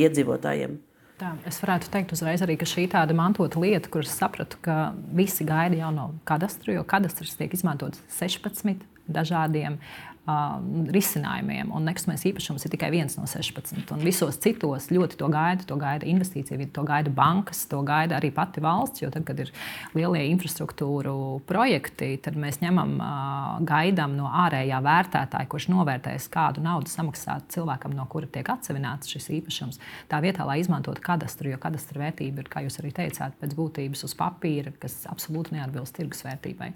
iedzīvotājiem? 0.04 0.78
Tā, 1.18 1.30
es 1.46 1.60
varētu 1.62 1.90
teikt 1.94 2.14
uzreiz 2.16 2.42
arī, 2.42 2.56
ka 2.58 2.66
šī 2.66 2.88
tāda 2.90 3.14
mantota 3.14 3.60
lieta, 3.62 3.90
kuras 3.90 4.14
sapratu, 4.18 4.58
ka 4.62 4.94
visi 5.14 5.46
gaida 5.46 5.78
jau 5.78 5.92
no 5.94 6.08
kadastra, 6.26 6.74
jo 6.74 6.82
kadastrs 6.90 7.36
tiek 7.38 7.54
izmantots 7.54 8.02
16 8.16 8.82
dažādiem 9.06 9.78
uh, 10.26 10.56
risinājumiem, 10.94 11.70
un 11.74 11.84
nekustamais 11.88 12.24
īpašums 12.28 12.64
ir 12.64 12.72
tikai 12.74 12.90
viens 12.94 13.16
no 13.18 13.26
16. 13.28 13.84
Un 13.94 14.04
visos 14.04 14.38
citos 14.42 14.88
ļoti 14.92 15.18
to 15.20 15.28
gaida, 15.32 15.66
to 15.68 15.76
gaida 15.80 16.08
investīcija 16.08 16.68
to 16.74 16.84
gaida 16.86 17.12
bankas, 17.14 17.64
to 17.70 17.80
gaida 17.86 18.18
arī 18.18 18.30
pati 18.34 18.62
valsts. 18.64 19.02
Jo 19.02 19.10
tad, 19.14 19.26
kad 19.28 19.40
ir 19.44 19.52
lielie 19.96 20.24
infrastruktūru 20.32 21.42
projekti, 21.48 22.14
tad 22.24 22.38
mēs 22.40 22.60
ņemam, 22.64 22.96
uh, 22.98 23.58
gaidām 23.66 24.16
no 24.18 24.30
ārējā 24.44 24.80
vērtētāja, 24.84 25.50
kurš 25.50 25.68
novērtēs, 25.72 26.28
kādu 26.32 26.64
naudu 26.64 26.92
samaksāt 26.92 27.50
cilvēkam, 27.54 27.94
no 27.96 28.06
kura 28.10 28.30
tiek 28.30 28.48
atsevināts 28.54 29.10
šis 29.12 29.30
īpašums. 29.40 29.80
Tā 30.10 30.20
vietā, 30.24 30.46
lai 30.48 30.60
izmantotu 30.62 31.04
kadastru, 31.04 31.52
jo 31.52 31.60
kadastra 31.60 32.06
vērtība 32.06 32.44
ir, 32.44 32.50
kā 32.50 32.64
jūs 32.64 32.80
arī 32.82 32.94
teicāt, 32.96 33.36
pēc 33.40 33.54
būtības 33.58 34.06
uz 34.08 34.16
papīra, 34.18 34.72
kas 34.80 35.02
absolūti 35.10 35.58
neatbilst 35.58 35.96
tirgus 35.98 36.24
vērtībai. 36.26 36.72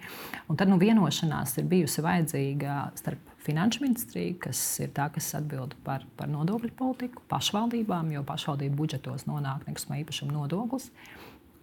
Un 0.49 0.61
tad 0.61 0.71
nu, 0.71 0.79
vienošanās 0.81 1.57
ir 1.61 1.69
bijusi 1.71 2.05
vajadzīga 2.05 2.79
starp 2.99 3.38
Finanšu 3.49 3.81
ministrija, 3.81 4.35
kas 4.45 4.61
ir 4.85 4.91
tā, 4.93 5.07
kas 5.15 5.31
atbild 5.39 5.73
par, 5.87 6.03
par 6.19 6.29
nodokļu 6.29 6.69
politiku, 6.77 7.23
pašvaldībām, 7.31 8.11
jo 8.13 8.21
pašvaldību 8.29 8.77
budžetos 8.77 9.25
nonāk 9.25 9.65
nekustamā 9.65 10.03
īpašuma 10.03 10.35
nodoklis. 10.35 10.91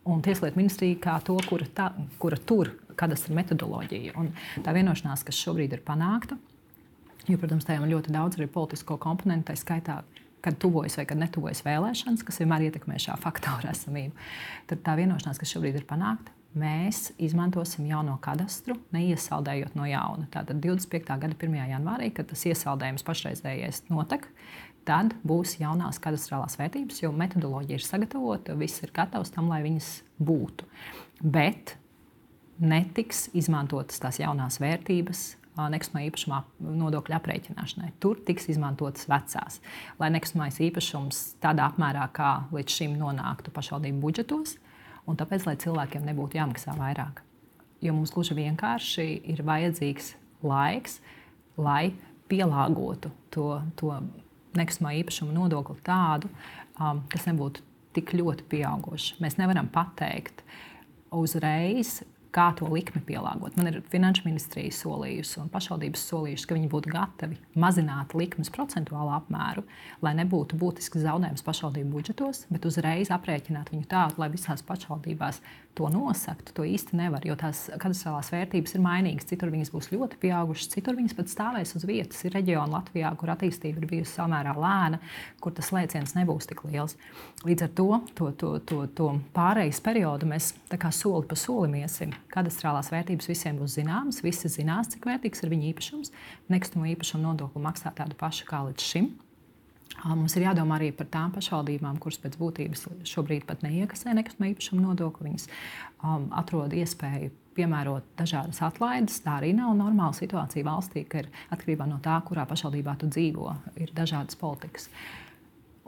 Un 0.09 0.23
Tieslietu 0.25 0.57
ministrija 0.57 0.97
kā 1.03 1.19
to, 1.25 1.36
kura, 1.45 1.67
tā, 1.77 1.91
kura 2.21 2.39
tur 2.41 2.71
kadastra 2.97 3.38
metodoloģija. 3.38 4.15
Un 4.17 4.31
tā 4.65 4.73
vienošanās, 4.73 5.21
kas 5.27 5.38
šobrīd 5.38 5.77
ir 5.77 5.83
panākta, 5.86 6.39
jo, 7.29 7.38
protams, 7.38 7.67
tajā 7.69 7.83
ir 7.83 7.93
ļoti 7.93 8.13
daudz 8.17 8.39
arī 8.39 8.49
politisko 8.57 8.97
komponentu, 9.01 9.51
tā 9.51 9.59
skaitā, 9.61 9.99
kad 10.45 10.57
tuvojas 10.61 10.97
vai 10.97 11.05
kad 11.09 11.21
netuvojas 11.21 11.61
vēlēšanas, 11.65 12.25
kas 12.25 12.41
vienmēr 12.41 12.67
ietekmē 12.71 12.97
šā 13.01 13.19
faktora 13.21 13.73
esamību. 13.77 14.25
Tad 14.73 14.81
tā 14.86 14.97
vienošanās, 14.97 15.38
kas 15.41 15.53
šobrīd 15.53 15.77
ir 15.77 15.86
panākta, 15.89 16.33
mēs 16.56 17.10
izmantosim 17.22 17.88
jauno 17.89 18.16
kadastru, 18.24 18.78
neiesaldējot 18.95 19.76
no 19.78 19.88
jauna. 19.89 20.28
Tātad 20.34 20.62
25. 20.64 21.03
gada 21.06 21.36
1. 21.36 21.58
janvārī, 21.76 22.12
kad 22.16 22.30
tas 22.32 22.45
iesaldējums 22.47 23.06
pašreizējais 23.06 23.84
notek, 23.91 24.28
tad 24.88 25.16
būs 25.28 25.58
jaunās 25.60 25.99
kadastrālās 26.01 26.58
vērtības, 26.60 27.01
jo 27.03 27.14
metodoloģija 27.16 27.80
ir 27.80 27.86
sagatavota, 27.86 28.58
viss 28.60 28.84
ir 28.86 28.93
gatavs 28.95 29.34
tam, 29.36 29.49
lai 29.51 29.64
viņas 29.66 29.89
būtu. 30.24 30.68
Bet 31.24 31.76
netiks 32.62 33.28
izmantotas 33.36 33.99
tās 33.99 34.22
jaunās 34.22 34.62
vērtības 34.64 35.26
nekustamā 35.56 36.03
īpašuma 36.10 36.41
nodokļa 36.60 37.20
aprēķināšanai. 37.20 37.93
Tur 38.03 38.20
tiks 38.28 38.49
izmantotas 38.51 39.08
vecās, 39.08 39.62
lai 40.01 40.10
nekustamais 40.12 40.60
īpašums 40.68 41.22
tādā 41.43 41.70
apmērā, 41.72 42.10
kā 42.16 42.32
līdz 42.56 42.76
šim 42.80 42.97
nonāktu 42.99 43.53
pašvaldību 43.56 44.01
budžetos, 44.03 44.58
un 45.10 45.20
tāpēc, 45.20 45.45
lai 45.47 45.56
cilvēkiem 45.62 46.06
nebūtu 46.08 46.39
jāmaksā 46.39 46.76
vairāk. 46.78 47.22
Jo 47.84 47.93
mums 47.95 48.14
gluži 48.16 48.38
vienkārši 48.38 49.08
ir 49.34 49.43
vajadzīgs 49.45 50.14
laiks, 50.45 50.99
lai 51.58 51.93
pielāgotu 52.32 53.12
to, 53.34 53.49
to 53.78 53.91
nekustamā 54.58 54.95
īpašuma 55.01 55.36
nodokli 55.36 55.78
tādu, 55.86 56.32
um, 56.80 57.03
kas 57.12 57.28
nebūtu 57.30 57.64
tik 57.95 58.16
ļoti 58.18 58.47
pieaugušs. 58.51 59.16
Mēs 59.24 59.38
nevaram 59.39 59.70
pateikt 59.72 60.43
uzreiz, 61.16 62.01
kā 62.36 62.49
to 62.59 62.67
likmi 62.71 63.01
pielāgot. 63.07 63.55
Man 63.57 63.69
ir 63.71 63.81
finanšu 63.91 64.25
ministrija 64.27 64.73
solījusi 64.75 65.39
un 65.43 65.51
pašvaldības 65.53 66.05
solījusi, 66.11 66.47
ka 66.49 66.57
viņi 66.57 66.71
būtu 66.71 66.91
gatavi 66.93 67.39
mazināt 67.59 68.15
likmes 68.17 68.51
procentuālu 68.53 69.13
apmēru, 69.15 69.65
lai 70.05 70.15
nebūtu 70.19 70.59
būtisks 70.59 71.03
zaudējums 71.05 71.45
pašvaldību 71.45 71.95
budžetos, 71.95 72.45
bet 72.51 72.67
uzreiz 72.67 73.11
aprēķināt 73.15 73.71
viņu 73.73 73.88
tā, 73.91 74.07
lai 74.19 74.31
visās 74.33 74.65
pašvaldībās 74.67 75.41
to 75.76 75.89
nosakt, 75.91 76.51
to 76.55 76.63
īsti 76.65 76.97
nevar. 76.97 77.26
Jo 77.28 77.36
tās 77.39 77.65
katastrofālās 77.73 78.32
vērtības 78.34 78.76
ir 78.78 78.84
mainīgas. 78.84 79.28
Citur 79.30 79.51
viņas 79.53 79.71
būs 79.73 79.89
ļoti 79.91 80.19
pieaugušas, 80.21 80.71
citur 80.76 80.97
viņas 80.97 81.15
pat 81.17 81.32
stāvēs 81.32 81.76
uz 81.78 81.86
vietas. 81.88 82.21
Ir 82.26 82.36
reģioni 82.38 82.73
Latvijā, 82.76 83.11
kur 83.19 83.34
attīstība 83.34 83.84
ir 83.84 83.89
bijusi 83.91 84.13
samērā 84.15 84.55
lēna, 84.59 85.01
kur 85.43 85.55
tas 85.55 85.71
lēciens 85.76 86.15
nebūs 86.17 86.49
tik 86.51 86.63
liels. 86.69 86.95
Līdz 87.45 87.67
ar 87.67 87.73
to, 87.80 87.89
to, 88.15 88.32
to, 88.39 88.53
to, 88.71 88.80
to 88.97 89.09
pārejas 89.36 89.82
periodu 89.84 90.30
mēs 90.32 90.53
soli 90.95 91.28
pa 91.28 91.39
solim 91.39 91.78
iesim. 91.82 92.15
Katastrofālās 92.34 92.93
vērtības 92.93 93.30
visiem 93.32 93.59
būs 93.59 93.78
zināmas, 93.80 94.23
visi 94.26 94.51
zinās, 94.51 94.93
cik 94.93 95.09
vērtīgs 95.09 95.43
ir 95.43 95.53
viņa 95.53 95.71
īpašums. 95.73 96.15
Nekustamo 96.53 96.88
īpašumu 96.95 97.28
nodokli 97.28 97.63
maksā 97.67 97.93
tādu 97.95 98.17
pašu 98.19 98.47
kā 98.49 98.63
līdz 98.69 98.91
šim. 98.93 99.13
Mums 100.05 100.36
ir 100.38 100.45
jādomā 100.45 100.77
arī 100.77 100.91
par 100.93 101.07
tām 101.13 101.31
pašvaldībām, 101.33 101.97
kuras 102.01 102.19
pēc 102.21 102.36
būtības 102.38 102.86
šobrīd 103.09 103.45
pat 103.49 103.63
neiekasē 103.65 104.13
nekustamā 104.17 104.51
īpašuma 104.51 104.83
nodokli. 104.83 105.31
Viņas 105.31 105.47
um, 106.03 106.27
atrod 106.36 106.73
iespēju 106.77 107.31
piemērot 107.55 108.07
dažādas 108.19 108.59
atlaides. 108.65 109.21
Tā 109.23 109.39
arī 109.39 109.53
nav 109.57 109.73
normāla 109.79 110.13
situācija 110.17 110.67
valstī, 110.67 111.05
ka 111.09 111.23
ir 111.23 111.29
atkarībā 111.55 111.88
no 111.89 112.01
tā, 112.03 112.17
kurā 112.27 112.45
pašvaldībā 112.49 112.97
tu 113.01 113.09
dzīvo, 113.13 113.53
ir 113.81 113.93
dažādas 113.95 114.38
politikas. 114.39 114.89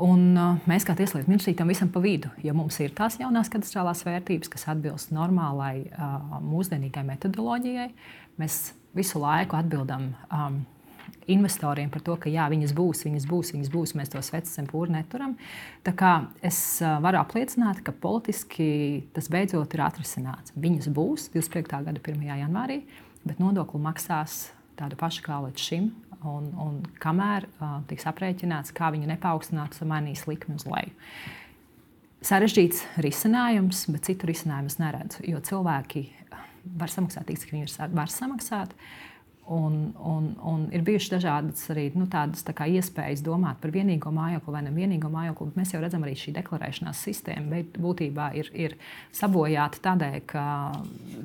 Un, 0.02 0.24
uh, 0.38 0.64
mēs 0.70 0.86
kā 0.86 0.94
Tieslietu 0.98 1.30
ministrija 1.30 1.58
tam 1.62 1.74
visam 1.74 1.90
pa 1.94 2.02
vidu, 2.02 2.30
ja 2.46 2.54
mums 2.58 2.78
ir 2.86 2.94
tās 2.98 3.18
jaunās 3.18 3.50
katastrālās 3.54 4.06
vērtības, 4.06 4.52
kas 4.54 4.68
atbilst 4.74 5.14
normālai, 5.14 5.88
uh, 5.90 6.40
mūsdienīgai 6.46 7.06
metodoloģijai, 7.08 7.90
mēs 8.38 8.60
visu 8.98 9.22
laiku 9.22 9.58
atbildam. 9.58 10.12
Um, 10.30 10.62
investoriem 11.28 11.90
par 11.92 12.02
to, 12.06 12.16
ka 12.20 12.32
jā, 12.32 12.48
viņas 12.52 12.74
būs, 12.76 13.04
viņas 13.08 13.28
būs, 13.30 13.52
viņas 13.56 13.72
būs, 13.74 13.94
mēs 14.00 14.12
to 14.14 14.22
sveci 14.24 14.52
zem 14.52 14.68
pūri 14.70 14.94
neturam. 14.96 15.36
Tā 15.86 15.94
kā 15.98 16.12
es 16.46 16.60
varu 17.04 17.20
apliecināt, 17.22 17.82
ka 17.86 17.92
politiski 17.92 18.70
tas 19.16 19.30
beidzot 19.32 19.76
ir 19.76 19.84
atrisināts. 19.86 20.56
Viņas 20.56 20.92
būs 20.96 21.30
25. 21.36 21.82
gada 21.88 22.00
1. 22.00 22.28
janvārī, 22.44 22.82
bet 23.28 23.42
nodokli 23.44 23.82
maksās 23.84 24.48
tādu 24.80 25.00
pašu 25.00 25.26
kā 25.26 25.42
līdz 25.48 25.66
šim. 25.70 25.90
Un, 26.28 26.48
un 26.58 26.78
kamēr 26.98 27.46
uh, 27.46 27.76
tiks 27.88 28.08
aprēķināts, 28.10 28.74
kā 28.76 28.90
viņa 28.94 29.12
nepaaugstinās, 29.12 29.84
mainīs 29.86 30.24
likmi 30.26 30.56
uz 30.58 30.66
leju. 30.66 30.96
Sarežģīts 32.26 32.80
risinājums, 33.06 33.84
bet 33.94 34.10
citu 34.10 34.26
risinājumu 34.26 34.72
es 34.72 34.80
neredzu. 34.82 35.22
Jo 35.30 35.38
cilvēki 35.46 36.08
var 36.80 36.90
samaksāt 36.90 37.30
tik, 37.30 37.38
cik 37.44 37.54
viņi 37.54 37.94
var 37.94 38.10
samaksāt. 38.12 38.74
Uh, 38.74 39.17
Un, 39.48 39.94
un, 40.04 40.26
un 40.44 40.64
ir 40.76 40.82
bijušas 40.84 41.14
dažādas 41.14 41.62
arī 41.72 41.86
nu, 41.96 42.04
tādas 42.12 42.44
tā 42.44 42.52
iespējas 42.68 43.22
domāt 43.24 43.62
par 43.64 43.72
vienīgo 43.72 44.12
mājokli 44.12 44.56
vai 44.58 44.64
nevienīgo 44.66 45.08
mājokli. 45.14 45.54
Mēs 45.56 45.72
jau 45.72 45.80
redzam, 45.80 46.04
arī 46.04 46.18
šī 46.20 46.34
deklarēšanās 46.36 47.04
sistēma 47.08 47.62
būtībā 47.80 48.34
ir, 48.36 48.52
ir 48.52 48.76
sabojāta 49.16 49.80
tādēļ, 49.88 50.18
ka 50.28 50.44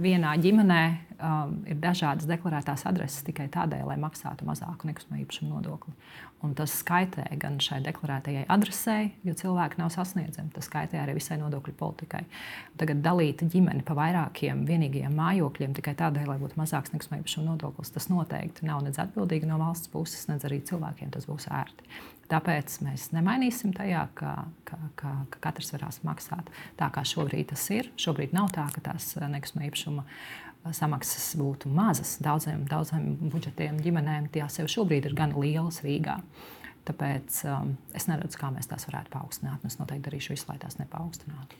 vienā 0.06 0.36
ģimenē 0.38 0.84
um, 1.22 1.54
ir 1.70 1.78
dažādas 1.80 2.26
deklarētās 2.28 2.84
adreses 2.88 3.24
tikai 3.26 3.46
tādēļ, 3.52 3.86
lai 3.88 3.96
maksātu 4.02 4.46
mazāku 4.48 4.88
nekustamā 4.90 5.22
īpašuma 5.22 5.54
nodokli. 5.54 5.94
Un 6.42 6.56
tas 6.58 6.74
skaitē 6.74 7.24
gan 7.38 7.60
šai 7.62 7.78
deklarētajai 7.84 8.48
adresē, 8.50 8.96
jo 9.22 9.34
cilvēki 9.38 9.78
nav 9.78 9.92
sasniedzami. 9.94 10.50
Tas 10.54 10.66
skaitē 10.66 10.98
arī 10.98 11.14
visai 11.20 11.38
nodokļu 11.38 11.74
politikai. 11.78 12.24
Tagad 12.80 13.04
dalīt 13.04 13.44
ģimeni 13.46 13.84
pa 13.86 13.94
vairākiem 13.98 14.64
vienīgiem 14.66 15.14
mājokļiem 15.18 15.76
tikai 15.78 15.94
tādēļ, 16.02 16.26
lai 16.32 16.40
būtu 16.42 16.58
mazāks 16.58 16.94
nekustamā 16.94 17.20
īpašuma 17.22 17.52
nodoklis, 17.52 17.94
tas 17.94 18.10
noteikti 18.10 18.66
nav 18.66 18.82
nedz 18.86 18.98
atbildīgi 19.02 19.46
no 19.50 19.60
valsts 19.62 19.92
puses, 19.92 20.26
nedz 20.30 20.48
arī 20.48 20.58
cilvēkiem 20.66 21.14
tas 21.14 21.30
būs 21.30 21.46
ērti. 21.52 21.86
Tāpēc 22.32 22.78
mēs 22.80 23.10
nemainīsim 23.12 23.74
tajā, 23.76 24.06
ka, 24.16 24.30
ka, 24.64 24.78
ka, 24.96 25.10
ka 25.34 25.40
katrs 25.48 25.74
varēs 25.74 26.00
maksāt 26.06 26.48
tā, 26.80 26.88
kā 26.94 27.04
šobrīd 27.04 27.50
tas 27.52 27.66
ir. 27.74 27.90
Šobrīd 28.00 28.32
nav 28.32 28.48
tā, 28.54 28.64
ka 28.72 28.80
tās 28.86 29.10
nekustamā 29.20 29.68
īpašuma 29.68 30.06
samaksas 30.70 31.32
būtu 31.38 31.70
mazas. 31.74 32.16
Daudziem, 32.22 32.64
daudziem 32.70 33.16
budžetiem 33.32 33.80
ģimenēm 33.82 34.30
tās 34.34 34.60
jau 34.60 34.68
šobrīd 34.70 35.08
ir 35.08 35.16
gan 35.18 35.34
lielas 35.38 35.82
Rīgā. 35.82 36.20
Tāpēc 36.86 37.42
um, 37.46 37.76
es 37.94 38.08
neredzu, 38.10 38.38
kā 38.40 38.50
mēs 38.54 38.70
tās 38.70 38.86
varētu 38.88 39.12
paaugstināt. 39.12 39.62
Es 39.66 39.78
noteikti 39.78 40.08
darīšu 40.08 40.34
visu, 40.34 40.48
lai 40.50 40.58
tās 40.62 40.78
nepaaugstināt. 40.80 41.54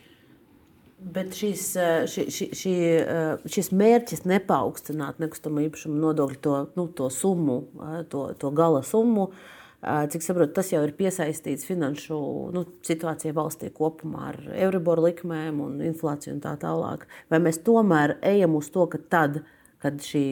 Bet 1.02 1.34
šis, 1.34 1.64
uh, 1.78 2.04
ši, 2.10 2.26
ši, 2.30 2.48
ši, 2.58 2.74
uh, 3.02 3.46
šis 3.50 3.72
mērķis 3.74 4.22
nepaukstināt 4.30 5.18
nekustamā 5.22 5.66
īpašuma 5.66 5.98
nodokļu 6.06 6.38
to, 6.42 6.58
nu, 6.78 6.86
to 6.98 7.10
summu, 7.10 7.58
uh, 7.78 8.00
to, 8.10 8.28
to 8.38 8.50
gala 8.54 8.82
summu, 8.86 9.30
uh, 9.30 9.61
Cik 9.82 10.22
saprotu, 10.22 10.52
tas 10.54 10.68
jau 10.70 10.78
ir 10.86 10.92
piesaistīts 10.94 11.66
finanšu 11.66 12.16
nu, 12.54 12.60
situācijai 12.86 13.32
valstī 13.34 13.70
kopumā 13.74 14.28
ar 14.28 14.38
euriboru 14.54 15.08
likmēm 15.08 15.58
un 15.64 15.80
inflāciju 15.82 16.36
un 16.36 16.42
tā 16.44 16.52
tālāk. 16.62 17.08
Vai 17.32 17.40
mēs 17.42 17.58
tomēr 17.66 18.14
ejam 18.22 18.54
uz 18.60 18.70
to, 18.70 18.86
ka 18.92 19.00
tad, 19.10 19.40
kad 19.82 19.98
šī, 20.06 20.22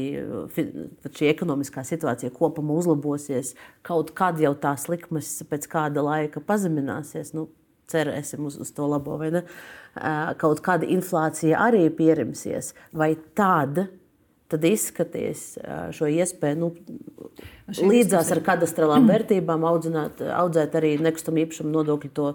šī 0.55 1.33
ekonomiskā 1.33 1.83
situācija 1.89 2.31
kopumā 2.37 2.79
uzlabosies, 2.79 3.57
kaut 3.83 4.15
kad 4.15 4.39
jau 4.39 4.55
tās 4.55 4.87
likmes 4.93 5.33
pēc 5.51 5.67
kāda 5.73 6.07
laika 6.07 6.43
pazemināsies? 6.47 7.35
Nu, 7.35 7.49
cerēsim 7.91 8.47
uz, 8.47 8.55
uz 8.63 8.71
to 8.77 8.87
labo, 8.87 9.19
vai 9.19 9.33
ne? 9.35 9.43
Kaut 10.39 10.63
kāda 10.63 10.87
inflācija 10.87 11.59
arī 11.67 11.89
pierimsies, 11.91 12.71
vai 12.95 13.17
tāda 13.35 13.89
tad 14.51 14.65
izskaties 14.67 15.45
šo 15.97 16.09
iespēju 16.11 16.59
nu, 16.61 16.71
līdzās 17.79 18.33
ar 18.35 18.43
kadastrālām 18.47 19.09
vērtībām 19.11 19.67
audzināt, 19.71 20.23
audzēt 20.35 20.75
arī 20.81 20.97
nekustamā 21.03 21.45
īpašuma 21.45 21.73
nodokļu 21.79 22.13
to 22.17 22.31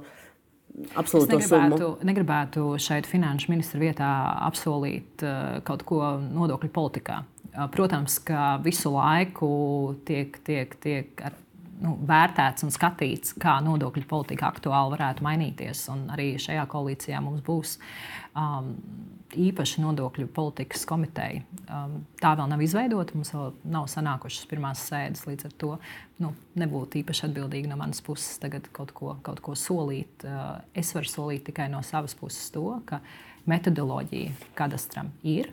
absolūto 0.96 1.38
negribētu, 1.38 1.78
summu. 1.78 2.10
Negribētu 2.10 2.66
šeit 2.82 3.08
finanšu 3.10 3.52
ministra 3.54 3.82
vietā 3.82 4.12
apsolīt 4.48 5.24
kaut 5.68 5.86
ko 5.88 6.02
nodokļu 6.26 6.72
politikā. 6.76 7.22
Protams, 7.72 8.20
ka 8.28 8.56
visu 8.64 8.92
laiku 8.92 9.50
tiek, 10.08 10.36
tiek, 10.44 10.74
tiek 10.84 11.22
ar, 11.24 11.38
nu, 11.80 11.94
vērtēts 12.08 12.66
un 12.68 12.74
skatīts, 12.76 13.36
kā 13.40 13.58
nodokļu 13.64 14.04
politika 14.10 14.50
aktuāli 14.52 14.98
varētu 14.98 15.24
mainīties. 15.24 15.86
Un 15.94 16.10
arī 16.12 16.34
šajā 16.42 16.66
koalīcijā 16.72 17.22
mums 17.24 17.46
būs 17.46 17.78
um, 18.36 18.74
īpaša 19.40 19.84
nodokļu 19.84 20.28
politikas 20.34 20.86
komiteja. 20.90 21.44
Um, 21.66 22.00
tā 22.22 22.34
vēl 22.38 22.50
nav 22.52 22.64
izveidota, 22.64 23.16
mums 23.18 23.34
vēl 23.36 23.54
nav 23.76 23.90
sanākušas 23.92 24.48
pirmās 24.50 24.86
sēdes. 24.90 25.26
Līdz 25.30 25.50
ar 25.50 25.56
to 25.62 25.72
nu, 26.24 26.32
nebūtu 26.60 27.02
īpaši 27.02 27.28
atbildīgi 27.30 27.72
no 27.72 27.80
manas 27.80 28.02
puses 28.06 28.40
tagad 28.42 28.70
kaut 28.76 28.96
ko, 28.96 29.16
kaut 29.26 29.44
ko 29.46 29.58
solīt. 29.60 30.26
Uh, 30.26 30.58
es 30.78 30.94
varu 30.96 31.12
solīt 31.12 31.46
tikai 31.50 31.70
no 31.74 31.84
savas 31.86 32.18
puses 32.18 32.50
to, 32.56 32.68
ka 32.90 33.02
metodoloģija 33.50 34.34
kadastram 34.58 35.14
ir, 35.24 35.52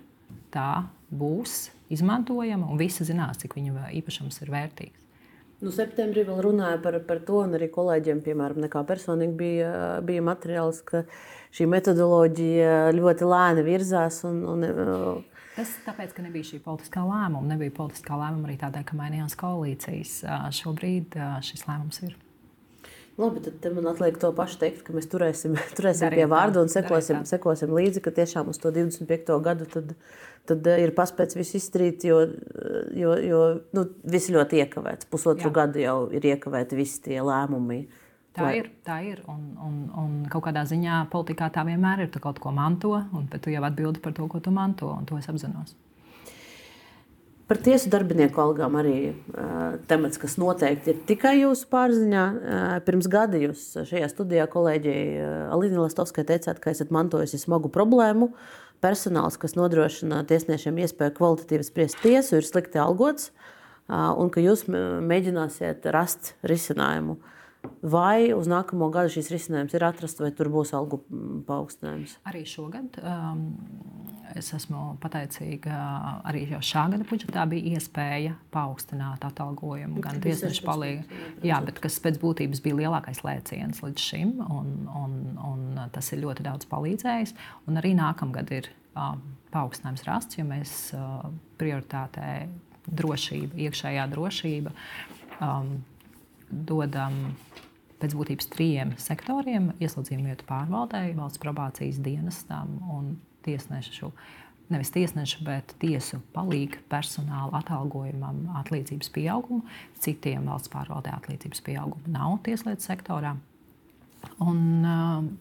tā 0.54 0.84
būs 1.12 1.70
izmantojama 1.92 2.70
un 2.72 2.80
visi 2.80 3.04
zinās, 3.08 3.40
cik 3.42 3.58
viņa 3.58 3.90
īpašums 4.00 4.40
ir 4.44 4.52
vērtīgs. 4.52 5.01
Nu, 5.62 5.70
septembrī 5.70 6.24
vēl 6.26 6.40
runāja 6.42 6.78
par, 6.82 6.96
par 7.06 7.20
to, 7.26 7.44
un 7.46 7.54
arī 7.54 7.68
kolēģiem, 7.70 8.22
piemēram, 8.24 8.64
personīgi 8.88 9.36
bija, 9.38 9.74
bija 10.02 10.24
materiāls, 10.26 10.80
ka 10.82 11.04
šī 11.54 11.68
metodoloģija 11.70 12.90
ļoti 12.96 13.28
lēni 13.30 13.66
virzās. 13.68 14.24
Un, 14.26 14.42
un, 14.54 14.66
Tas 15.52 15.76
tāpēc, 15.84 16.16
ka 16.16 16.24
nebija 16.24 16.48
šī 16.48 16.62
politiskā 16.64 17.04
lēmuma. 17.06 17.44
Nebija 17.54 17.76
politiskā 17.76 18.18
lēmuma 18.18 18.48
arī 18.48 18.58
tādēļ, 18.64 18.88
ka 18.88 18.98
mainījās 18.98 19.38
koalīcijas. 19.38 20.18
Šobrīd 20.58 21.18
šis 21.46 21.66
lēmums 21.68 22.02
ir. 22.08 22.18
Labi, 23.20 23.42
tad 23.44 23.74
man 23.76 23.90
atliek 23.90 24.16
to 24.16 24.30
pašu 24.32 24.56
teikt, 24.62 24.82
ka 24.86 24.94
mēs 24.96 25.08
turēsim, 25.12 25.56
turēsim 25.76 26.08
darīt, 26.08 26.22
pie 26.22 26.28
vārda 26.32 26.62
un 26.64 26.70
sekosim, 26.72 27.22
sekosim 27.28 27.74
līdzi, 27.76 28.00
ka 28.04 28.12
tiešām 28.16 28.48
uz 28.52 28.60
to 28.62 28.72
25. 28.72 29.34
gadu 29.44 29.66
tad, 29.68 29.92
tad 30.48 30.70
eh, 30.72 30.80
ir 30.86 30.94
paspēts 30.96 31.36
viss 31.36 31.58
izdarīt, 31.60 32.06
jo, 32.08 32.22
jo, 32.96 33.16
jo 33.20 33.42
nu, 33.76 33.84
viss 34.14 34.32
ļoti 34.32 34.62
iekavēts. 34.64 35.10
Pusotru 35.12 35.50
Jā. 35.50 35.56
gadu 35.60 35.84
jau 35.84 35.98
ir 36.14 36.30
iekavēti 36.32 36.78
visi 36.78 37.02
tie 37.04 37.20
lēmumi. 37.20 37.82
Tā 38.32 38.48
lai... 38.48 38.56
ir. 38.62 38.72
Tā 38.86 38.98
ir. 39.04 39.20
Un, 39.28 39.44
un, 39.60 39.78
un 40.00 40.18
kaut 40.32 40.46
kādā 40.48 40.64
ziņā 40.68 41.04
politikā 41.12 41.50
tā 41.52 41.66
vienmēr 41.68 42.06
ir. 42.06 42.12
Tu 42.14 42.22
kaut 42.22 42.40
ko 42.40 42.54
manto, 42.56 42.94
un 43.12 43.28
tu 43.28 43.52
jau 43.52 43.64
atbildi 43.68 44.00
par 44.00 44.16
to, 44.16 44.24
ko 44.32 44.40
tu 44.40 44.54
manto, 44.56 44.88
un 44.96 45.04
to 45.08 45.20
es 45.20 45.28
apzinos. 45.28 45.76
Par 47.50 47.58
tiesu 47.58 47.90
darbinieku 47.90 48.38
algām 48.40 48.76
arī 48.78 48.96
uh, 49.10 49.74
temats, 49.90 50.20
kas 50.20 50.38
noteikti 50.40 50.92
ir 50.92 51.00
tikai 51.08 51.34
jūsu 51.40 51.66
pārziņā. 51.72 52.24
Uh, 52.32 52.74
pirms 52.86 53.08
gada 53.10 53.40
jūs 53.40 53.64
šajā 53.88 54.08
studijā 54.12 54.46
kolēģei 54.52 55.02
uh, 55.18 55.32
Alīna 55.52 55.82
Lastovskai 55.82 56.24
teicāt, 56.28 56.62
ka 56.62 56.70
esat 56.72 56.94
mantojusi 56.94 57.40
smagu 57.42 57.72
problēmu. 57.72 58.30
Personāls, 58.82 59.36
kas 59.42 59.56
nodrošina 59.58 60.22
tiesniešiem 60.30 60.80
iespēju 60.84 61.16
kvalitatīvi 61.18 61.66
spriest 61.66 62.00
tiesu, 62.02 62.38
ir 62.38 62.46
slikti 62.46 62.80
algots, 62.82 63.32
uh, 63.34 64.12
un 64.14 64.30
ka 64.32 64.42
jūs 64.42 64.64
mēģināsiet 64.70 65.90
rast 65.92 66.34
risinājumu. 66.46 67.18
Vai 67.82 68.32
uz 68.34 68.48
nākamo 68.50 68.88
gadu 68.94 69.10
šis 69.14 69.30
risinājums 69.30 69.74
ir 69.74 69.84
atrasts, 69.86 70.22
vai 70.22 70.32
tur 70.34 70.50
būs 70.50 70.74
algu 70.74 71.02
paaugstinājums? 71.48 72.18
Arī 72.30 72.46
šogad. 72.48 72.98
Um 73.02 73.46
Es 74.38 74.48
esmu 74.54 74.94
pateicīga 75.02 75.76
arī 76.28 76.44
šā 76.64 76.86
gada 76.92 77.04
budžetā 77.08 77.44
bija 77.50 77.76
iespēja 77.76 78.36
paaugstināt 78.54 79.24
atalgojumu 79.28 80.00
gan 80.04 80.20
tiesnešu 80.24 80.64
bet 81.64 81.80
kas 81.82 81.98
pēc 82.04 82.20
būtības 82.22 82.62
bija 82.64 82.78
lielākais 82.82 83.22
lēciens 83.26 83.82
līdz 83.84 84.06
šim, 84.08 84.34
un, 84.46 84.72
un, 85.02 85.16
un 85.36 85.82
tas 85.92 86.12
ir 86.14 86.22
ļoti 86.24 86.46
daudz 86.48 86.68
palīdzējis. 86.70 87.34
Un 87.68 87.80
arī 87.82 87.92
nākamgad 87.98 88.52
ir 88.56 88.70
uh, 88.94 89.14
paaugstinājums 89.52 90.06
rasts, 90.08 90.40
jo 90.40 90.48
mēs 90.48 90.76
uh, 90.96 91.26
prioritātē 91.60 92.32
drošība, 92.88 93.58
iekšējā 93.68 94.08
drošība 94.14 94.72
um, 95.40 95.76
dodam 96.52 97.34
pēc 98.02 98.14
būtības 98.18 98.48
trījiem 98.52 98.94
sektoriem- 99.00 99.72
ieslodzījumu 99.84 100.32
vietu 100.32 100.46
pārvaldēji, 100.48 101.16
valsts 101.18 101.42
probācijas 101.42 102.00
dienestam 102.02 102.80
un 102.90 103.16
tiesnešu, 103.46 104.12
nevis 104.72 104.90
tiesnešu, 104.90 105.44
bet 105.44 105.74
tiesu 105.78 106.20
palīga 106.34 106.80
personāla 106.90 107.60
atalgojumam 107.62 108.48
atlīdzības 108.62 109.10
pieaugumu. 109.14 109.62
Citiem 110.00 110.46
valsts 110.46 110.72
pārvaldē 110.72 111.14
atlīdzības 111.14 111.62
pieauguma 111.62 112.14
nav 112.18 112.38
tieslietu 112.42 112.82
sektorā. 112.82 113.36
Un, 114.38 114.86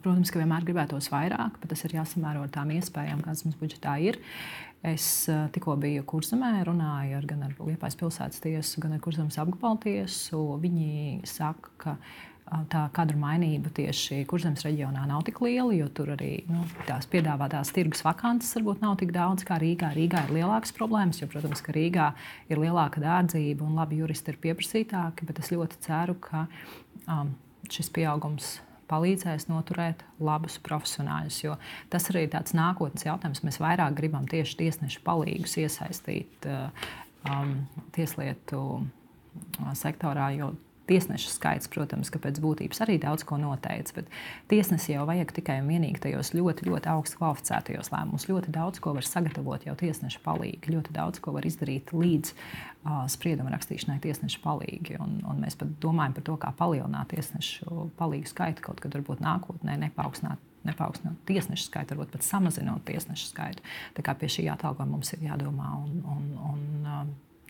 protams, 0.02 0.32
ka 0.34 0.40
vienmēr 0.42 0.66
gribētos 0.66 1.12
vairāk, 1.14 1.60
bet 1.62 1.70
tas 1.70 1.84
ir 1.86 1.92
jāsamēro 2.00 2.42
ar 2.42 2.50
tām 2.50 2.74
iespējām, 2.74 3.22
kādas 3.22 3.46
mums 3.46 3.60
budžetā 3.60 3.94
ir. 4.02 4.18
Es 4.82 5.06
tikko 5.54 5.76
biju 5.78 6.02
kurzemē, 6.10 6.56
runāju 6.66 7.20
ar, 7.20 7.26
gan 7.30 7.44
ar 7.46 7.52
Liepājas 7.62 8.00
pilsētas 8.00 8.42
tiesu, 8.42 8.82
gan 8.82 8.96
ar 8.96 9.02
kurzemes 9.04 9.38
apgabalu 9.38 9.78
tiesu. 9.84 10.40
Viņi 10.64 11.22
saka, 11.30 11.74
ka 11.78 11.94
tā 12.72 12.82
kadru 12.96 13.20
mainība 13.22 13.70
tieši 13.78 14.24
kurzemes 14.30 14.66
reģionā 14.66 15.06
nav 15.08 15.22
tik 15.28 15.40
liela, 15.46 15.72
jo 15.76 15.86
tur 15.96 16.12
arī 16.18 16.32
nu, 16.52 16.66
tās 16.88 17.06
piedāvātās 17.12 17.72
tirgus 17.76 18.02
vakances 18.04 18.58
varbūt 18.58 18.82
nav 18.84 18.98
tik 19.00 19.14
daudz 19.16 19.46
kā 19.48 19.60
Rīgā. 19.62 19.94
Rīgā 19.96 20.26
ir 20.28 20.36
lielākas 20.40 20.76
problēmas, 20.76 21.22
jo, 21.22 21.30
protams, 21.32 21.62
ka 21.64 21.76
Rīgā 21.78 22.10
ir 22.52 22.60
lielāka 22.60 23.04
dārdzība 23.04 23.64
un 23.68 23.78
labi 23.80 24.02
juristi 24.02 24.34
ir 24.34 24.42
pieprasītāki, 24.44 25.30
bet 25.30 25.40
es 25.40 25.54
ļoti 25.54 25.80
ceru, 25.86 26.18
ka 26.26 26.48
um, 27.06 27.32
šis 27.72 27.94
pieaugums 27.94 28.58
palīdzēs 28.92 29.48
noturēt 29.50 30.04
labus 30.22 30.60
profesionāļus. 30.66 31.42
Jo 31.46 31.58
tas 31.92 32.10
arī 32.12 32.28
ir 32.28 32.34
tāds 32.36 32.56
nākotnes 32.58 33.08
jautājums. 33.08 33.44
Mēs 33.48 33.62
vairāk 33.64 33.96
gribam 33.98 34.28
tieši 34.30 34.60
tiesnešu 34.66 35.04
palīgus 35.08 35.58
iesaistīt 35.64 36.50
uh, 36.52 36.92
um, 37.32 37.56
tieslietu 37.96 38.66
sektorā, 39.80 40.32
jo 40.36 40.52
Tiesnešu 40.92 41.30
skaits, 41.32 41.70
protams, 41.72 42.12
ka 42.12 42.20
pēc 42.20 42.42
būtības 42.44 42.82
arī 42.84 42.98
daudz 43.00 43.24
ko 43.28 43.38
noteica, 43.40 43.94
bet 43.96 44.10
tiesnesi 44.52 44.92
jau 44.92 45.06
vajag 45.08 45.32
tikai 45.38 45.62
un 45.62 45.72
vienīgi 45.72 46.02
tajos 46.04 46.34
ļoti, 46.36 46.68
ļoti 46.68 46.92
augstu 46.92 47.22
kvalificētajos 47.22 47.94
lēmumos. 47.94 48.28
Ļoti 48.28 48.52
daudz 48.58 48.84
ko 48.84 48.92
var 48.98 49.08
sagatavot 49.08 49.64
jau 49.70 49.78
tiesneša 49.80 50.20
palīgi, 50.26 50.76
ļoti 50.76 50.96
daudz 50.98 51.24
ko 51.24 51.32
var 51.38 51.48
izdarīt 51.48 51.96
līdz 51.96 52.36
uh, 52.36 53.06
sprieduma 53.12 53.56
rakstīšanai 53.56 54.02
tiesneša 54.04 54.44
palīgi. 54.44 55.00
Un, 55.00 55.22
un 55.24 55.40
mēs 55.46 55.56
pat 55.56 55.72
domājam 55.80 56.20
par 56.20 56.28
to, 56.28 56.38
kā 56.44 56.54
palielināt 56.60 57.14
tiesnešu 57.16 57.92
palīgu 58.02 58.36
skaitu 58.36 58.68
kaut 58.68 58.84
kad 58.84 59.00
varbūt 59.00 59.24
nākotnē, 59.24 59.80
nepaukstināt 59.88 60.44
nepaukstinot 60.64 61.18
tiesnešu 61.26 61.70
skaitu, 61.70 61.96
varbūt 61.96 62.16
pat 62.16 62.26
samazinot 62.26 62.84
tiesnešu 62.86 63.32
skaitu. 63.32 63.64
Tā 63.98 64.06
kā 64.06 64.14
pie 64.18 64.30
šī 64.30 64.46
atalgojuma 64.54 64.94
mums 64.94 65.10
ir 65.16 65.24
jādomā. 65.26 65.72
Un, 65.82 66.04
un, 66.06 66.28
un, 66.52 66.81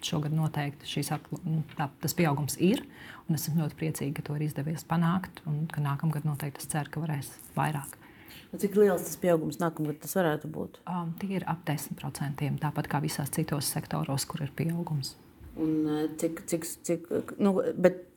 šogad 0.07 0.33
noteikti 0.35 0.89
šīs, 0.89 1.11
nu, 1.45 1.61
tā, 1.77 1.89
tas 2.03 2.15
pieaugums 2.17 2.57
ir. 2.61 2.83
Es 3.31 3.47
esmu 3.47 3.63
ļoti 3.63 3.77
priecīga, 3.79 4.17
ka 4.17 4.27
to 4.27 4.35
ir 4.35 4.43
izdevies 4.47 4.83
panākt, 4.87 5.39
un 5.47 5.63
ka 5.71 5.83
nākamgad 5.83 6.25
noteikti 6.27 6.63
es 6.63 6.69
ceru, 6.71 6.91
ka 6.91 7.03
varēs 7.03 7.29
vairāk. 7.55 7.95
Un 8.51 8.59
cik 8.59 8.75
liels 8.75 9.05
tas 9.07 9.15
pieaugums 9.21 9.61
nākamgad 9.61 10.01
tas 10.03 10.17
varētu 10.17 10.49
būt? 10.51 10.81
Um, 10.83 11.13
tie 11.21 11.37
ir 11.39 11.45
ap 11.47 11.63
10%, 11.67 12.43
tāpat 12.59 12.89
kā 12.91 12.99
visās 13.03 13.31
citos 13.31 13.71
sektoros, 13.71 14.27
kur 14.27 14.43
ir 14.43 14.51
pieaugums. 14.55 15.15
Un, 15.55 15.71
uh, 15.87 16.03
cik, 16.19 16.43
cik, 16.47 16.67
cik, 16.87 17.09
nu, 17.39 17.55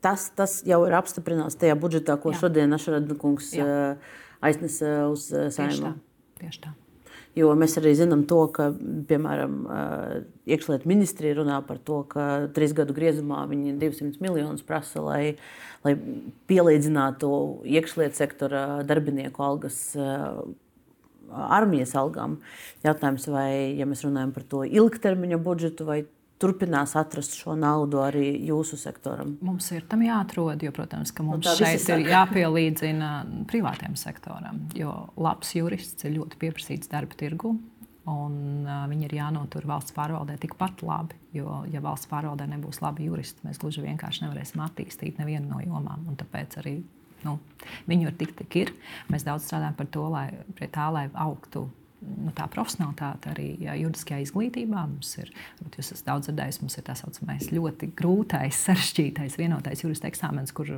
tas, 0.03 0.29
tas 0.35 0.61
jau 0.67 0.81
ir 0.89 0.99
apstiprināts 0.99 1.59
tajā 1.61 1.79
budžetā, 1.79 2.19
ko 2.23 2.35
Jā. 2.35 2.45
šodien 2.45 2.75
Ašarada 2.75 3.19
kungs 3.19 3.53
uh, 3.59 3.99
aiznesa 4.43 5.05
uz 5.11 5.31
uh, 5.35 5.51
saimnu. 5.55 5.95
Tieši 5.95 5.95
tā. 5.95 6.41
Tieši 6.43 6.65
tā. 6.67 6.75
Jo 7.35 7.51
mēs 7.59 7.75
arī 7.81 7.97
zinām, 7.99 8.23
to, 8.31 8.45
ka 8.55 8.69
piemēram 9.11 9.55
iekšlietu 10.47 10.87
ministrija 10.87 11.41
runā 11.41 11.57
par 11.67 11.81
to, 11.83 12.05
ka 12.07 12.47
trīs 12.55 12.75
gadu 12.77 12.95
griezumā 12.95 13.43
viņi 13.51 13.75
200 13.81 14.23
miljonus 14.23 14.63
prasa, 14.67 15.03
lai, 15.03 15.35
lai 15.83 15.97
pielīdzinātu 16.51 17.31
iekšlietu 17.67 18.21
sektora 18.21 18.63
darbinieku 18.87 19.43
algas 19.43 19.81
armijas 21.35 21.97
algām. 21.99 22.39
Jautājums, 22.87 23.27
vai 23.33 23.75
ja 23.79 23.89
mēs 23.89 24.05
runājam 24.07 24.31
par 24.37 24.47
to 24.47 24.63
ilgtermiņa 24.69 25.41
budžetu, 25.43 25.89
vai 25.89 26.05
turpinās 26.43 26.95
atrast 26.99 27.37
šo 27.39 27.55
naudu 27.59 28.01
arī 28.05 28.27
jūsu 28.49 28.79
sektoram? 28.81 29.37
Mums 29.45 29.71
ir 29.75 29.85
tam 29.91 30.03
jāatrod, 30.05 30.63
jo, 30.65 30.73
protams, 30.75 31.13
ka 31.15 31.27
mums 31.27 31.47
nu, 31.47 31.55
šeit 31.61 31.87
ir 31.95 32.09
jāpielīdzina 32.11 33.13
privātiem 33.51 33.95
sektoram. 33.99 34.65
Jo 34.77 34.95
labs 35.21 35.55
jurists 35.57 36.07
ir 36.07 36.17
ļoti 36.19 36.41
pieprasīts 36.43 36.91
darba 36.93 37.17
tirgu. 37.21 37.55
Un, 38.11 38.35
uh, 38.67 38.83
viņi 38.91 39.07
ir 39.07 39.15
jānotur 39.17 39.65
valsts 39.65 39.95
pārvaldē 39.97 40.35
tikpat 40.43 40.83
labi, 40.85 41.17
jo, 41.33 41.63
ja 41.73 41.81
valsts 41.81 42.11
pārvaldē 42.11 42.45
nebūs 42.51 42.83
labi 42.85 43.07
juristi, 43.07 43.47
mēs 43.47 43.57
gluži 43.63 43.81
vienkārši 43.87 44.27
nevarēsim 44.27 44.61
attīstīt 44.61 45.23
nevienu 45.23 45.55
no 45.55 45.63
jomām. 45.65 46.05
Un 46.11 46.19
tāpēc 46.21 46.59
arī 46.61 46.75
nu, 47.25 47.39
viņu 47.89 48.11
ir 48.11 48.19
tik, 48.21 48.35
tik 48.43 48.59
ir. 48.61 48.75
Mēs 49.09 49.25
daudz 49.25 49.49
strādājam 49.49 49.79
par 49.79 49.89
to, 49.97 50.05
lai, 50.13 50.27
tā, 50.61 50.91
lai 50.93 51.07
augtu 51.25 51.65
nu, 52.03 52.33
tā 52.37 52.47
profesionālitāte 52.53 53.31
arī 53.33 53.47
juridiskajā 53.63 54.25
izglītībā. 54.25 54.85
Mums 54.91 55.13
ir, 55.23 55.31
jūs 55.65 55.93
esat 55.95 56.09
daudz 56.09 56.29
dzirdējis, 56.29 56.61
mums 56.63 56.79
ir 56.79 56.87
tā 56.87 56.97
saucamais 56.99 57.51
ļoti 57.53 57.91
grūtais, 57.97 58.63
sarežģītais, 58.67 59.39
vienotais 59.41 59.85
jurista 59.85 60.09
eksāmens, 60.11 60.55
kur, 60.57 60.71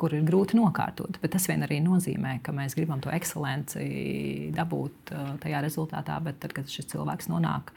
kur 0.00 0.16
ir 0.16 0.26
grūti 0.26 0.58
nokārtot. 0.58 1.20
Bet 1.22 1.34
tas 1.36 1.48
vien 1.50 1.64
arī 1.66 1.80
nozīmē, 1.84 2.38
ka 2.44 2.54
mēs 2.56 2.76
gribam 2.78 3.02
to 3.04 3.12
ekscelenci 3.14 4.52
dabūt 4.56 5.14
uh, 5.14 5.34
tajā 5.42 5.64
rezultātā, 5.66 6.20
bet 6.24 6.40
tad, 6.42 6.54
kad 6.56 6.70
šis 6.70 6.90
cilvēks 6.94 7.30
nonāk 7.32 7.74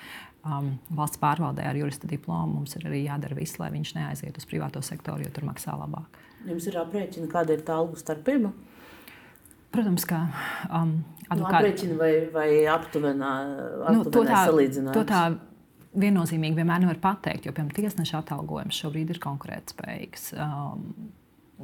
um, 0.48 0.76
valsts 0.94 1.22
pārvaldē 1.22 1.66
ar 1.70 1.80
jurista 1.80 2.10
diplomu, 2.10 2.60
mums 2.60 2.78
ir 2.78 2.88
arī 2.89 3.06
jādara 3.08 3.38
viss, 3.38 3.60
lai 3.62 3.72
viņš 3.74 3.96
neaiziet 3.98 4.38
uz 4.39 4.48
privāto 4.50 4.84
sektoru, 4.86 5.26
jo 5.26 5.34
tur 5.34 5.48
maksā 5.50 5.76
labāk. 5.80 6.22
Jums 6.44 6.68
ir 6.68 6.78
aprēķina, 6.82 7.30
kāda 7.32 7.56
ir 7.56 7.64
tā 7.64 7.78
algu 7.80 8.00
starpība? 8.00 8.52
Protams, 9.74 10.05
ka 10.05 10.19
um, 10.69 10.99
advokāti 11.34 11.41
nu, 11.41 11.47
aprēķina 11.49 11.97
vai, 11.97 12.11
vai 12.34 12.47
aptuvenā, 12.69 13.32
aptuvenā 13.82 13.97
nu, 13.97 14.05
to 14.13 14.24
tā, 14.28 14.43
salīdzinājums. 14.51 14.97
To 14.99 15.05
tā 15.09 15.24
viennozīmīgi 16.03 16.59
vienmēr 16.59 16.86
nevar 16.86 17.01
pateikt, 17.01 17.47
jo, 17.47 17.55
piemēram, 17.55 17.74
tiesneša 17.78 18.21
atalgojums 18.21 18.80
šobrīd 18.84 19.13
ir 19.13 19.21
konkurētspējīgs. 19.24 20.32
Um, 20.38 20.88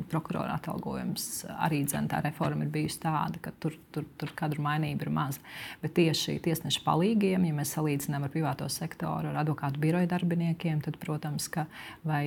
prokurora 0.10 0.55
atalgojums 0.55 1.43
arī 1.60 1.82
dzen, 1.88 2.07
tā 2.12 2.22
reforma 2.24 2.64
ir 2.66 2.72
bijusi 2.74 3.01
tāda, 3.03 3.41
ka 3.43 3.51
tur, 3.60 3.76
tur, 3.93 4.05
tur 4.22 4.32
kadru 4.38 4.64
mainība 4.64 5.05
ir 5.05 5.12
maza. 5.14 5.41
Bet 5.82 5.95
tieši 5.97 6.38
tiesneša 6.45 6.84
palīgiem, 6.86 7.47
ja 7.49 7.55
mēs 7.57 7.74
salīdzinām 7.76 8.26
ar 8.26 8.34
privāto 8.34 8.70
sektoru, 8.72 9.32
ar 9.32 9.41
advokātu 9.43 9.82
biroju 9.82 10.10
darbiniekiem, 10.12 10.84
tad, 10.86 10.99
protams, 11.01 11.49
ka 11.51 11.66
vai 12.07 12.24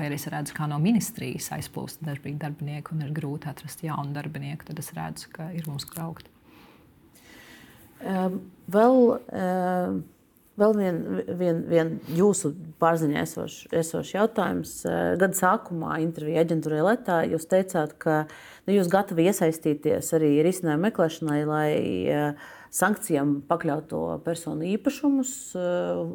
vai 0.00 0.08
arī 0.08 0.16
es 0.16 0.28
redzu, 0.32 0.54
kā 0.56 0.68
no 0.70 0.78
ministrijas 0.80 1.50
aizplūst 1.58 2.00
darbīgi 2.06 2.40
darbinieki 2.40 2.94
un 2.94 3.04
ir 3.04 3.12
grūti 3.16 3.50
atrast 3.50 3.84
jaunu 3.84 4.14
darbinieku, 4.16 4.70
tad 4.70 4.80
es 4.80 4.88
redzu, 4.96 5.28
ka 5.34 5.50
ir 5.56 5.68
mums 5.68 5.84
kur 5.88 6.06
augt. 6.06 6.30
Um, 8.00 8.38
vēl 8.72 8.96
um, 9.12 9.98
vēl 10.60 10.76
viens 10.78 11.34
vien, 11.36 11.58
vien 11.68 11.90
jūsu 12.16 12.54
pārziņā 12.80 13.24
esošs 13.26 13.74
esoš 13.82 14.14
jautājums. 14.16 14.72
Uh, 14.88 15.12
gada 15.20 15.36
sākumā 15.36 15.98
intervijā 16.00 16.46
aģentūrai 16.46 16.80
Latvijā 16.86 17.34
jūs 17.34 17.48
teicāt, 17.50 17.92
ka 18.00 18.22
nu, 18.64 18.78
jūs 18.78 18.88
gatavi 18.92 19.28
iesaistīties 19.28 20.14
arī 20.16 20.38
risinājumu 20.46 20.88
meklēšanai, 20.88 21.40
lai 21.50 21.70
sankcijām 22.72 23.40
pakļauto 23.50 24.22
personu 24.24 24.64
īpašumus 24.78 25.34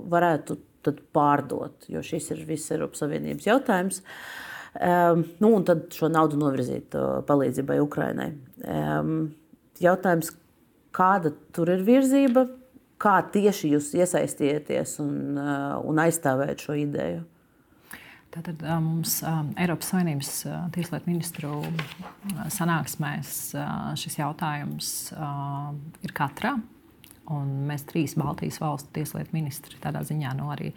varētu 0.10 0.58
tad 0.86 1.02
pārdot, 1.16 1.88
jo 1.92 2.04
šis 2.06 2.32
ir 2.36 2.44
viss 2.48 2.74
Eiropas 2.74 3.04
Savienības 3.04 3.48
jautājums. 3.50 4.02
Um, 4.76 5.24
nu, 5.40 5.54
un 5.56 5.64
tad 5.68 5.88
šo 5.96 6.10
naudu 6.12 6.40
novirzīt 6.40 6.98
uh, 7.00 7.22
palīdzībai 7.28 7.78
Ukrainai. 7.84 8.34
Um, 8.68 9.30
jautājums, 9.80 10.34
kāda 10.96 11.32
tur 11.56 11.72
ir 11.72 11.86
virzība, 11.88 12.46
kā 13.00 13.16
tieši 13.32 13.72
jūs 13.76 13.94
iesaistieties 13.96 14.98
un, 15.04 15.40
uh, 15.40 15.78
un 15.88 16.04
aizstāvēt 16.04 16.68
šo 16.68 16.76
ideju? 16.82 17.24
Tātad 18.36 18.60
mums 18.84 19.22
Eiropas 19.24 19.94
Savienības 19.94 20.30
tieslietu 20.76 21.08
ministru 21.08 21.54
sanāksmēs 22.52 23.30
šis 24.02 24.18
jautājums 24.20 24.90
ir 26.04 26.12
katrā. 26.18 26.58
Un 27.34 27.48
mēs 27.66 27.88
trīs 27.90 28.14
Baltijas 28.20 28.60
valstu 28.62 28.92
tieslietu 29.00 29.34
ministri 29.34 29.80
tādā 29.82 30.04
ziņā 30.06 30.36
nu, 30.38 30.52
arī 30.54 30.70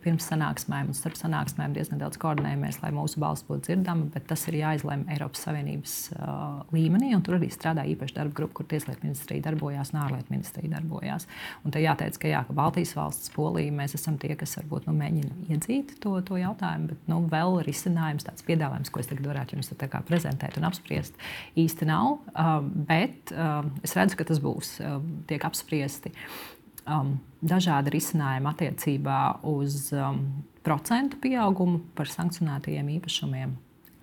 pirms 0.00 0.24
sanāksmēm 0.30 0.88
un 0.88 0.96
starp 0.96 1.16
sanāksmēm 1.18 1.74
diezgan 1.76 2.00
daudz 2.00 2.16
koordinējamies, 2.22 2.78
lai 2.80 2.90
mūsu 2.96 3.20
balss 3.20 3.44
būtu 3.44 3.66
dzirdama, 3.68 4.08
bet 4.14 4.26
tas 4.30 4.46
ir 4.48 4.56
jāizlemj 4.62 5.10
Eiropas 5.12 5.44
Savienības 5.44 5.96
uh, 6.14 6.62
līmenī. 6.72 7.10
Tur 7.24 7.36
arī 7.36 7.50
strādā 7.52 7.84
īpaša 7.92 8.16
darba 8.16 8.38
grupa, 8.38 8.58
kur 8.58 8.68
Tieslietu 8.70 9.04
ministrija 9.04 9.44
darbojās 9.44 9.92
un 9.92 10.00
ārlietu 10.06 10.32
ministrija 10.32 10.72
darbojās. 10.76 11.28
Un 11.64 11.74
te 11.74 11.82
jāteic, 11.84 12.16
ka, 12.22 12.30
jā, 12.32 12.40
ka 12.48 12.56
Baltijas 12.56 12.94
valsts, 12.96 13.32
Polija, 13.34 13.74
mēs 13.76 13.96
esam 13.98 14.16
tie, 14.20 14.32
kas 14.40 14.56
varbūt 14.62 14.88
nu, 14.88 14.96
mēģina 15.02 15.50
iedzīt 15.52 15.96
to, 16.04 16.16
to 16.24 16.40
jautājumu, 16.40 16.94
bet 16.94 17.12
nu, 17.12 17.20
vēl 17.32 17.60
risinājums, 17.68 18.24
tāds 18.24 18.46
piedāvājums, 18.48 18.92
ko 18.92 19.04
es 19.04 19.12
tagad 19.12 19.28
varētu 19.34 19.58
jums 19.58 19.72
prezentēt 20.08 20.56
un 20.60 20.68
apspriest, 20.70 21.20
īsti 21.60 21.90
nav. 21.92 22.18
Uh, 22.32 22.56
bet 22.88 23.36
uh, 23.36 23.60
es 23.84 23.96
redzu, 23.98 24.16
ka 24.20 24.28
tas 24.32 24.40
būs, 24.42 24.78
uh, 24.80 24.98
tiek 25.28 25.44
apspriesti. 25.44 26.14
Uh, 26.14 26.53
um, 26.88 27.16
dažādi 27.44 27.94
risinājumi 27.94 28.50
attiecībā 28.50 29.20
uz 29.50 29.90
um, 29.96 30.22
procentu 30.64 31.20
pieaugumu 31.22 31.82
par 31.96 32.10
sankcionētajiem 32.10 32.94
īpašumiem. 32.98 33.54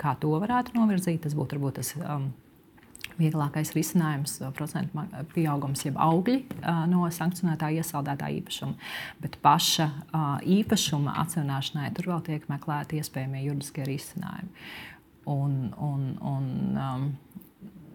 Kā 0.01 0.15
to 0.21 0.33
varētu 0.41 0.75
novirzīt, 0.77 1.21
tas 1.25 1.35
būtu 1.37 1.57
varbūt 1.57 1.79
tas 1.81 1.93
um, 1.99 2.31
vieglākais 3.21 3.73
risinājums- 3.75 4.39
procentu 4.57 5.03
pieaugums, 5.33 5.85
jeb 5.85 5.97
augļi 6.01 6.37
uh, 6.41 6.83
no 6.89 7.05
sankcionētā 7.09 7.71
iesaldētā 7.77 8.29
īpašuma. 8.41 8.77
Bet 9.21 9.37
paša 9.41 9.89
uh, 9.89 10.37
īpašuma 10.41 11.17
atsevišķināšanai 11.23 11.91
tur 11.97 12.13
vēl 12.13 12.23
tiek 12.29 12.47
meklēti 12.49 13.01
iespējamie 13.01 13.45
juridiskie 13.47 13.85
risinājumi. 13.87 14.49
Un, 15.31 15.73
un, 15.77 16.07
un, 16.25 16.47
um, 16.81 17.03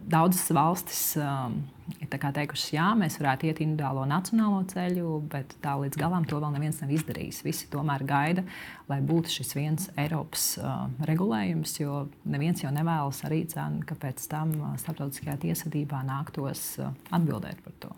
daudzas 0.07 0.47
valstis 0.55 1.17
um, 1.19 1.65
ir 2.01 2.09
teikušas, 2.11 2.71
jā, 2.75 2.87
mēs 2.99 3.19
varētu 3.21 3.49
iet 3.49 3.61
individuālo 3.65 4.07
nacionālo 4.09 4.63
ceļu, 4.71 5.19
bet 5.33 5.57
tā 5.63 5.77
līdz 5.81 5.99
galam 6.01 6.27
to 6.29 6.41
vēl 6.43 6.55
neviens 6.55 6.81
nav 6.83 6.93
izdarījis. 6.97 7.43
Visi 7.47 7.69
tomēr 7.73 8.05
gaida, 8.07 8.47
lai 8.91 9.01
būtu 9.07 9.33
šis 9.39 9.55
viens 9.59 9.91
Eiropas 9.99 10.49
uh, 10.61 10.87
regulējums, 11.09 11.77
jo 11.81 12.07
neviens 12.25 12.65
jau 12.65 12.73
nevēlas 12.75 13.23
arī 13.29 13.45
cenu, 13.51 13.85
ka 13.87 13.99
pēc 14.03 14.25
tam 14.33 14.57
uh, 14.61 14.73
starptautiskajā 14.83 15.39
tiesvedībā 15.47 16.03
nāktos 16.07 16.65
uh, 16.83 16.91
atbildēt 17.15 17.63
par 17.65 17.79
to. 17.85 17.93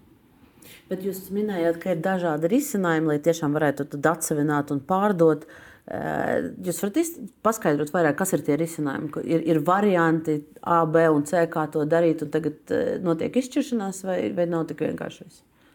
Bet 0.90 1.00
jūs 1.04 1.30
minējāt, 1.32 1.80
ka 1.80 1.94
ir 1.94 2.04
dažādi 2.04 2.50
risinājumi, 2.52 3.14
lai 3.14 3.22
tiešām 3.24 3.56
varētu 3.56 3.88
atsevināt 4.12 4.72
un 4.74 4.84
pārdot. 4.84 5.48
Uh, 5.48 5.64
jūs 5.88 6.82
varat 6.82 7.20
paskaidrot 7.46 7.92
vairāk, 7.94 8.16
kas 8.18 8.34
ir 8.36 8.42
tie 8.46 8.58
risinājumi? 8.60 9.22
Ir, 9.24 9.44
ir 9.54 9.60
varianti 9.64 10.38
A, 10.62 10.82
B 10.84 11.06
un 11.12 11.24
C, 11.28 11.46
kā 11.52 11.64
to 11.72 11.86
darīt, 11.88 12.24
un 12.26 12.32
tagad 12.34 12.74
notiek 13.04 13.38
izšķiršanās, 13.40 14.02
vai, 14.08 14.18
vai 14.36 14.48
nav 14.50 14.66
tik 14.68 14.84
vienkārši? 14.84 15.28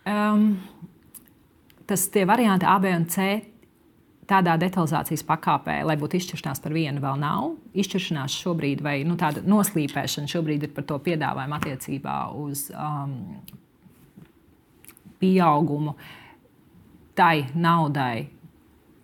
Um, 0.09 0.51
tas 1.89 2.05
tie 2.13 2.27
varianti 2.29 2.69
A, 2.69 2.77
B 2.83 2.93
un 2.93 3.07
C 3.09 3.31
tādā 4.29 4.55
detalizācijas 4.59 5.23
pakāpē, 5.27 5.81
lai 5.87 5.95
būtu 5.99 6.17
izšķiršanās 6.19 6.61
par 6.63 6.75
vienu, 6.75 7.01
vēl 7.03 7.19
nav. 7.19 7.53
Izšķiršanās 7.75 8.37
šobrīd, 8.43 8.83
vai 8.85 8.95
nu, 9.07 9.17
tāda 9.19 9.43
noslīpēšana 9.47 10.31
šobrīd 10.31 10.67
ir 10.67 10.73
par 10.75 10.87
to 10.89 10.99
piedāvājumu 11.03 11.57
attiecībā 11.57 12.17
uz 12.39 12.69
um, 12.71 13.17
pieaugumu 15.21 15.95
tai 17.17 17.45
naudai, 17.53 18.29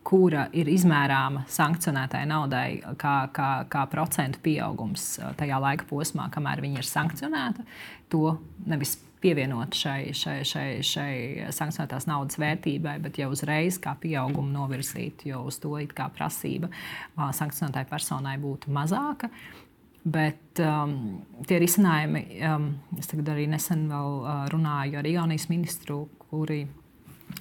kura 0.10 0.48
ir 0.58 0.70
izmērāma 0.72 1.44
sankcionētai 1.52 2.24
naudai 2.30 2.80
kā, 2.98 3.16
kā, 3.34 3.50
kā 3.70 3.84
procentu 3.92 4.42
pieaugums 4.42 5.20
tajā 5.38 5.60
laika 5.62 5.86
posmā, 5.90 6.30
kamēr 6.34 6.64
viņa 6.66 6.82
ir 6.82 6.90
sankcionēta, 6.90 7.66
to 8.10 8.34
nevis 8.70 8.96
pievienot 9.22 9.76
šai, 9.76 10.14
šai, 10.16 10.40
šai, 10.48 10.68
šai 10.86 11.14
sankcionētās 11.56 12.08
naudas 12.10 12.40
vērtībai, 12.40 12.98
bet 13.04 13.20
jau 13.20 13.30
uzreiz 13.36 13.80
kā 13.84 13.94
pieaugumu 14.00 14.52
novirzīt, 14.54 15.28
jo 15.30 15.44
uz 15.50 15.60
to 15.62 15.76
prasība 16.16 16.72
sankcionētai 17.16 17.86
personai 17.90 18.38
būtu 18.42 18.72
mazāka. 18.74 19.30
Bet 20.10 20.62
um, 20.64 21.20
tie 21.46 21.58
risinājumi, 21.60 22.22
um, 22.48 22.70
es 22.98 23.12
arī 23.12 23.50
nesen 23.52 23.90
runāju 24.50 25.02
ar 25.02 25.10
Igaunijas 25.10 25.50
ministru, 25.52 26.06
kuri 26.30 26.64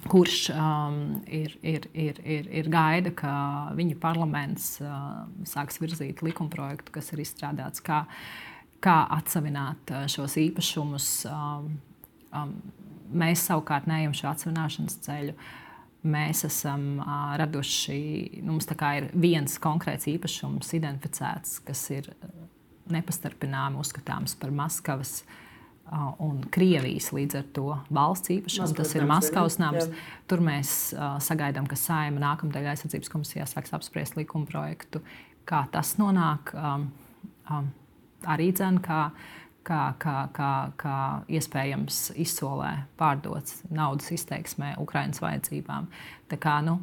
kurš 0.06 0.50
um, 0.50 0.98
ir, 1.26 1.56
ir, 1.62 1.88
ir, 1.94 2.20
ir, 2.24 2.48
ir 2.60 2.68
gaida, 2.72 3.12
ka 3.16 3.32
viņa 3.76 3.98
parlaments 4.02 4.76
uh, 4.84 5.24
sāks 5.48 5.80
virzīt 5.82 6.22
likumprojektu, 6.24 6.92
kas 6.94 7.12
ir 7.14 7.22
izstrādāts, 7.24 7.82
kā, 7.84 8.04
kā 8.84 8.98
atsevināt 9.18 9.92
uh, 9.94 10.06
šos 10.10 10.38
īpašumus. 10.40 11.08
Um, 11.30 11.72
um, 12.30 12.54
mēs 13.08 13.46
savukārt 13.48 13.88
neejam 13.90 14.14
šo 14.16 14.30
atsevināšanas 14.32 15.00
ceļu. 15.06 15.34
Mēs 16.08 16.44
esam 16.46 17.02
uh, 17.02 17.34
raduši, 17.40 17.98
nu, 18.44 18.54
mums 18.54 18.70
ir 18.70 19.10
viens 19.18 19.58
konkrēts 19.62 20.06
īpašums 20.12 20.72
identificēts, 20.78 21.58
kas 21.66 21.84
ir 21.96 22.12
uh, 22.14 22.32
nepastarpināmi 22.94 23.80
uzskatāms 23.82 24.38
par 24.38 24.54
Maskavas 24.54 25.20
uh, 25.24 25.44
un 26.24 26.42
Krievijas 26.54 27.10
līdz 27.14 27.38
ar 27.40 27.48
to 27.56 27.66
valsts 27.94 28.32
īpašumu. 28.34 28.76
Tas 28.78 28.94
ir 28.96 29.06
Maskavas 29.08 29.58
nams. 29.60 29.88
Tur 30.30 30.42
mēs 30.44 30.74
uh, 30.96 31.16
sagaidām, 31.22 31.68
ka 31.70 31.78
Saima 31.78 32.22
nākamajā 32.22 32.74
aizsardzības 32.74 33.12
komisijā 33.12 33.48
sāks 33.48 33.74
apspriest 33.76 34.18
likuma 34.18 34.48
projektu. 34.48 35.02
Kā 35.48 35.64
tas 35.72 35.94
nonāk, 36.00 36.52
um, 36.58 36.88
um, 37.48 37.70
arī 38.28 38.50
dzēn, 38.52 38.82
kā, 38.84 39.08
kā, 39.64 39.82
kā, 40.02 40.18
kā, 40.36 40.52
kā 40.80 40.98
iespējams 41.38 42.02
izsolē 42.20 42.74
pārdots 43.00 43.62
naudas 43.72 44.12
izteiksmē 44.16 44.74
Ukraiņas 44.82 45.24
vajadzībām. 45.24 45.88
Tā 46.28 46.40
kā, 46.42 46.58
nu, 46.66 46.80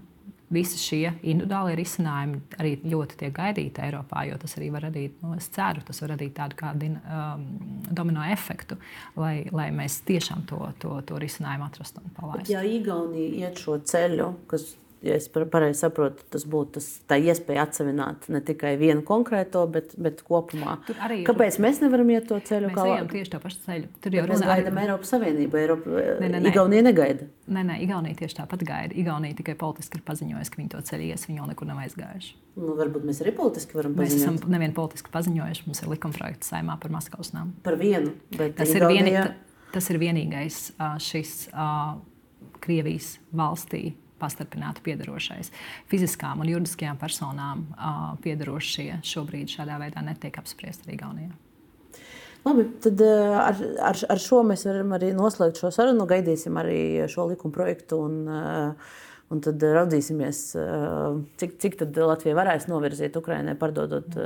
visi 0.54 0.78
šie 0.80 1.04
individuālie 1.24 1.76
risinājumi 1.80 2.40
arī 2.60 2.76
ļoti 2.86 3.20
tiek 3.20 3.34
gaidīti 3.36 3.82
Eiropā, 3.86 4.26
jo 4.30 4.38
tas 4.42 4.56
arī 4.60 4.70
var 4.74 4.86
radīt, 4.88 5.18
nu, 5.24 5.34
es 5.40 5.50
ceru, 5.54 5.84
tas 5.88 6.02
var 6.04 6.14
radīt 6.16 6.36
tādu 6.38 6.60
kā 6.60 6.72
din, 6.78 6.98
um, 7.10 7.46
domino 7.90 8.26
efektu, 8.30 8.78
lai, 9.18 9.48
lai 9.56 9.70
mēs 9.76 10.02
tiešām 10.08 10.46
to, 10.50 10.62
to, 10.82 11.00
to 11.10 11.20
risinājumu 11.22 11.68
atrastu 11.68 12.04
un 12.04 12.16
palaistu. 12.18 12.54
Ja 12.54 12.64
Igaunija 12.66 13.48
iet 13.48 13.62
šo 13.62 13.80
ceļu, 13.82 14.32
kas 14.52 14.74
ja 15.06 15.16
es 15.20 15.28
pareizi 15.30 15.80
saprotu, 15.82 16.24
tas 16.32 16.46
būtu 16.50 16.78
tas, 16.78 16.88
tā 17.10 17.18
iespēja 17.22 17.66
atsevināt 17.68 18.28
ne 18.32 18.42
tikai 18.46 18.76
vienu 18.80 19.04
konkrēto, 19.06 19.66
bet, 19.72 19.94
bet 20.02 20.22
kopumā. 20.26 20.78
Arī, 21.06 21.22
Kāpēc 21.28 21.58
mēs 21.64 21.82
nevaram 21.84 22.10
iet 22.14 22.28
to 22.30 22.40
ceļu? 22.40 22.72
Mēs 22.72 22.90
ejam 22.92 23.10
tieši 23.12 23.34
to 23.34 23.42
pašu 23.44 23.62
ceļu. 23.66 23.90
Tur 24.04 24.18
jau 24.18 24.26
mēs 24.30 24.44
gaidām 24.46 24.80
Eiropas 24.82 25.14
Savienību. 25.16 25.60
Eiropa... 25.62 26.04
Ne, 26.22 26.30
ne, 26.30 26.40
ne. 26.40 26.52
Igaunija 26.52 26.86
negaida. 26.86 27.28
Nē, 27.52 27.66
nē, 27.70 27.80
Igaunija 27.86 28.20
tieši 28.22 28.40
tāpat 28.40 28.66
gaida. 28.68 28.98
Igaunija 28.98 29.38
tikai 29.42 29.58
politiski 29.60 30.00
ir 30.00 30.06
paziņojusi, 30.08 30.54
ka 30.54 30.62
viņi 30.62 30.72
to 30.76 30.84
ceļu 30.90 31.10
ies, 31.10 31.28
viņi 31.30 31.42
jau 31.42 31.50
nekur 31.52 31.70
nav 31.70 31.82
aizgājuši. 31.86 32.32
Nu, 32.56 32.76
varbūt 32.80 33.06
mēs 33.10 33.20
arī 33.26 33.36
politiski 33.36 33.78
varam 33.78 33.98
paziņot. 33.98 34.16
Mēs 34.16 34.24
esam 34.24 34.54
nevien 34.54 34.74
politiski 34.76 35.12
paziņojuši, 35.14 35.66
mums 35.68 35.84
ir 35.84 35.92
likumprojekts 35.92 36.54
saimā 36.54 36.78
par 36.82 36.94
Maskavas 36.96 37.34
namu. 37.36 37.54
Par 37.66 37.78
vienu, 37.80 38.16
tas, 38.32 38.72
Igaunija... 38.72 38.80
ir, 38.80 39.12
vieni, 39.12 39.70
tas 39.76 39.92
ir 39.92 40.00
vienīgais 40.02 40.62
šis 41.04 41.36
Krievijas 42.64 43.18
valstī 43.36 43.92
pastarpināti 44.26 44.84
piedarošais. 44.90 45.54
Fiziskām 45.92 46.44
un 46.44 46.52
juridiskajām 46.52 47.00
personām 47.02 47.68
piedarošie 48.26 49.00
šobrīd 49.06 49.54
šādā 49.56 49.80
veidā 49.82 50.04
netiek 50.06 50.42
apspriesti 50.42 50.90
arī 50.90 51.00
Gaunijā. 51.06 51.34
Labi, 52.46 52.68
tad 52.84 53.02
ar, 53.02 53.58
ar, 53.82 54.00
ar 54.14 54.20
šo 54.22 54.44
mēs 54.46 54.68
varam 54.68 54.92
arī 54.94 55.10
noslēgt 55.18 55.58
šo 55.64 55.72
sarunu. 55.74 56.06
Gaidīsim 56.10 56.60
arī 56.62 56.78
šo 57.10 57.26
likuma 57.32 57.56
projektu. 57.56 58.04
Un, 58.06 58.20
un 59.34 59.42
tad 59.42 59.66
raudzīsimies, 59.66 60.42
cik, 61.42 61.58
cik 61.64 61.82
Latvija 61.98 62.38
varēs 62.38 62.70
novirzīt 62.70 63.18
Ukraiņai, 63.18 63.58
pardodot 63.58 64.20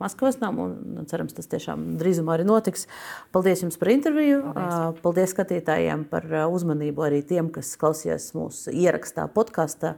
Maskavas 0.00 0.40
namu. 0.40 0.70
Cerams, 1.10 1.34
tas 1.36 1.50
tiešām 1.52 1.98
drīzumā 2.00 2.38
arī 2.38 2.46
notiks. 2.48 2.86
Paldies 3.34 3.64
jums 3.64 3.78
par 3.80 3.92
interviju. 3.92 4.40
Paldies, 4.56 5.04
Paldies 5.04 5.34
skatītājiem 5.34 6.06
par 6.10 6.26
uzmanību. 6.48 7.06
Arī 7.06 7.20
tiem, 7.26 7.52
kas 7.52 7.74
klausījās 7.80 8.30
mūsu 8.36 8.72
ierakstā, 8.72 9.28
podkāstā 9.36 9.94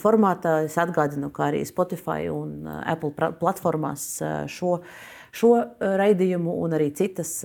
formātā. 0.00 0.60
Es 0.66 0.80
atgādinu, 0.80 1.30
ka 1.36 1.50
arī 1.50 1.62
Spotify 1.68 2.30
un 2.32 2.68
Apple 2.80 3.32
platformās 3.40 4.12
šo 4.50 4.78
šo 5.30 5.52
raidījumu 5.78 6.56
un 6.64 6.74
arī 6.74 6.90
citas, 6.96 7.36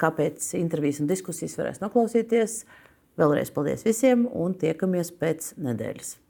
kāpēc 0.00 0.54
intervijas 0.56 1.02
un 1.04 1.10
diskusijas 1.10 1.58
varēs 1.60 1.82
noklausīties. 1.84 2.62
Vēlreiz 3.20 3.52
paldies 3.54 3.84
visiem 3.86 4.26
un 4.32 4.56
tiekamies 4.58 5.12
pēc 5.20 5.52
nedēļas. 5.60 6.23